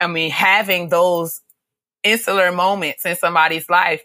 I 0.00 0.06
mean, 0.06 0.30
having 0.30 0.88
those 0.88 1.42
insular 2.02 2.50
moments 2.50 3.04
in 3.04 3.14
somebody's 3.16 3.68
life 3.68 4.02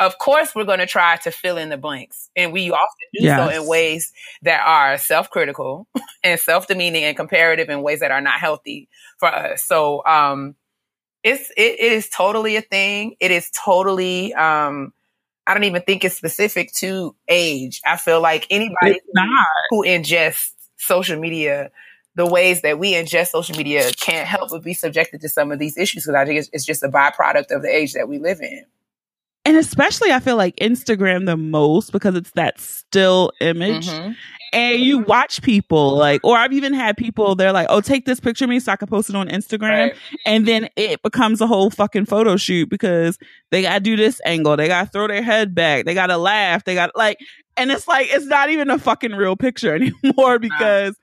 of 0.00 0.18
course 0.18 0.54
we're 0.54 0.64
going 0.64 0.78
to 0.78 0.86
try 0.86 1.16
to 1.18 1.30
fill 1.30 1.58
in 1.58 1.68
the 1.68 1.76
blanks 1.76 2.30
and 2.34 2.52
we 2.52 2.70
often 2.70 3.06
do 3.12 3.24
yes. 3.24 3.38
so 3.38 3.62
in 3.62 3.68
ways 3.68 4.12
that 4.42 4.66
are 4.66 4.98
self-critical 4.98 5.86
and 6.24 6.40
self-demeaning 6.40 7.04
and 7.04 7.16
comparative 7.16 7.68
in 7.68 7.82
ways 7.82 8.00
that 8.00 8.10
are 8.10 8.22
not 8.22 8.40
healthy 8.40 8.88
for 9.18 9.28
us. 9.28 9.62
So 9.62 10.04
um 10.06 10.56
it's 11.22 11.50
it, 11.50 11.78
it 11.78 11.92
is 11.92 12.08
totally 12.08 12.56
a 12.56 12.62
thing. 12.62 13.14
It 13.20 13.30
is 13.30 13.50
totally 13.50 14.34
um 14.34 14.92
i 15.46 15.54
don't 15.54 15.64
even 15.64 15.82
think 15.82 16.04
it's 16.04 16.16
specific 16.16 16.72
to 16.74 17.14
age. 17.28 17.80
I 17.86 17.96
feel 17.96 18.20
like 18.20 18.46
anybody 18.50 19.00
who 19.70 19.84
ingests 19.84 20.52
social 20.76 21.20
media 21.20 21.70
the 22.16 22.26
ways 22.26 22.62
that 22.62 22.78
we 22.78 22.94
ingest 22.94 23.28
social 23.28 23.56
media 23.56 23.90
can't 23.92 24.26
help 24.26 24.50
but 24.50 24.64
be 24.64 24.74
subjected 24.74 25.20
to 25.20 25.28
some 25.28 25.52
of 25.52 25.58
these 25.58 25.76
issues 25.76 26.04
because 26.04 26.16
i 26.16 26.24
think 26.24 26.40
it's, 26.40 26.50
it's 26.52 26.64
just 26.64 26.82
a 26.82 26.88
byproduct 26.88 27.54
of 27.54 27.62
the 27.62 27.68
age 27.68 27.92
that 27.92 28.08
we 28.08 28.18
live 28.18 28.40
in 28.40 28.64
and 29.50 29.58
especially 29.58 30.12
I 30.12 30.20
feel 30.20 30.36
like 30.36 30.54
Instagram 30.58 31.26
the 31.26 31.36
most 31.36 31.90
because 31.90 32.14
it's 32.14 32.30
that 32.32 32.60
still 32.60 33.32
image. 33.40 33.88
Mm-hmm. 33.88 34.12
And 34.52 34.80
you 34.80 35.00
watch 35.00 35.42
people 35.42 35.96
like, 35.96 36.20
or 36.22 36.36
I've 36.36 36.52
even 36.52 36.72
had 36.72 36.96
people, 36.96 37.34
they're 37.34 37.50
like, 37.50 37.66
oh, 37.68 37.80
take 37.80 38.06
this 38.06 38.20
picture 38.20 38.44
of 38.44 38.48
me 38.48 38.60
so 38.60 38.70
I 38.70 38.76
can 38.76 38.86
post 38.86 39.10
it 39.10 39.16
on 39.16 39.28
Instagram. 39.28 39.88
Right. 39.88 39.96
And 40.24 40.46
then 40.46 40.68
it 40.76 41.02
becomes 41.02 41.40
a 41.40 41.48
whole 41.48 41.68
fucking 41.68 42.06
photo 42.06 42.36
shoot 42.36 42.70
because 42.70 43.18
they 43.50 43.62
got 43.62 43.74
to 43.74 43.80
do 43.80 43.96
this 43.96 44.20
angle. 44.24 44.56
They 44.56 44.68
got 44.68 44.84
to 44.84 44.90
throw 44.92 45.08
their 45.08 45.20
head 45.20 45.52
back. 45.52 45.84
They 45.84 45.94
got 45.94 46.06
to 46.06 46.16
laugh. 46.16 46.62
They 46.62 46.76
got 46.76 46.94
like, 46.94 47.18
and 47.56 47.72
it's 47.72 47.88
like, 47.88 48.06
it's 48.08 48.26
not 48.26 48.50
even 48.50 48.70
a 48.70 48.78
fucking 48.78 49.16
real 49.16 49.34
picture 49.34 49.74
anymore 50.04 50.38
because 50.38 50.96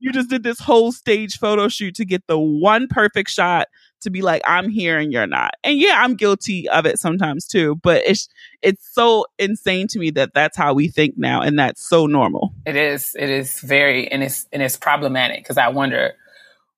you 0.00 0.12
just 0.12 0.28
did 0.28 0.42
this 0.42 0.60
whole 0.60 0.92
stage 0.92 1.38
photo 1.38 1.68
shoot 1.68 1.94
to 1.94 2.04
get 2.04 2.26
the 2.26 2.38
one 2.38 2.88
perfect 2.88 3.30
shot 3.30 3.68
to 4.02 4.10
be 4.10 4.22
like 4.22 4.42
I'm 4.44 4.68
here 4.68 4.98
and 4.98 5.12
you're 5.12 5.26
not. 5.26 5.54
And 5.64 5.78
yeah, 5.78 6.02
I'm 6.02 6.14
guilty 6.14 6.68
of 6.68 6.86
it 6.86 6.98
sometimes 6.98 7.46
too, 7.46 7.76
but 7.76 8.02
it's 8.06 8.28
it's 8.62 8.86
so 8.92 9.26
insane 9.38 9.86
to 9.88 9.98
me 9.98 10.10
that 10.10 10.34
that's 10.34 10.56
how 10.56 10.74
we 10.74 10.88
think 10.88 11.14
now 11.16 11.40
and 11.40 11.58
that's 11.58 11.86
so 11.86 12.06
normal. 12.06 12.54
It 12.66 12.76
is 12.76 13.14
it 13.18 13.30
is 13.30 13.60
very 13.60 14.10
and 14.10 14.22
it's 14.22 14.46
and 14.52 14.62
it's 14.62 14.76
problematic 14.76 15.44
cuz 15.44 15.58
I 15.58 15.68
wonder 15.68 16.14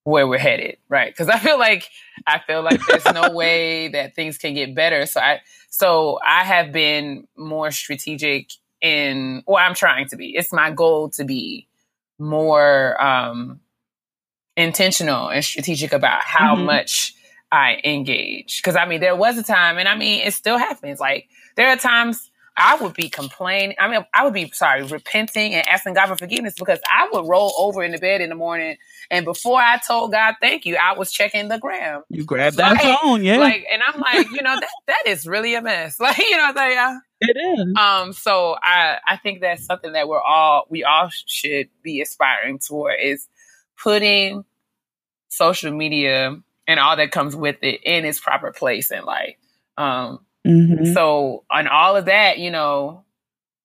where 0.04 0.26
we're 0.26 0.38
headed, 0.38 0.78
right? 0.88 1.14
Cuz 1.14 1.28
I 1.28 1.38
feel 1.38 1.58
like 1.58 1.88
I 2.26 2.38
feel 2.38 2.62
like 2.62 2.80
there's 2.86 3.12
no 3.12 3.30
way 3.32 3.88
that 3.88 4.14
things 4.14 4.38
can 4.38 4.54
get 4.54 4.74
better. 4.74 5.06
So 5.06 5.20
I 5.20 5.40
so 5.70 6.18
I 6.26 6.44
have 6.44 6.72
been 6.72 7.26
more 7.36 7.70
strategic 7.70 8.50
in 8.80 9.42
or 9.46 9.58
I'm 9.58 9.74
trying 9.74 10.08
to 10.08 10.16
be. 10.16 10.34
It's 10.36 10.52
my 10.52 10.70
goal 10.70 11.10
to 11.10 11.24
be 11.24 11.68
more 12.18 13.00
um, 13.02 13.60
intentional 14.58 15.28
and 15.28 15.42
strategic 15.44 15.92
about 15.92 16.22
how 16.22 16.56
mm-hmm. 16.56 16.66
much 16.66 17.14
I 17.50 17.80
engage. 17.84 18.60
Because 18.60 18.76
I 18.76 18.84
mean, 18.84 19.00
there 19.00 19.16
was 19.16 19.38
a 19.38 19.42
time, 19.42 19.78
and 19.78 19.88
I 19.88 19.96
mean, 19.96 20.20
it 20.26 20.34
still 20.34 20.58
happens. 20.58 21.00
Like 21.00 21.28
there 21.56 21.68
are 21.68 21.76
times 21.76 22.30
I 22.56 22.76
would 22.76 22.92
be 22.92 23.08
complaining. 23.08 23.76
I 23.78 23.88
mean, 23.88 24.04
I 24.12 24.24
would 24.24 24.34
be 24.34 24.50
sorry, 24.50 24.82
repenting 24.82 25.54
and 25.54 25.66
asking 25.68 25.94
God 25.94 26.08
for 26.08 26.16
forgiveness 26.16 26.54
because 26.58 26.80
I 26.90 27.08
would 27.12 27.26
roll 27.26 27.54
over 27.56 27.84
in 27.84 27.92
the 27.92 27.98
bed 27.98 28.20
in 28.20 28.28
the 28.28 28.34
morning, 28.34 28.76
and 29.10 29.24
before 29.24 29.60
I 29.60 29.78
told 29.78 30.12
God 30.12 30.34
thank 30.40 30.66
you, 30.66 30.76
I 30.76 30.98
was 30.98 31.12
checking 31.12 31.48
the 31.48 31.58
gram. 31.58 32.02
You 32.10 32.24
grab 32.24 32.54
that 32.54 32.72
like, 32.72 32.98
phone, 33.00 33.22
yeah. 33.22 33.38
Like, 33.38 33.64
and 33.72 33.80
I'm 33.86 34.00
like, 34.00 34.28
you 34.30 34.42
know, 34.42 34.56
that 34.56 34.70
that 34.88 35.02
is 35.06 35.26
really 35.26 35.54
a 35.54 35.62
mess. 35.62 35.98
Like, 36.08 36.18
you 36.18 36.36
know, 36.36 36.52
they, 36.54 36.76
uh, 36.76 36.94
it 37.20 37.36
is. 37.36 37.74
Um, 37.78 38.12
so 38.12 38.56
I 38.60 38.98
I 39.06 39.16
think 39.18 39.40
that's 39.40 39.64
something 39.64 39.92
that 39.92 40.08
we're 40.08 40.20
all 40.20 40.66
we 40.68 40.84
all 40.84 41.10
should 41.26 41.68
be 41.82 42.00
aspiring 42.00 42.58
toward 42.58 42.94
is 43.00 43.28
putting 43.82 44.44
social 45.28 45.72
media 45.72 46.36
and 46.66 46.80
all 46.80 46.96
that 46.96 47.10
comes 47.10 47.34
with 47.34 47.56
it 47.62 47.80
in 47.84 48.04
its 48.04 48.20
proper 48.20 48.52
place 48.52 48.90
in 48.90 49.04
life. 49.04 49.36
Um, 49.76 50.20
mm-hmm. 50.46 50.92
So 50.92 51.44
on 51.50 51.66
all 51.66 51.96
of 51.96 52.06
that, 52.06 52.38
you 52.38 52.50
know, 52.50 53.04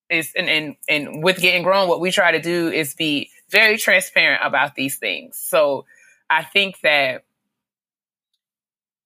is 0.09 0.32
and, 0.36 0.49
and 0.49 0.76
and 0.88 1.24
with 1.24 1.39
getting 1.39 1.64
grown, 1.64 1.89
what 1.89 1.99
we 1.99 2.11
try 2.11 2.32
to 2.32 2.41
do 2.41 2.70
is 2.70 2.93
be 2.93 3.30
very 3.49 3.78
transparent 3.78 4.41
about 4.43 4.76
these 4.76 4.97
things. 4.97 5.38
So 5.38 5.86
I 6.30 6.43
think 6.43 6.80
that 6.82 7.24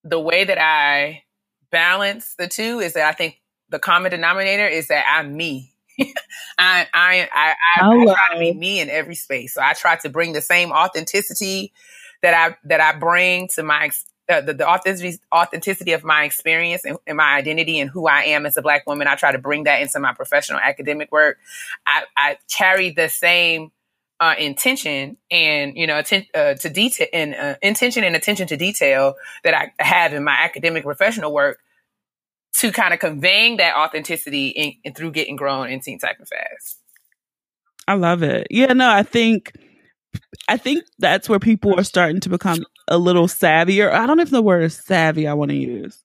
the 0.04 0.20
way 0.20 0.44
that 0.44 0.58
I 0.58 1.24
balance 1.70 2.34
the 2.36 2.48
two 2.48 2.80
is 2.80 2.94
that 2.94 3.06
I 3.06 3.12
think 3.12 3.40
the 3.68 3.78
common 3.78 4.10
denominator 4.10 4.66
is 4.66 4.88
that 4.88 5.04
I'm 5.10 5.36
me. 5.36 5.72
I 6.58 6.86
I 6.92 7.28
I, 7.32 7.54
I, 7.76 7.88
I 7.88 8.04
try 8.04 8.34
to 8.34 8.38
be 8.38 8.54
me 8.54 8.80
in 8.80 8.88
every 8.88 9.14
space. 9.14 9.54
So 9.54 9.62
I 9.62 9.72
try 9.72 9.96
to 9.96 10.08
bring 10.08 10.32
the 10.32 10.40
same 10.40 10.70
authenticity 10.70 11.72
that 12.22 12.34
I 12.34 12.56
that 12.64 12.80
I 12.80 12.98
bring 12.98 13.48
to 13.54 13.62
my 13.62 13.90
uh, 14.28 14.42
the, 14.42 14.52
the 14.52 14.68
authenticity, 14.68 15.18
authenticity 15.34 15.92
of 15.92 16.04
my 16.04 16.24
experience 16.24 16.84
and, 16.84 16.98
and, 17.06 17.16
my 17.16 17.34
identity 17.34 17.80
and 17.80 17.88
who 17.88 18.06
I 18.06 18.24
am 18.24 18.44
as 18.44 18.58
a 18.58 18.62
black 18.62 18.86
woman. 18.86 19.08
I 19.08 19.14
try 19.14 19.32
to 19.32 19.38
bring 19.38 19.64
that 19.64 19.80
into 19.80 19.98
my 20.00 20.12
professional 20.12 20.60
academic 20.60 21.10
work. 21.10 21.38
I, 21.86 22.04
I 22.14 22.38
carry 22.54 22.90
the 22.90 23.08
same 23.08 23.72
uh, 24.20 24.34
intention 24.38 25.16
and 25.30 25.76
you 25.76 25.86
know 25.86 25.98
atten- 25.98 26.26
uh, 26.34 26.54
to 26.54 26.68
detail 26.68 27.06
and 27.12 27.34
uh, 27.34 27.54
intention 27.62 28.04
and 28.04 28.16
attention 28.16 28.48
to 28.48 28.56
detail 28.56 29.14
that 29.44 29.54
I 29.54 29.72
have 29.82 30.12
in 30.12 30.24
my 30.24 30.32
academic 30.32 30.82
professional 30.82 31.32
work 31.32 31.60
to 32.54 32.72
kind 32.72 32.92
of 32.92 33.00
conveying 33.00 33.58
that 33.58 33.76
authenticity 33.76 34.48
in, 34.48 34.72
in, 34.82 34.94
through 34.94 35.12
getting 35.12 35.36
grown 35.36 35.70
in 35.70 35.80
Team 35.80 35.98
Typing 35.98 36.26
Fast. 36.26 36.80
I 37.86 37.94
love 37.94 38.22
it. 38.22 38.48
Yeah, 38.50 38.72
no, 38.72 38.90
I 38.90 39.04
think 39.04 39.52
I 40.48 40.56
think 40.56 40.84
that's 40.98 41.28
where 41.28 41.38
people 41.38 41.78
are 41.78 41.84
starting 41.84 42.20
to 42.20 42.28
become 42.30 42.64
a 42.88 42.98
little 42.98 43.26
savvier. 43.26 43.92
I 43.92 44.06
don't 44.06 44.18
even 44.18 44.32
know 44.32 44.38
the 44.38 44.42
word 44.42 44.72
savvy 44.72 45.28
I 45.28 45.34
want 45.34 45.50
to 45.50 45.56
use. 45.56 46.02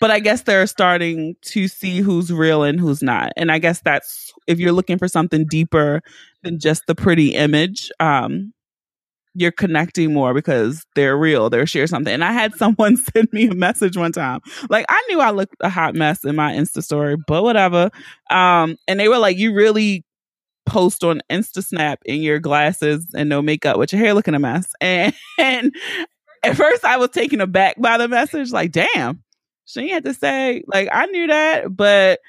But 0.00 0.10
I 0.12 0.20
guess 0.20 0.42
they're 0.42 0.66
starting 0.66 1.34
to 1.42 1.66
see 1.66 2.00
who's 2.00 2.32
real 2.32 2.62
and 2.62 2.78
who's 2.78 3.02
not. 3.02 3.32
And 3.36 3.50
I 3.50 3.58
guess 3.58 3.80
that's 3.80 4.32
if 4.46 4.60
you're 4.60 4.72
looking 4.72 4.98
for 4.98 5.08
something 5.08 5.44
deeper 5.46 6.02
than 6.44 6.60
just 6.60 6.86
the 6.86 6.94
pretty 6.94 7.34
image, 7.34 7.90
um, 7.98 8.52
you're 9.34 9.52
connecting 9.52 10.12
more 10.12 10.34
because 10.34 10.84
they're 10.94 11.16
real. 11.16 11.50
They're 11.50 11.66
share 11.66 11.86
something. 11.86 12.12
And 12.12 12.24
I 12.24 12.32
had 12.32 12.54
someone 12.54 12.96
send 13.14 13.28
me 13.32 13.48
a 13.48 13.54
message 13.54 13.96
one 13.96 14.12
time. 14.12 14.40
Like 14.68 14.86
I 14.88 15.02
knew 15.08 15.20
I 15.20 15.30
looked 15.30 15.56
a 15.60 15.68
hot 15.68 15.94
mess 15.94 16.24
in 16.24 16.36
my 16.36 16.52
Insta 16.52 16.82
story, 16.82 17.16
but 17.26 17.42
whatever. 17.42 17.90
Um, 18.30 18.76
and 18.86 19.00
they 19.00 19.08
were 19.08 19.18
like, 19.18 19.36
you 19.36 19.52
really 19.54 20.04
post 20.68 21.04
on 21.04 21.20
Insta 21.30 21.64
Snap 21.64 22.00
in 22.04 22.22
your 22.22 22.38
glasses 22.38 23.06
and 23.14 23.28
no 23.28 23.42
makeup 23.42 23.78
with 23.78 23.92
your 23.92 24.00
hair 24.00 24.14
looking 24.14 24.34
a 24.34 24.38
mess. 24.38 24.72
And, 24.80 25.14
and 25.38 25.74
at 26.42 26.56
first 26.56 26.84
I 26.84 26.96
was 26.96 27.10
taken 27.10 27.40
aback 27.40 27.80
by 27.80 27.98
the 27.98 28.08
message, 28.08 28.52
like, 28.52 28.72
damn, 28.72 29.22
she 29.64 29.90
had 29.90 30.04
to 30.04 30.14
say, 30.14 30.62
like, 30.66 30.88
I 30.92 31.06
knew 31.06 31.26
that, 31.28 31.76
but 31.76 32.20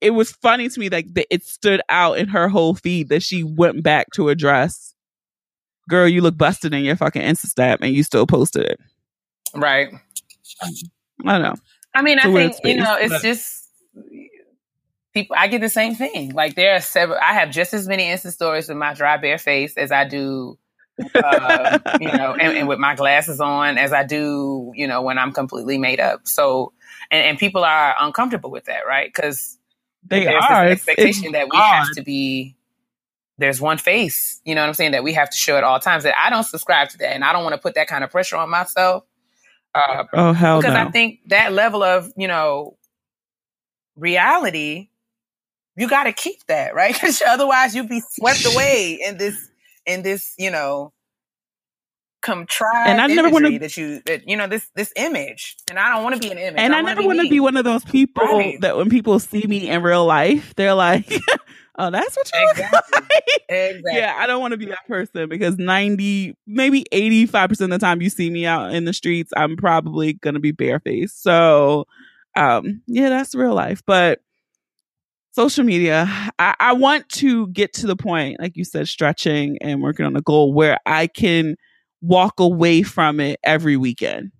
it 0.00 0.10
was 0.10 0.32
funny 0.32 0.68
to 0.68 0.80
me 0.80 0.88
like 0.88 1.14
that 1.14 1.32
it 1.32 1.44
stood 1.44 1.80
out 1.88 2.18
in 2.18 2.26
her 2.28 2.48
whole 2.48 2.74
feed 2.74 3.08
that 3.08 3.22
she 3.22 3.44
went 3.44 3.84
back 3.84 4.08
to 4.12 4.28
address 4.30 4.94
girl 5.88 6.08
you 6.08 6.20
look 6.20 6.36
busted 6.36 6.74
in 6.74 6.84
your 6.84 6.96
fucking 6.96 7.22
insta 7.22 7.46
snap 7.46 7.80
and 7.82 7.94
you 7.94 8.02
still 8.02 8.26
posted 8.26 8.64
it. 8.64 8.80
Right. 9.54 9.92
I 10.62 11.32
don't 11.32 11.42
know. 11.42 11.54
I 11.94 12.02
mean 12.02 12.18
i 12.18 12.22
think 12.22 12.56
you 12.64 12.76
know 12.76 12.96
it's 12.96 13.12
but, 13.12 13.22
just 13.22 13.68
people 15.12 15.36
i 15.38 15.48
get 15.48 15.60
the 15.60 15.68
same 15.68 15.94
thing. 15.94 16.32
Like 16.32 16.54
there 16.54 16.74
are 16.74 16.80
several 16.80 17.18
i 17.22 17.34
have 17.34 17.50
just 17.50 17.74
as 17.74 17.86
many 17.86 18.08
instant 18.08 18.34
stories 18.34 18.68
with 18.68 18.78
my 18.78 18.94
dry 18.94 19.16
bare 19.16 19.38
face 19.38 19.76
as 19.76 19.92
i 19.92 20.06
do 20.06 20.58
uh, 21.14 21.78
you 22.00 22.12
know 22.12 22.34
and, 22.34 22.56
and, 22.56 22.68
with 22.68 22.78
my 22.78 22.94
glasses 22.94 23.40
on 23.40 23.78
as 23.78 23.92
i 23.92 24.04
do 24.04 24.72
you 24.74 24.86
know 24.86 25.02
when 25.02 25.18
i'm 25.18 25.32
completely 25.32 25.78
made 25.78 26.00
up. 26.00 26.26
So 26.28 26.72
and, 27.10 27.24
and 27.24 27.38
people 27.38 27.64
are 27.64 27.94
uncomfortable 28.00 28.50
with 28.50 28.64
that 28.66 28.86
right? 28.86 29.12
Because 29.12 29.58
they 30.06 30.24
there's 30.24 30.44
are. 30.48 30.68
This 30.68 30.88
expectation 30.88 31.26
it's 31.26 31.32
that 31.32 31.48
we 31.50 31.56
odd. 31.56 31.74
have 31.74 31.92
to 31.94 32.02
be 32.02 32.56
there's 33.38 33.60
one 33.60 33.78
face 33.78 34.40
you 34.44 34.54
know 34.54 34.60
what 34.60 34.68
i'm 34.68 34.74
saying 34.74 34.92
that 34.92 35.02
we 35.02 35.12
have 35.14 35.30
to 35.30 35.36
show 35.36 35.56
at 35.56 35.64
all 35.64 35.80
times. 35.80 36.04
That 36.04 36.14
i 36.22 36.30
don't 36.30 36.44
subscribe 36.44 36.90
to 36.90 36.98
that 36.98 37.14
and 37.14 37.24
i 37.24 37.32
don't 37.32 37.42
want 37.42 37.54
to 37.54 37.60
put 37.60 37.74
that 37.74 37.88
kind 37.88 38.04
of 38.04 38.10
pressure 38.10 38.36
on 38.36 38.50
myself 38.50 39.04
uh, 39.74 40.04
oh 40.12 40.32
hell 40.32 40.60
because 40.60 40.74
no. 40.74 40.80
i 40.80 40.90
think 40.90 41.20
that 41.26 41.52
level 41.52 41.82
of 41.82 42.12
you 42.16 42.28
know 42.28 42.76
reality 43.96 44.90
you 45.76 45.88
got 45.88 46.04
to 46.04 46.12
keep 46.12 46.44
that 46.46 46.74
right 46.74 46.94
because 47.00 47.22
otherwise 47.26 47.74
you'd 47.74 47.88
be 47.88 48.02
swept 48.10 48.44
away 48.52 48.98
in 49.04 49.18
this 49.18 49.50
in 49.86 50.02
this 50.02 50.34
you 50.38 50.50
know 50.50 50.92
contrived 52.22 52.88
and 52.88 53.00
I 53.00 53.08
never 53.08 53.28
want 53.28 53.46
to 53.46 53.58
that 53.58 53.76
you 53.76 54.00
that 54.06 54.28
you 54.28 54.36
know 54.36 54.46
this 54.46 54.70
this 54.74 54.92
image, 54.96 55.56
and 55.68 55.78
I 55.78 55.94
don't 55.94 56.04
want 56.04 56.14
to 56.14 56.20
be 56.20 56.32
an 56.32 56.38
image. 56.38 56.60
And 56.60 56.74
I, 56.74 56.78
I 56.78 56.82
never 56.82 57.02
want 57.02 57.20
to 57.20 57.28
be 57.28 57.40
one 57.40 57.56
of 57.56 57.64
those 57.64 57.84
people 57.84 58.24
right. 58.24 58.60
that 58.60 58.76
when 58.76 58.88
people 58.88 59.18
see 59.18 59.44
me 59.46 59.68
in 59.68 59.82
real 59.82 60.06
life, 60.06 60.54
they're 60.54 60.74
like, 60.74 61.12
"Oh, 61.78 61.90
that's 61.90 62.16
what 62.16 62.30
you 62.32 62.48
exactly. 62.50 63.00
like." 63.00 63.42
Exactly. 63.48 63.92
Yeah, 63.94 64.16
I 64.16 64.26
don't 64.26 64.40
want 64.40 64.52
to 64.52 64.56
be 64.56 64.66
that 64.66 64.86
person 64.86 65.28
because 65.28 65.58
ninety, 65.58 66.36
maybe 66.46 66.86
eighty 66.92 67.26
five 67.26 67.48
percent 67.48 67.72
of 67.72 67.80
the 67.80 67.84
time 67.84 68.00
you 68.00 68.08
see 68.08 68.30
me 68.30 68.46
out 68.46 68.72
in 68.72 68.84
the 68.84 68.92
streets, 68.92 69.32
I'm 69.36 69.56
probably 69.56 70.14
gonna 70.14 70.40
be 70.40 70.52
barefaced. 70.52 71.22
So, 71.22 71.86
um, 72.36 72.82
yeah, 72.86 73.08
that's 73.08 73.34
real 73.34 73.54
life, 73.54 73.82
but 73.84 74.20
social 75.32 75.64
media 75.64 76.06
I, 76.38 76.54
I, 76.60 76.72
want 76.74 77.08
to 77.10 77.48
get 77.48 77.72
to 77.74 77.86
the 77.86 77.96
point 77.96 78.38
like 78.38 78.56
you 78.56 78.64
said 78.64 78.86
stretching 78.86 79.56
and 79.60 79.82
working 79.82 80.04
on 80.04 80.14
a 80.14 80.20
goal 80.20 80.52
where 80.52 80.78
i 80.86 81.06
can 81.06 81.56
walk 82.02 82.40
away 82.40 82.82
from 82.82 83.20
it 83.20 83.40
every 83.42 83.76
weekend. 83.76 84.32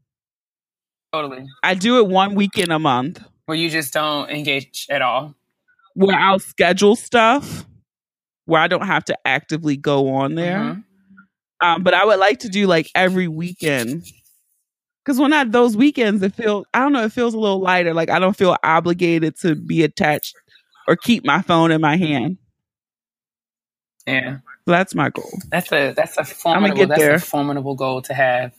Totally. 1.12 1.46
I 1.62 1.74
do 1.74 1.98
it 1.98 2.08
one 2.08 2.34
weekend 2.34 2.72
a 2.72 2.78
month. 2.78 3.22
Where 3.46 3.56
you 3.56 3.70
just 3.70 3.94
don't 3.94 4.28
engage 4.28 4.86
at 4.90 5.00
all. 5.00 5.34
Where 5.94 6.18
I'll 6.18 6.38
schedule 6.38 6.96
stuff 6.96 7.66
where 8.46 8.60
I 8.60 8.66
don't 8.66 8.86
have 8.86 9.04
to 9.04 9.16
actively 9.24 9.76
go 9.76 10.14
on 10.14 10.34
there. 10.34 10.58
Mm-hmm. 10.58 11.66
Um, 11.66 11.82
but 11.84 11.94
I 11.94 12.04
would 12.04 12.18
like 12.18 12.40
to 12.40 12.48
do 12.48 12.66
like 12.66 12.90
every 12.94 13.28
weekend. 13.28 14.04
Cause 15.04 15.18
when 15.18 15.32
I 15.32 15.44
those 15.44 15.76
weekends, 15.76 16.22
it 16.22 16.34
feels 16.34 16.64
I 16.74 16.80
don't 16.80 16.92
know, 16.92 17.04
it 17.04 17.12
feels 17.12 17.34
a 17.34 17.38
little 17.38 17.60
lighter. 17.60 17.92
Like 17.94 18.10
I 18.10 18.18
don't 18.18 18.36
feel 18.36 18.56
obligated 18.62 19.36
to 19.40 19.54
be 19.54 19.82
attached 19.82 20.34
or 20.86 20.96
keep 20.96 21.24
my 21.24 21.42
phone 21.42 21.70
in 21.70 21.80
my 21.80 21.96
hand. 21.96 22.38
Yeah. 24.06 24.38
That's 24.66 24.94
my 24.94 25.10
goal. 25.10 25.30
That's 25.48 25.72
a 25.72 25.92
that's 25.92 26.16
a 26.16 26.24
formidable 26.24 26.76
get 26.76 26.88
that's 26.88 27.00
there. 27.00 27.14
a 27.14 27.20
formidable 27.20 27.74
goal 27.74 28.02
to 28.02 28.14
have. 28.14 28.54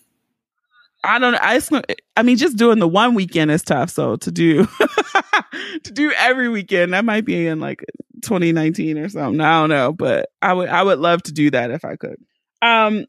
I 1.05 1.19
don't 1.19 1.33
know. 1.33 1.39
I 1.41 1.59
just, 1.59 1.71
I 2.15 2.23
mean, 2.23 2.37
just 2.37 2.55
doing 2.57 2.79
the 2.79 2.87
one 2.87 3.13
weekend 3.13 3.51
is 3.51 3.61
tough. 3.61 3.89
So 3.89 4.15
to 4.17 4.31
do 4.31 4.65
to 5.83 5.91
do 5.91 6.11
every 6.17 6.49
weekend, 6.49 6.93
that 6.93 7.03
might 7.05 7.25
be 7.25 7.47
in 7.47 7.59
like 7.59 7.83
2019 8.21 8.97
or 8.97 9.09
something. 9.09 9.41
I 9.41 9.61
don't 9.61 9.69
know, 9.69 9.91
but 9.91 10.29
I 10.41 10.53
would 10.53 10.69
I 10.69 10.83
would 10.83 10.99
love 10.99 11.23
to 11.23 11.33
do 11.33 11.51
that 11.51 11.71
if 11.71 11.83
I 11.85 11.95
could. 11.95 12.17
Um, 12.61 13.05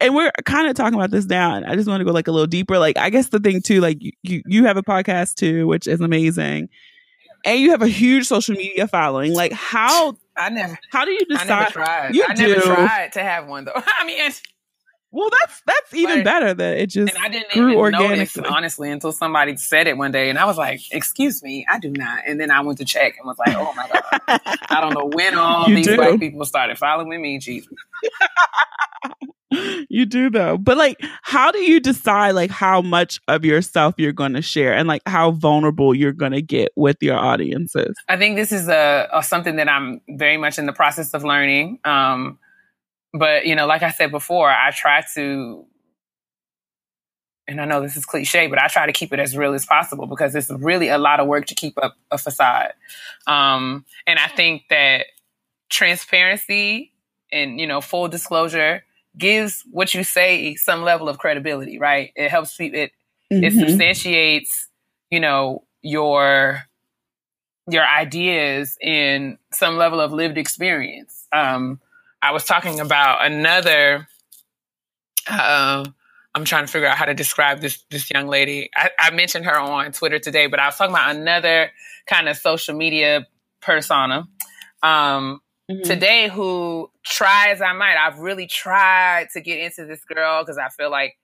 and 0.00 0.14
we're 0.14 0.32
kind 0.44 0.68
of 0.68 0.74
talking 0.74 0.94
about 0.94 1.10
this 1.10 1.24
down. 1.24 1.64
I 1.64 1.76
just 1.76 1.88
want 1.88 2.00
to 2.00 2.04
go 2.04 2.10
like 2.10 2.26
a 2.26 2.32
little 2.32 2.48
deeper. 2.48 2.78
Like, 2.78 2.98
I 2.98 3.10
guess 3.10 3.28
the 3.28 3.38
thing 3.38 3.62
too, 3.62 3.80
like 3.80 3.98
you 4.00 4.42
you 4.46 4.64
have 4.66 4.76
a 4.76 4.82
podcast 4.82 5.34
too, 5.34 5.66
which 5.66 5.86
is 5.86 6.00
amazing, 6.00 6.68
and 7.48 7.60
you 7.60 7.70
have 7.70 7.82
a 7.82 7.88
huge 7.88 8.26
social 8.26 8.54
media 8.54 8.86
following. 8.86 9.34
Like, 9.34 9.52
how 9.52 10.16
I 10.36 10.50
never. 10.50 10.78
How 10.90 11.04
do 11.04 11.10
you 11.10 11.24
decide? 11.26 11.50
I 11.50 11.60
never 11.60 11.70
tried. 11.70 12.14
You 12.14 12.24
I 12.28 12.34
do. 12.34 12.48
never 12.48 12.60
tried 12.60 13.12
to 13.14 13.20
have 13.22 13.46
one 13.48 13.64
though. 13.64 13.72
I 13.98 14.04
mean, 14.04 14.30
well, 15.10 15.30
that's 15.30 15.62
that's 15.66 15.94
even 15.94 16.22
better. 16.22 16.52
That 16.52 16.76
it 16.78 16.90
just 16.90 17.14
and 17.14 17.24
I 17.24 17.28
didn't 17.28 17.50
grew 17.50 17.68
even 17.68 17.78
organically. 17.78 18.42
Notice, 18.42 18.52
honestly, 18.54 18.90
until 18.90 19.12
somebody 19.12 19.56
said 19.56 19.86
it 19.86 19.96
one 19.96 20.12
day, 20.12 20.28
and 20.28 20.38
I 20.38 20.44
was 20.44 20.58
like, 20.58 20.80
"Excuse 20.92 21.42
me, 21.42 21.64
I 21.68 21.78
do 21.78 21.90
not." 21.90 22.24
And 22.26 22.38
then 22.38 22.50
I 22.50 22.60
went 22.60 22.78
to 22.78 22.84
check 22.84 23.16
and 23.18 23.26
was 23.26 23.38
like, 23.38 23.56
"Oh 23.56 23.72
my 23.74 23.88
god, 23.88 24.40
I 24.68 24.80
don't 24.80 24.94
know 24.94 25.10
when 25.12 25.34
all 25.38 25.68
you 25.68 25.76
these 25.76 25.86
do. 25.86 25.96
black 25.96 26.20
people 26.20 26.44
started 26.44 26.76
following 26.78 27.20
me." 27.20 27.38
Jesus. 27.38 27.72
you 29.88 30.06
do 30.06 30.30
though. 30.30 30.58
But 30.58 30.76
like 30.76 30.98
how 31.22 31.50
do 31.50 31.58
you 31.58 31.80
decide 31.80 32.32
like 32.32 32.50
how 32.50 32.82
much 32.82 33.20
of 33.28 33.44
yourself 33.44 33.94
you're 33.98 34.12
going 34.12 34.34
to 34.34 34.42
share 34.42 34.74
and 34.74 34.88
like 34.88 35.02
how 35.06 35.32
vulnerable 35.32 35.94
you're 35.94 36.12
going 36.12 36.32
to 36.32 36.42
get 36.42 36.72
with 36.76 36.96
your 37.00 37.16
audiences? 37.16 37.96
I 38.08 38.16
think 38.16 38.36
this 38.36 38.52
is 38.52 38.68
a, 38.68 39.08
a, 39.12 39.22
something 39.22 39.56
that 39.56 39.68
i'm 39.68 40.00
very 40.08 40.36
much 40.36 40.58
in 40.58 40.66
the 40.66 40.72
process 40.72 41.14
of 41.14 41.24
learning. 41.24 41.78
Um 41.84 42.38
but 43.12 43.46
you 43.46 43.54
know 43.54 43.66
like 43.66 43.82
i 43.82 43.90
said 43.90 44.10
before 44.10 44.50
i 44.50 44.70
try 44.70 45.02
to 45.14 45.64
and 47.46 47.60
i 47.60 47.64
know 47.64 47.80
this 47.80 47.96
is 47.96 48.04
cliche 48.04 48.46
but 48.46 48.60
i 48.60 48.68
try 48.68 48.86
to 48.86 48.92
keep 48.92 49.12
it 49.12 49.18
as 49.18 49.36
real 49.36 49.54
as 49.54 49.64
possible 49.64 50.06
because 50.06 50.34
it's 50.34 50.50
really 50.50 50.88
a 50.88 50.98
lot 50.98 51.20
of 51.20 51.26
work 51.26 51.46
to 51.46 51.54
keep 51.54 51.72
up 51.82 51.96
a 52.10 52.18
facade. 52.18 52.72
Um 53.26 53.84
and 54.06 54.18
i 54.18 54.28
think 54.28 54.64
that 54.70 55.06
transparency 55.70 56.92
and 57.32 57.60
you 57.60 57.66
know 57.66 57.80
full 57.80 58.08
disclosure 58.08 58.84
gives 59.18 59.64
what 59.70 59.94
you 59.94 60.04
say 60.04 60.54
some 60.54 60.82
level 60.82 61.08
of 61.08 61.18
credibility, 61.18 61.78
right? 61.78 62.12
It 62.16 62.30
helps 62.30 62.56
people. 62.56 62.80
It 62.80 62.92
mm-hmm. 63.32 63.44
it 63.44 63.52
substantiates, 63.52 64.68
you 65.10 65.20
know, 65.20 65.64
your 65.82 66.62
your 67.70 67.86
ideas 67.86 68.78
in 68.80 69.38
some 69.52 69.76
level 69.76 70.00
of 70.00 70.12
lived 70.12 70.38
experience. 70.38 71.26
Um, 71.32 71.80
I 72.22 72.32
was 72.32 72.44
talking 72.44 72.80
about 72.80 73.26
another 73.26 74.08
uh, 75.28 75.84
I'm 76.34 76.44
trying 76.44 76.66
to 76.66 76.72
figure 76.72 76.86
out 76.86 76.96
how 76.96 77.04
to 77.04 77.14
describe 77.14 77.60
this 77.60 77.82
this 77.90 78.10
young 78.10 78.28
lady. 78.28 78.70
I, 78.74 78.90
I 78.98 79.10
mentioned 79.10 79.44
her 79.44 79.58
on 79.58 79.92
Twitter 79.92 80.18
today, 80.18 80.46
but 80.46 80.60
I 80.60 80.66
was 80.66 80.76
talking 80.76 80.94
about 80.94 81.14
another 81.14 81.70
kind 82.06 82.28
of 82.28 82.36
social 82.36 82.76
media 82.76 83.26
persona 83.60 84.28
um, 84.82 85.40
mm-hmm. 85.70 85.82
today 85.82 86.28
who 86.28 86.90
try 87.04 87.48
as 87.48 87.60
I 87.60 87.72
might, 87.72 87.96
I've 87.96 88.18
really 88.18 88.46
tried 88.46 89.28
to 89.32 89.40
get 89.40 89.58
into 89.58 89.84
this 89.84 90.04
girl 90.04 90.42
because 90.42 90.58
I 90.58 90.68
feel 90.68 90.90
like 90.90 91.16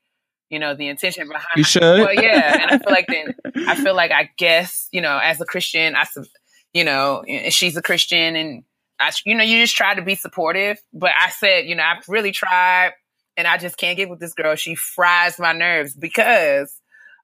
you 0.50 0.58
know 0.58 0.74
the 0.74 0.88
intention 0.88 1.26
behind 1.26 1.46
you 1.56 1.64
should 1.64 1.82
well 1.82 2.14
yeah 2.14 2.62
and 2.62 2.70
i 2.70 2.78
feel 2.78 2.92
like 2.92 3.06
then 3.08 3.34
i 3.66 3.74
feel 3.82 3.94
like 3.94 4.10
i 4.12 4.30
guess 4.36 4.88
you 4.92 5.00
know 5.00 5.18
as 5.18 5.40
a 5.40 5.44
christian 5.44 5.96
i 5.96 6.06
you 6.72 6.84
know 6.84 7.24
she's 7.48 7.76
a 7.76 7.82
christian 7.82 8.36
and 8.36 8.62
i 9.00 9.10
you 9.24 9.34
know 9.34 9.42
you 9.42 9.60
just 9.60 9.74
try 9.74 9.94
to 9.94 10.02
be 10.02 10.14
supportive 10.14 10.78
but 10.92 11.10
i 11.18 11.30
said 11.30 11.66
you 11.66 11.74
know 11.74 11.82
i've 11.82 12.06
really 12.08 12.30
tried 12.30 12.92
and 13.36 13.46
i 13.46 13.56
just 13.56 13.78
can't 13.78 13.96
get 13.96 14.08
with 14.08 14.20
this 14.20 14.34
girl 14.34 14.54
she 14.54 14.74
fries 14.74 15.38
my 15.38 15.52
nerves 15.52 15.94
because 15.94 16.80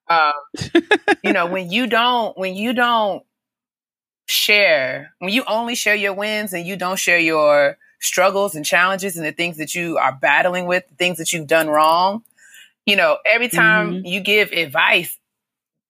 um, 0.09 0.33
you 1.23 1.33
know 1.33 1.47
when 1.47 1.71
you 1.71 1.87
don't 1.87 2.37
when 2.37 2.55
you 2.55 2.73
don't 2.73 3.23
share 4.31 5.13
when 5.19 5.33
you 5.33 5.45
only 5.47 5.75
share 5.75 5.95
your 5.95 6.15
wins 6.15 6.53
and 6.53 6.67
you 6.67 6.77
don't 6.77 6.99
share 6.99 7.19
your 7.19 7.77
struggles 8.01 8.55
and 8.55 8.65
challenges 8.65 9.17
and 9.17 9.27
the 9.27 9.33
things 9.33 9.59
that 9.59 9.75
you 9.75 9.99
are 9.99 10.13
battling 10.13 10.67
with 10.67 10.89
the 10.89 10.95
things 10.95 11.19
that 11.19 11.33
you've 11.33 11.47
done 11.47 11.69
wrong 11.69 12.23
you 12.87 12.97
know, 12.97 13.19
every 13.25 13.49
time 13.49 13.93
mm-hmm. 13.93 14.07
you 14.07 14.21
give 14.21 14.53
advice, 14.53 15.17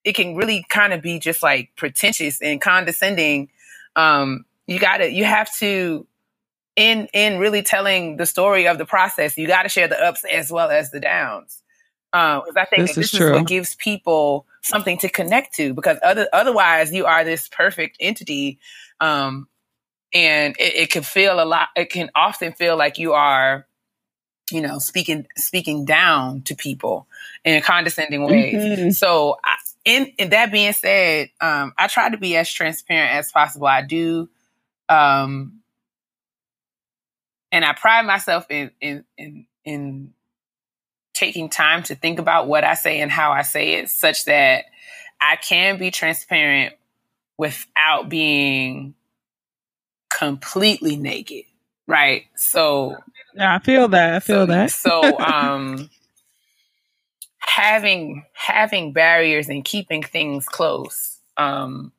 it 0.03 0.13
can 0.13 0.35
really 0.35 0.65
kind 0.69 0.93
of 0.93 1.01
be 1.01 1.19
just 1.19 1.41
like 1.41 1.71
pretentious 1.75 2.41
and 2.41 2.61
condescending. 2.61 3.49
Um, 3.95 4.45
you 4.67 4.79
gotta, 4.79 5.11
you 5.11 5.25
have 5.25 5.53
to, 5.57 6.05
in 6.75 7.07
in 7.13 7.39
really 7.39 7.63
telling 7.63 8.17
the 8.17 8.25
story 8.25 8.67
of 8.67 8.77
the 8.77 8.85
process, 8.85 9.37
you 9.37 9.47
got 9.47 9.63
to 9.63 9.69
share 9.69 9.87
the 9.87 10.01
ups 10.01 10.23
as 10.31 10.51
well 10.51 10.69
as 10.69 10.91
the 10.91 10.99
downs. 10.99 11.60
Because 12.11 12.47
um, 12.47 12.57
I 12.57 12.65
think 12.65 12.87
this, 12.87 12.95
this 12.95 13.13
is, 13.13 13.21
is 13.21 13.31
what 13.31 13.47
gives 13.47 13.75
people 13.75 14.45
something 14.61 14.97
to 14.99 15.09
connect 15.09 15.55
to. 15.55 15.73
Because 15.73 15.97
other 16.03 16.27
otherwise, 16.33 16.93
you 16.93 17.05
are 17.05 17.23
this 17.23 17.47
perfect 17.47 17.97
entity, 17.99 18.59
um, 18.99 19.47
and 20.13 20.55
it, 20.59 20.75
it 20.75 20.89
can 20.91 21.03
feel 21.03 21.41
a 21.41 21.45
lot. 21.45 21.69
It 21.75 21.89
can 21.89 22.11
often 22.15 22.53
feel 22.53 22.77
like 22.77 22.97
you 22.97 23.13
are 23.13 23.65
you 24.51 24.61
know, 24.61 24.79
speaking 24.79 25.25
speaking 25.37 25.85
down 25.85 26.41
to 26.43 26.55
people 26.55 27.07
in 27.43 27.61
condescending 27.61 28.23
ways. 28.23 28.55
Mm-hmm. 28.55 28.89
So, 28.91 29.37
I, 29.43 29.55
in, 29.85 30.07
in 30.17 30.29
that 30.29 30.51
being 30.51 30.73
said, 30.73 31.29
um, 31.39 31.73
I 31.77 31.87
try 31.87 32.09
to 32.09 32.17
be 32.17 32.35
as 32.35 32.51
transparent 32.51 33.15
as 33.15 33.31
possible. 33.31 33.67
I 33.67 33.81
do, 33.81 34.29
um, 34.89 35.61
and 37.51 37.65
I 37.65 37.73
pride 37.73 38.05
myself 38.05 38.45
in 38.49 38.71
in 38.79 39.05
in 39.17 39.45
in 39.63 40.13
taking 41.21 41.49
time 41.49 41.83
to 41.83 41.93
think 41.93 42.17
about 42.17 42.47
what 42.47 42.63
I 42.63 42.73
say 42.73 42.99
and 42.99 43.11
how 43.11 43.31
I 43.31 43.43
say 43.43 43.75
it, 43.75 43.89
such 43.89 44.25
that 44.25 44.65
I 45.21 45.35
can 45.35 45.77
be 45.77 45.91
transparent 45.91 46.73
without 47.37 48.09
being 48.09 48.95
completely 50.09 50.95
naked. 50.95 51.45
Right. 51.87 52.23
So 52.35 52.97
yeah, 53.35 53.55
I 53.55 53.59
feel 53.59 53.87
that. 53.89 54.15
I 54.15 54.19
feel 54.19 54.47
so, 54.47 54.51
that. 54.51 54.71
so 55.11 55.19
um 55.19 55.89
having 57.37 58.25
having 58.33 58.91
barriers 58.91 59.47
and 59.47 59.63
keeping 59.63 60.01
things 60.01 60.45
close 60.47 61.19
um 61.37 61.91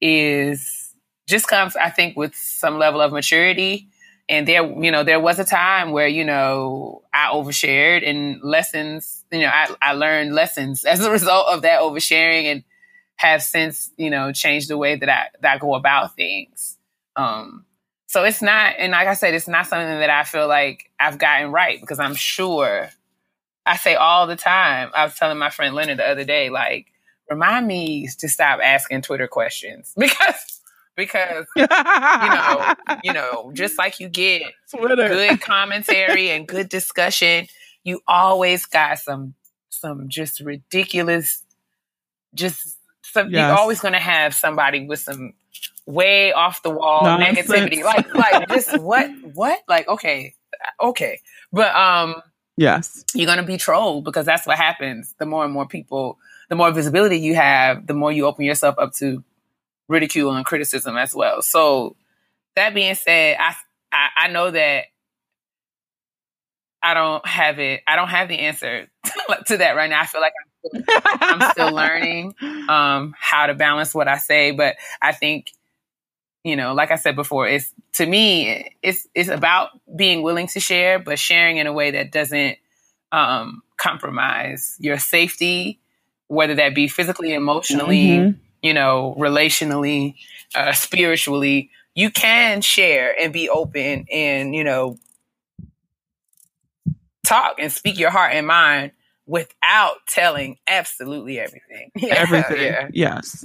is 0.00 0.94
just 1.26 1.48
comes 1.48 1.74
I 1.74 1.90
think 1.90 2.16
with 2.16 2.36
some 2.36 2.78
level 2.78 3.00
of 3.00 3.12
maturity 3.12 3.88
and 4.28 4.46
there 4.46 4.64
you 4.82 4.90
know 4.90 5.04
there 5.04 5.20
was 5.20 5.38
a 5.38 5.44
time 5.44 5.92
where 5.92 6.08
you 6.08 6.24
know 6.24 7.02
I 7.12 7.28
overshared 7.32 8.08
and 8.08 8.40
lessons 8.42 9.24
you 9.32 9.40
know 9.40 9.50
I, 9.52 9.74
I 9.82 9.92
learned 9.94 10.34
lessons 10.34 10.84
as 10.86 11.00
a 11.00 11.10
result 11.10 11.48
of 11.48 11.62
that 11.62 11.80
oversharing 11.80 12.44
and 12.44 12.64
have 13.16 13.42
since 13.42 13.90
you 13.96 14.10
know 14.10 14.32
changed 14.32 14.68
the 14.68 14.78
way 14.78 14.96
that 14.96 15.08
I 15.08 15.26
that 15.40 15.54
I 15.54 15.58
go 15.58 15.74
about 15.74 16.14
things 16.16 16.78
um 17.16 17.64
so 18.08 18.24
it's 18.24 18.40
not, 18.40 18.74
and 18.78 18.92
like 18.92 19.06
I 19.06 19.12
said, 19.12 19.34
it's 19.34 19.46
not 19.48 19.66
something 19.66 20.00
that 20.00 20.08
I 20.08 20.24
feel 20.24 20.48
like 20.48 20.90
I've 20.98 21.18
gotten 21.18 21.52
right 21.52 21.78
because 21.78 21.98
I'm 21.98 22.14
sure 22.14 22.88
I 23.66 23.76
say 23.76 23.96
all 23.96 24.26
the 24.26 24.36
time. 24.36 24.90
I 24.94 25.04
was 25.04 25.14
telling 25.16 25.38
my 25.38 25.50
friend 25.50 25.74
Leonard 25.74 25.98
the 25.98 26.08
other 26.08 26.24
day, 26.24 26.48
like, 26.48 26.86
remind 27.30 27.66
me 27.66 28.08
to 28.18 28.28
stop 28.28 28.60
asking 28.62 29.02
Twitter 29.02 29.28
questions 29.28 29.92
because 29.98 30.57
because 30.98 31.46
you 31.56 31.66
know, 31.66 32.74
you 33.02 33.12
know, 33.14 33.50
just 33.54 33.78
like 33.78 34.00
you 34.00 34.10
get 34.10 34.42
Twitter. 34.70 35.08
good 35.08 35.40
commentary 35.40 36.28
and 36.28 36.46
good 36.46 36.68
discussion, 36.68 37.46
you 37.84 38.00
always 38.06 38.66
got 38.66 38.98
some 38.98 39.32
some 39.70 40.10
just 40.10 40.40
ridiculous 40.40 41.44
just 42.34 42.78
some, 43.02 43.30
yes. 43.30 43.48
you're 43.48 43.58
always 43.58 43.80
going 43.80 43.94
to 43.94 44.00
have 44.00 44.34
somebody 44.34 44.86
with 44.86 45.00
some 45.00 45.32
way 45.86 46.32
off 46.32 46.62
the 46.62 46.70
wall 46.70 47.02
Nonsense. 47.02 47.48
negativity. 47.48 47.82
Like, 47.82 48.14
like 48.14 48.48
just 48.48 48.78
what, 48.80 49.10
what? 49.34 49.60
Like, 49.68 49.88
okay, 49.88 50.34
okay, 50.80 51.20
but 51.52 51.74
um, 51.74 52.16
yes, 52.56 53.04
you're 53.14 53.26
going 53.26 53.38
to 53.38 53.44
be 53.44 53.56
trolled 53.56 54.04
because 54.04 54.26
that's 54.26 54.46
what 54.46 54.56
happens. 54.56 55.14
The 55.18 55.26
more 55.26 55.44
and 55.44 55.52
more 55.52 55.66
people, 55.66 56.18
the 56.48 56.56
more 56.56 56.70
visibility 56.70 57.18
you 57.18 57.34
have, 57.34 57.86
the 57.86 57.94
more 57.94 58.12
you 58.12 58.26
open 58.26 58.44
yourself 58.44 58.76
up 58.78 58.92
to 58.94 59.24
ridicule 59.88 60.32
and 60.32 60.44
criticism 60.44 60.96
as 60.96 61.14
well. 61.14 61.42
So 61.42 61.96
that 62.56 62.74
being 62.74 62.94
said, 62.94 63.36
I 63.40 63.54
I, 63.90 64.08
I 64.16 64.28
know 64.28 64.50
that 64.50 64.84
I 66.82 66.94
don't 66.94 67.26
have 67.26 67.58
it. 67.58 67.82
I 67.86 67.96
don't 67.96 68.08
have 68.08 68.28
the 68.28 68.38
answer 68.38 68.86
to 69.46 69.56
that 69.56 69.76
right 69.76 69.90
now. 69.90 70.00
I 70.00 70.06
feel 70.06 70.20
like 70.20 70.32
I'm 70.40 70.82
still, 70.82 71.00
I'm 71.02 71.50
still 71.50 71.72
learning 71.72 72.34
um, 72.68 73.14
how 73.18 73.46
to 73.46 73.54
balance 73.54 73.94
what 73.94 74.08
I 74.08 74.18
say, 74.18 74.52
but 74.52 74.76
I 75.00 75.12
think 75.12 75.52
you 76.44 76.56
know, 76.56 76.72
like 76.72 76.90
I 76.90 76.96
said 76.96 77.16
before, 77.16 77.48
it's 77.48 77.72
to 77.94 78.06
me, 78.06 78.74
it's 78.82 79.06
it's 79.14 79.28
about 79.28 79.70
being 79.94 80.22
willing 80.22 80.46
to 80.48 80.60
share, 80.60 80.98
but 80.98 81.18
sharing 81.18 81.58
in 81.58 81.66
a 81.66 81.72
way 81.72 81.90
that 81.92 82.12
doesn't 82.12 82.58
um, 83.12 83.62
compromise 83.76 84.76
your 84.78 84.98
safety, 84.98 85.80
whether 86.28 86.54
that 86.54 86.74
be 86.74 86.88
physically, 86.88 87.34
emotionally, 87.34 88.06
mm-hmm. 88.06 88.40
You 88.62 88.74
know, 88.74 89.14
relationally, 89.18 90.14
uh, 90.54 90.72
spiritually. 90.72 91.70
You 91.94 92.10
can 92.10 92.60
share 92.60 93.14
and 93.20 93.32
be 93.32 93.48
open 93.48 94.06
and 94.10 94.54
you 94.54 94.64
know 94.64 94.98
talk 97.24 97.56
and 97.58 97.72
speak 97.72 97.98
your 97.98 98.10
heart 98.10 98.32
and 98.34 98.46
mind 98.46 98.92
without 99.26 99.96
telling 100.08 100.56
absolutely 100.66 101.38
everything. 101.38 101.90
everything. 102.10 102.62
Yeah. 102.62 102.88
Yes. 102.92 103.44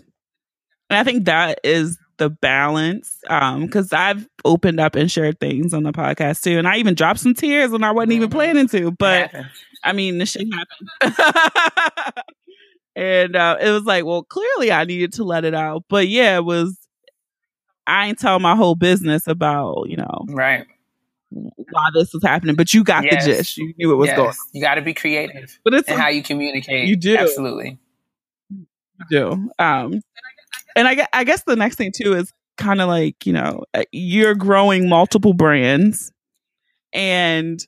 And 0.89 0.97
I 0.97 1.03
think 1.03 1.25
that 1.25 1.59
is 1.63 1.97
the 2.17 2.29
balance. 2.29 3.17
Um, 3.27 3.65
because 3.65 3.91
I've 3.91 4.27
opened 4.45 4.79
up 4.79 4.95
and 4.95 5.11
shared 5.11 5.39
things 5.39 5.73
on 5.73 5.83
the 5.83 5.91
podcast 5.91 6.41
too. 6.41 6.57
And 6.57 6.67
I 6.67 6.77
even 6.77 6.95
dropped 6.95 7.19
some 7.19 7.33
tears 7.33 7.71
when 7.71 7.83
I 7.83 7.91
wasn't 7.91 8.11
mm-hmm. 8.11 8.17
even 8.17 8.29
planning 8.29 8.67
to. 8.69 8.91
But 8.91 9.31
I 9.83 9.91
mean, 9.91 10.17
this 10.17 10.31
shit 10.31 10.47
happened. 11.01 12.13
and 12.95 13.35
uh, 13.35 13.57
it 13.59 13.71
was 13.71 13.83
like, 13.83 14.05
well, 14.05 14.23
clearly 14.23 14.71
I 14.71 14.83
needed 14.85 15.13
to 15.13 15.23
let 15.23 15.45
it 15.45 15.53
out. 15.53 15.83
But 15.89 16.07
yeah, 16.07 16.37
it 16.37 16.45
was 16.45 16.77
I 17.87 18.07
ain't 18.07 18.19
tell 18.19 18.39
my 18.39 18.55
whole 18.55 18.75
business 18.75 19.27
about, 19.27 19.89
you 19.89 19.97
know, 19.97 20.25
right 20.29 20.65
why 21.33 21.89
this 21.93 22.13
was 22.13 22.23
happening, 22.23 22.55
but 22.55 22.73
you 22.73 22.83
got 22.83 23.03
yes. 23.03 23.25
the 23.25 23.31
gist. 23.31 23.57
You 23.57 23.73
knew 23.77 23.91
it 23.91 23.95
was 23.95 24.07
yes. 24.07 24.17
going. 24.17 24.33
You 24.53 24.61
got 24.61 24.75
to 24.75 24.81
be 24.81 24.93
creative, 24.93 25.59
but 25.63 25.73
it's 25.73 25.89
and 25.89 25.99
how 25.99 26.09
you 26.09 26.23
communicate. 26.23 26.87
You 26.87 26.95
do 26.95 27.17
absolutely. 27.17 27.79
You 28.49 28.65
do. 29.09 29.49
Um, 29.59 30.01
and 30.75 30.87
I, 30.87 31.07
I 31.13 31.23
guess 31.23 31.43
the 31.43 31.55
next 31.55 31.75
thing 31.75 31.91
too 31.91 32.13
is 32.13 32.31
kind 32.57 32.81
of 32.81 32.87
like 32.87 33.25
you 33.25 33.33
know 33.33 33.63
uh, 33.73 33.83
you're 33.91 34.35
growing 34.35 34.89
multiple 34.89 35.33
brands, 35.33 36.11
and 36.93 37.65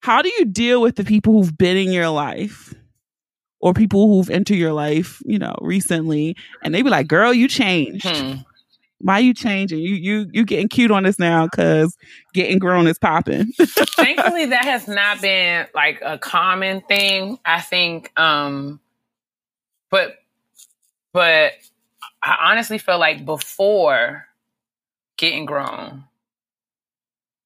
how 0.00 0.22
do 0.22 0.30
you 0.38 0.44
deal 0.44 0.80
with 0.80 0.96
the 0.96 1.04
people 1.04 1.34
who've 1.34 1.56
been 1.56 1.76
in 1.76 1.92
your 1.92 2.08
life? 2.08 2.67
Or 3.60 3.74
people 3.74 4.06
who've 4.06 4.30
entered 4.30 4.56
your 4.56 4.72
life, 4.72 5.20
you 5.24 5.38
know, 5.38 5.56
recently, 5.60 6.36
and 6.62 6.72
they 6.72 6.82
be 6.82 6.90
like, 6.90 7.08
"Girl, 7.08 7.34
you 7.34 7.48
changed." 7.48 8.06
Hmm 8.06 8.42
why 9.00 9.20
you 9.20 9.32
changing? 9.32 9.78
You 9.78 9.94
you 9.94 10.30
you 10.32 10.44
getting 10.44 10.68
cute 10.68 10.90
on 10.90 11.04
this 11.04 11.18
now 11.18 11.46
because 11.46 11.96
getting 12.34 12.58
grown 12.58 12.86
is 12.86 12.98
popping. 12.98 13.52
Thankfully, 13.60 14.46
that 14.46 14.64
has 14.64 14.88
not 14.88 15.20
been 15.20 15.66
like 15.74 16.00
a 16.04 16.18
common 16.18 16.80
thing. 16.82 17.38
I 17.44 17.60
think, 17.60 18.12
um, 18.18 18.80
but 19.90 20.16
but 21.12 21.52
I 22.22 22.50
honestly 22.50 22.78
feel 22.78 22.98
like 22.98 23.24
before 23.24 24.26
getting 25.16 25.46
grown, 25.46 26.04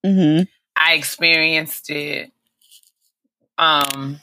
mm-hmm. 0.05 0.45
I 0.75 0.95
experienced 0.95 1.91
it 1.91 2.33
um 3.59 4.19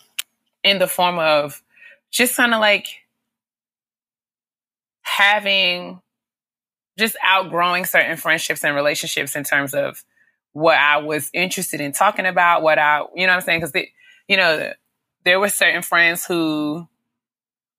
in 0.63 0.79
the 0.79 0.87
form 0.87 1.19
of 1.19 1.61
just 2.11 2.35
kind 2.35 2.53
of 2.53 2.59
like 2.59 2.87
having 5.01 6.01
just 6.97 7.15
outgrowing 7.23 7.85
certain 7.85 8.17
friendships 8.17 8.63
and 8.63 8.75
relationships 8.75 9.35
in 9.35 9.43
terms 9.43 9.73
of 9.73 10.03
what 10.53 10.77
I 10.77 10.97
was 10.97 11.29
interested 11.33 11.79
in 11.79 11.91
talking 11.91 12.25
about, 12.25 12.61
what 12.61 12.77
I, 12.77 13.03
you 13.15 13.25
know 13.25 13.33
I'm 13.33 13.41
saying? 13.41 13.61
Because, 13.61 13.87
you 14.27 14.37
know, 14.37 14.73
there 15.23 15.39
were 15.39 15.49
certain 15.49 15.81
friends 15.81 16.25
who 16.25 16.87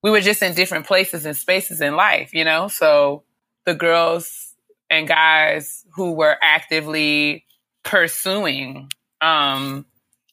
we 0.02 0.10
were 0.10 0.20
just 0.20 0.42
in 0.42 0.54
different 0.54 0.86
places 0.86 1.26
and 1.26 1.36
spaces 1.36 1.80
in 1.80 1.96
life, 1.96 2.32
you 2.32 2.44
know? 2.44 2.68
So 2.68 3.24
the 3.66 3.74
girls 3.74 4.54
and 4.88 5.06
guys 5.06 5.84
who 5.94 6.12
were 6.12 6.36
actively 6.42 7.44
pursuing 7.82 8.88
um, 9.20 9.84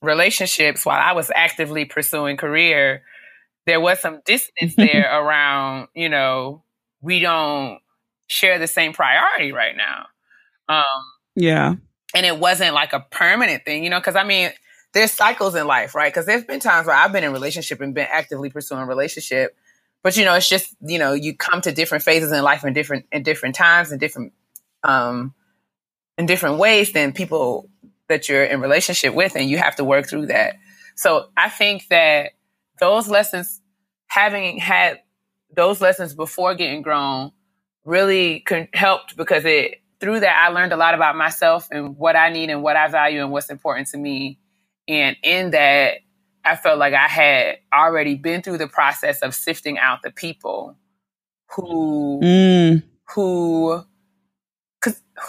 relationships 0.01 0.85
while 0.85 1.01
I 1.01 1.13
was 1.13 1.31
actively 1.35 1.85
pursuing 1.85 2.37
career, 2.37 3.03
there 3.67 3.79
was 3.81 3.99
some 3.99 4.21
distance 4.25 4.75
there 4.75 5.07
around, 5.21 5.89
you 5.93 6.09
know, 6.09 6.63
we 7.01 7.19
don't 7.19 7.79
share 8.25 8.57
the 8.57 8.65
same 8.65 8.93
priority 8.93 9.51
right 9.51 9.75
now. 9.77 10.07
Um, 10.67 11.03
yeah. 11.35 11.75
And 12.15 12.25
it 12.25 12.39
wasn't 12.39 12.73
like 12.73 12.93
a 12.93 13.05
permanent 13.11 13.65
thing, 13.65 13.83
you 13.83 13.89
know, 13.89 13.99
because 13.99 14.15
I 14.15 14.23
mean, 14.23 14.51
there's 14.93 15.11
cycles 15.11 15.53
in 15.53 15.67
life, 15.67 15.93
right? 15.93 16.11
Because 16.11 16.25
there's 16.25 16.45
been 16.45 16.61
times 16.61 16.87
where 16.87 16.95
I've 16.95 17.11
been 17.11 17.25
in 17.25 17.33
relationship 17.33 17.81
and 17.81 17.93
been 17.93 18.07
actively 18.09 18.49
pursuing 18.49 18.81
a 18.81 18.85
relationship, 18.85 19.55
but 20.01 20.15
you 20.15 20.23
know, 20.23 20.33
it's 20.33 20.47
just 20.49 20.73
you 20.81 20.97
know, 20.97 21.13
you 21.13 21.35
come 21.35 21.61
to 21.61 21.71
different 21.71 22.03
phases 22.03 22.31
in 22.31 22.41
life 22.43 22.63
in 22.63 22.73
different 22.73 23.05
in 23.11 23.23
different 23.23 23.55
times 23.55 23.91
and 23.91 23.99
different 23.99 24.31
um 24.83 25.33
in 26.17 26.25
different 26.25 26.57
ways 26.57 26.93
than 26.93 27.11
people 27.11 27.69
that 28.07 28.29
you're 28.29 28.45
in 28.45 28.61
relationship 28.61 29.13
with, 29.13 29.35
and 29.35 29.49
you 29.49 29.57
have 29.57 29.75
to 29.75 29.83
work 29.83 30.07
through 30.07 30.27
that. 30.27 30.55
So 30.95 31.27
I 31.35 31.49
think 31.49 31.89
that 31.89 32.31
those 32.79 33.07
lessons, 33.07 33.61
having 34.07 34.57
had 34.57 34.99
those 35.55 35.81
lessons 35.81 36.13
before 36.13 36.55
getting 36.55 36.81
grown, 36.81 37.31
really 37.85 38.41
con- 38.41 38.67
helped 38.73 39.15
because 39.15 39.45
it 39.45 39.81
through 39.99 40.19
that 40.19 40.37
I 40.37 40.49
learned 40.49 40.73
a 40.73 40.77
lot 40.77 40.93
about 40.93 41.15
myself 41.15 41.67
and 41.71 41.97
what 41.97 42.15
I 42.15 42.29
need 42.29 42.49
and 42.49 42.61
what 42.61 42.75
I 42.75 42.87
value 42.87 43.21
and 43.21 43.31
what's 43.31 43.49
important 43.49 43.87
to 43.89 43.97
me. 43.97 44.39
And 44.87 45.17
in 45.23 45.51
that, 45.51 45.95
I 46.45 46.55
felt 46.55 46.79
like 46.79 46.93
I 46.93 47.07
had 47.07 47.57
already 47.73 48.15
been 48.15 48.41
through 48.41 48.59
the 48.59 48.67
process 48.67 49.19
of 49.21 49.33
sifting 49.35 49.77
out 49.77 50.01
the 50.01 50.11
people 50.11 50.77
who 51.49 52.19
mm. 52.23 52.83
who 53.09 53.83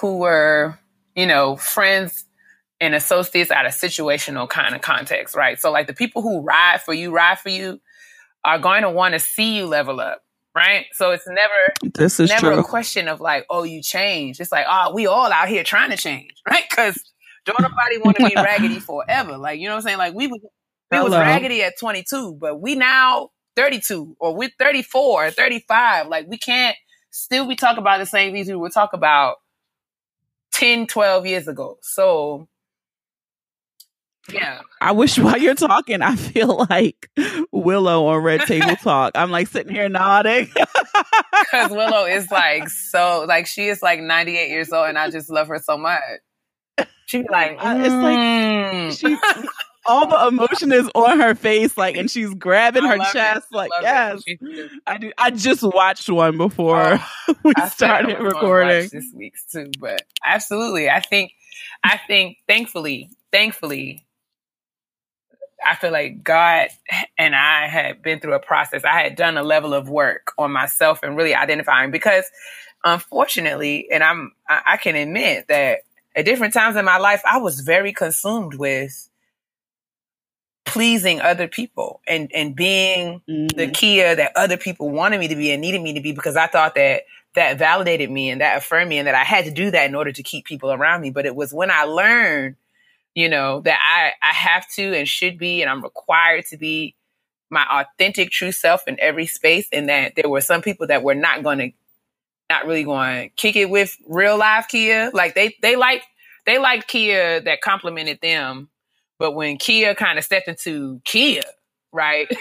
who 0.01 0.18
were 0.18 0.78
you 1.16 1.26
know 1.26 1.57
friends 1.57 2.24
and 2.81 2.95
associates 2.95 3.51
out 3.51 3.66
of 3.66 3.72
situational 3.72 4.49
kind 4.49 4.74
of 4.74 4.81
context, 4.81 5.35
right? 5.35 5.59
So 5.59 5.72
like 5.72 5.87
the 5.87 5.95
people 5.95 6.22
who 6.22 6.41
ride 6.41 6.81
for 6.83 6.95
you, 6.95 7.11
ride 7.11 7.39
for 7.39 7.49
you, 7.49 7.81
are 8.45 8.59
going 8.59 8.83
to 8.83 8.91
want 8.91 9.14
to 9.14 9.20
see 9.20 9.57
you 9.57 9.66
level 9.66 10.01
up, 10.01 10.22
right? 10.55 10.87
So 10.93 11.11
it's 11.11 11.26
never 11.26 11.93
this 11.95 12.20
is 12.20 12.31
never 12.31 12.53
true. 12.53 12.61
a 12.61 12.64
question 12.64 13.09
of 13.09 13.20
like, 13.20 13.47
oh, 13.51 13.64
you 13.64 13.83
change. 13.83 14.41
It's 14.41 14.53
like, 14.53 14.66
oh, 14.68 14.93
we 14.95 15.07
all 15.07 15.33
out 15.33 15.49
here 15.49 15.64
trying 15.64 15.91
to 15.91 15.97
change, 15.97 16.33
right? 16.49 16.64
Because 16.68 17.03
don't 17.45 17.61
nobody 17.61 17.99
want 17.99 18.16
to 18.18 18.29
be 18.29 18.35
raggedy 18.37 18.79
forever. 18.81 19.37
Like, 19.37 19.59
you 19.61 19.66
know 19.66 19.74
what 19.74 19.79
I'm 19.79 19.83
saying? 19.83 19.99
Like 19.99 20.14
we 20.14 20.29
was 20.29 20.41
we 20.91 21.01
was 21.01 21.12
raggedy 21.12 21.62
at 21.62 21.74
22, 21.79 22.39
but 22.41 22.61
we 22.61 22.74
now 22.74 23.31
32 23.57 24.16
or 24.20 24.35
we're 24.35 24.51
34, 24.59 25.33
35. 25.33 26.07
Like 26.07 26.26
we 26.29 26.39
can't 26.39 26.76
still 27.11 27.47
we 27.47 27.57
talk 27.57 27.76
about 27.76 27.99
the 27.99 28.07
same 28.07 28.33
things 28.33 28.49
we 28.49 28.55
would 28.55 28.72
talk 28.72 28.93
about 28.93 29.37
10, 30.53 30.87
12 30.87 31.26
years 31.26 31.49
ago. 31.49 31.79
So 31.83 32.49
yeah. 34.33 34.61
I 34.81 34.93
wish 34.93 35.18
while 35.18 35.39
you're 35.39 35.55
talking, 35.55 36.03
I 36.03 36.16
feel 36.16 36.66
like 36.70 37.11
Willow 37.53 38.07
on 38.07 38.22
Red 38.22 38.43
Table 38.43 38.76
Talk. 38.76 39.12
I'm 39.14 39.31
like 39.31 39.49
sitting 39.49 39.72
here 39.72 39.89
nodding. 39.89 40.51
Because 41.51 41.70
Willow 41.70 42.05
is 42.05 42.31
like 42.31 42.68
so, 42.68 43.24
like 43.29 43.47
she 43.47 43.68
is 43.68 43.81
like 43.81 44.01
98 44.01 44.51
years 44.51 44.72
old, 44.72 44.89
and 44.89 44.99
I 44.99 45.09
just 45.09 45.31
love 45.31 45.49
her 45.49 45.59
so 45.59 45.79
much. 45.79 46.01
She's 47.07 47.24
like, 47.31 47.59
mm. 47.59 47.85
it's 47.85 47.95
like 47.95 48.18
mm. 48.18 48.99
she, 48.99 49.49
all 49.89 50.07
the 50.07 50.26
emotion 50.29 50.72
is 50.72 50.89
on 50.95 51.18
her 51.18 51.35
face, 51.35 51.76
like, 51.76 51.97
and 51.97 52.11
she's 52.11 52.33
grabbing 52.35 52.85
I 52.85 52.97
her 52.97 53.12
chest, 53.12 53.47
it. 53.51 53.57
like, 53.57 53.70
yes, 53.81 54.22
I 54.87 54.99
do. 54.99 55.12
I 55.16 55.31
just 55.31 55.62
watched 55.62 56.09
one 56.09 56.37
before 56.37 56.99
oh, 57.01 57.35
we 57.45 57.53
I 57.57 57.68
started 57.68 58.18
recording 58.20 58.89
this 58.93 59.11
week's 59.14 59.47
too, 59.47 59.70
but 59.81 60.03
absolutely, 60.24 60.91
I 60.91 61.01
think, 61.01 61.33
I 61.83 61.99
think, 62.07 62.39
thankfully, 62.47 63.11
thankfully, 63.33 64.07
I 65.68 65.74
feel 65.74 65.92
like 65.92 66.22
God 66.22 66.68
and 67.18 67.34
I 67.34 67.68
had 67.68 68.02
been 68.02 68.20
through 68.20 68.34
a 68.34 68.40
process. 68.40 68.84
I 68.84 69.02
had 69.02 69.16
done 69.16 69.36
a 69.36 69.42
level 69.42 69.74
of 69.74 69.88
work 69.88 70.32
on 70.38 70.52
myself 70.52 71.00
and 71.02 71.16
really 71.16 71.34
identifying 71.34 71.90
because 71.90 72.24
unfortunately, 72.84 73.88
and 73.90 74.02
I'm, 74.02 74.32
I 74.48 74.76
can 74.76 74.96
admit 74.96 75.48
that 75.48 75.80
at 76.16 76.24
different 76.24 76.54
times 76.54 76.76
in 76.76 76.84
my 76.84 76.98
life, 76.98 77.22
I 77.24 77.38
was 77.38 77.60
very 77.60 77.92
consumed 77.92 78.54
with 78.54 79.08
pleasing 80.64 81.20
other 81.20 81.48
people 81.48 82.00
and, 82.06 82.30
and 82.34 82.54
being 82.54 83.22
mm-hmm. 83.28 83.46
the 83.56 83.68
Keia 83.68 84.16
that 84.16 84.32
other 84.36 84.56
people 84.56 84.90
wanted 84.90 85.18
me 85.18 85.28
to 85.28 85.36
be 85.36 85.50
and 85.50 85.60
needed 85.60 85.82
me 85.82 85.94
to 85.94 86.00
be 86.00 86.12
because 86.12 86.36
I 86.36 86.46
thought 86.46 86.74
that 86.74 87.02
that 87.34 87.58
validated 87.58 88.10
me 88.10 88.30
and 88.30 88.40
that 88.40 88.58
affirmed 88.58 88.88
me 88.88 88.98
and 88.98 89.06
that 89.06 89.14
I 89.14 89.24
had 89.24 89.44
to 89.44 89.50
do 89.50 89.70
that 89.70 89.88
in 89.88 89.94
order 89.94 90.12
to 90.12 90.22
keep 90.22 90.44
people 90.44 90.72
around 90.72 91.00
me. 91.02 91.10
But 91.10 91.26
it 91.26 91.36
was 91.36 91.52
when 91.52 91.70
I 91.70 91.84
learned 91.84 92.56
you 93.14 93.28
know, 93.28 93.61
that 93.61 93.78
I, 93.80 94.12
I 94.26 94.32
have 94.32 94.66
to 94.76 94.94
and 94.94 95.09
should 95.09 95.38
be, 95.38 95.62
and 95.62 95.70
I'm 95.70 95.82
required 95.82 96.46
to 96.46 96.56
be 96.56 96.94
my 97.50 97.64
authentic 97.70 98.30
true 98.30 98.52
self 98.52 98.86
in 98.86 98.98
every 99.00 99.26
space. 99.26 99.68
And 99.72 99.88
that 99.88 100.14
there 100.16 100.28
were 100.28 100.40
some 100.40 100.62
people 100.62 100.86
that 100.88 101.02
were 101.02 101.14
not 101.14 101.42
going 101.42 101.59
to, 101.59 101.70
not 102.50 102.66
really 102.66 102.84
going 102.84 103.28
to 103.28 103.34
kick 103.36 103.56
it 103.56 103.70
with 103.70 103.96
real 104.06 104.38
life 104.38 104.66
Keia. 104.72 105.12
Like 105.12 105.34
they, 105.34 105.56
they 105.62 105.76
like, 105.76 106.02
they 106.46 106.59
liked 106.59 106.90
Keia 106.90 107.44
that 107.44 107.61
complimented 107.61 108.20
them. 108.22 108.68
But 109.18 109.32
when 109.32 109.59
Keia 109.59 109.96
kind 109.96 110.18
of 110.18 110.24
stepped 110.24 110.48
into 110.48 111.00
Keia, 111.04 111.42
right? 111.92 112.28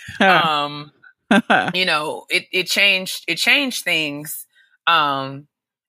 um, 0.20 0.92
you 1.74 1.84
know, 1.84 2.26
it, 2.28 2.46
it 2.52 2.66
changed, 2.66 3.24
it 3.28 3.36
changed 3.36 3.84
things. 3.84 4.46
Um, 4.86 5.46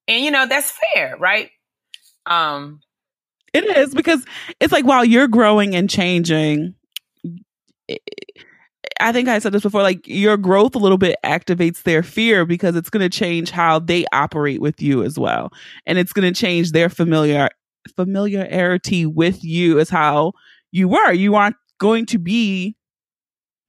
and 0.07 0.23
you 0.23 0.31
know, 0.31 0.45
that's 0.45 0.71
fair, 0.71 1.15
right? 1.17 1.49
Um, 2.25 2.81
it 3.53 3.77
is 3.77 3.93
because 3.93 4.25
it's 4.59 4.73
like 4.73 4.85
while 4.85 5.05
you're 5.05 5.27
growing 5.27 5.75
and 5.75 5.89
changing, 5.89 6.75
I 8.99 9.11
think 9.11 9.27
I 9.27 9.39
said 9.39 9.51
this 9.51 9.63
before, 9.63 9.81
like 9.81 10.07
your 10.07 10.37
growth 10.37 10.75
a 10.75 10.79
little 10.79 10.97
bit 10.97 11.17
activates 11.23 11.83
their 11.83 12.03
fear 12.03 12.45
because 12.45 12.75
it's 12.75 12.89
going 12.89 13.09
to 13.09 13.15
change 13.15 13.51
how 13.51 13.79
they 13.79 14.05
operate 14.11 14.61
with 14.61 14.81
you 14.81 15.03
as 15.03 15.17
well. 15.17 15.51
And 15.85 15.97
it's 15.97 16.13
going 16.13 16.31
to 16.31 16.39
change 16.39 16.71
their 16.71 16.89
familiar 16.89 17.49
familiarity 17.95 19.05
with 19.05 19.43
you 19.43 19.79
as 19.79 19.89
how 19.89 20.33
you 20.71 20.87
were. 20.87 21.11
You 21.11 21.35
aren't 21.35 21.57
going 21.79 22.05
to 22.07 22.17
be 22.17 22.75